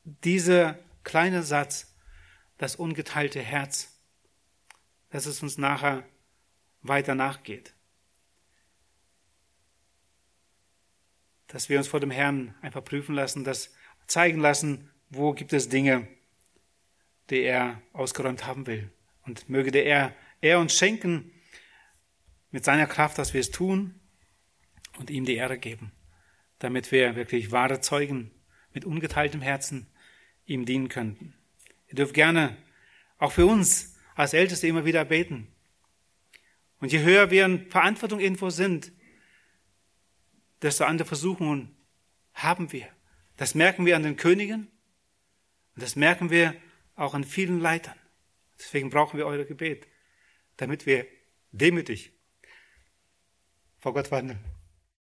dieser 0.05 0.79
kleine 1.05 1.43
Satz, 1.43 1.95
das 2.59 2.77
ungeteilte 2.77 3.41
Herz, 3.41 4.01
dass 5.11 5.27
es 5.27 5.43
uns 5.43 5.59
nachher 5.59 6.05
weiter 6.81 7.15
nachgeht. 7.15 7.75
Dass 11.49 11.69
wir 11.69 11.79
uns 11.79 11.89
vor 11.89 12.01
dem 12.01 12.11
Herrn 12.11 12.55
einfach 12.63 12.85
prüfen 12.85 13.15
lassen, 13.15 13.45
das 13.45 13.75
zeigen 14.07 14.41
lassen, 14.41 14.91
wo 15.11 15.33
gibt 15.33 15.53
es 15.53 15.69
Dinge, 15.69 16.09
die 17.31 17.43
er 17.43 17.81
ausgeräumt 17.93 18.47
haben 18.47 18.67
will. 18.67 18.91
Und 19.25 19.49
möge 19.49 19.71
der 19.71 19.87
er, 19.87 20.15
er 20.41 20.59
uns 20.59 20.77
schenken 20.77 21.33
mit 22.51 22.65
seiner 22.65 22.87
Kraft, 22.87 23.19
dass 23.19 23.35
wir 23.35 23.41
es 23.41 23.51
tun 23.51 24.01
und 24.99 25.11
ihm 25.11 25.25
die 25.25 25.37
Ehre 25.37 25.59
geben, 25.59 25.93
damit 26.59 26.93
wir 26.93 27.17
wirklich 27.17 27.53
wahre 27.53 27.81
Zeugen 27.81 28.31
mit 28.73 28.85
ungeteiltem 28.85 29.41
Herzen 29.41 29.87
ihm 30.47 30.65
dienen 30.65 30.89
könnten. 30.89 31.35
Ihr 31.89 31.95
dürft 31.95 32.15
gerne 32.15 32.57
auch 33.19 33.33
für 33.33 33.47
uns 33.47 33.97
als 34.15 34.35
Älteste 34.35 34.67
immer 34.67 34.85
wieder 34.85 35.05
beten. 35.05 35.49
Und 36.81 36.93
je 36.93 37.01
höher 37.01 37.31
wir 37.31 37.47
in 37.47 37.71
Verantwortung 37.71 38.19
irgendwo 38.19 38.51
sind, 38.51 38.93
desto 40.63 40.85
andere 40.85 41.07
Versuchungen 41.07 41.77
haben 42.35 42.73
wir. 42.73 42.89
Das 43.37 43.55
merken 43.55 43.87
wir 43.87 43.97
an 43.97 44.03
den 44.03 44.17
Königen 44.17 44.69
und 45.75 45.83
das 45.83 45.97
merken 45.97 46.31
wir 46.31 46.55
auch 46.95 47.15
an 47.15 47.25
vielen 47.25 47.61
Leitern. 47.61 47.99
Deswegen 48.59 48.91
brauchen 48.91 49.19
wir 49.19 49.27
euer 49.27 49.45
Gebet, 49.45 49.89
damit 50.57 50.87
wir 50.87 51.07
demütig 51.51 52.13
vor 53.79 53.95
Gott 53.95 54.11
wandeln. 54.11 54.39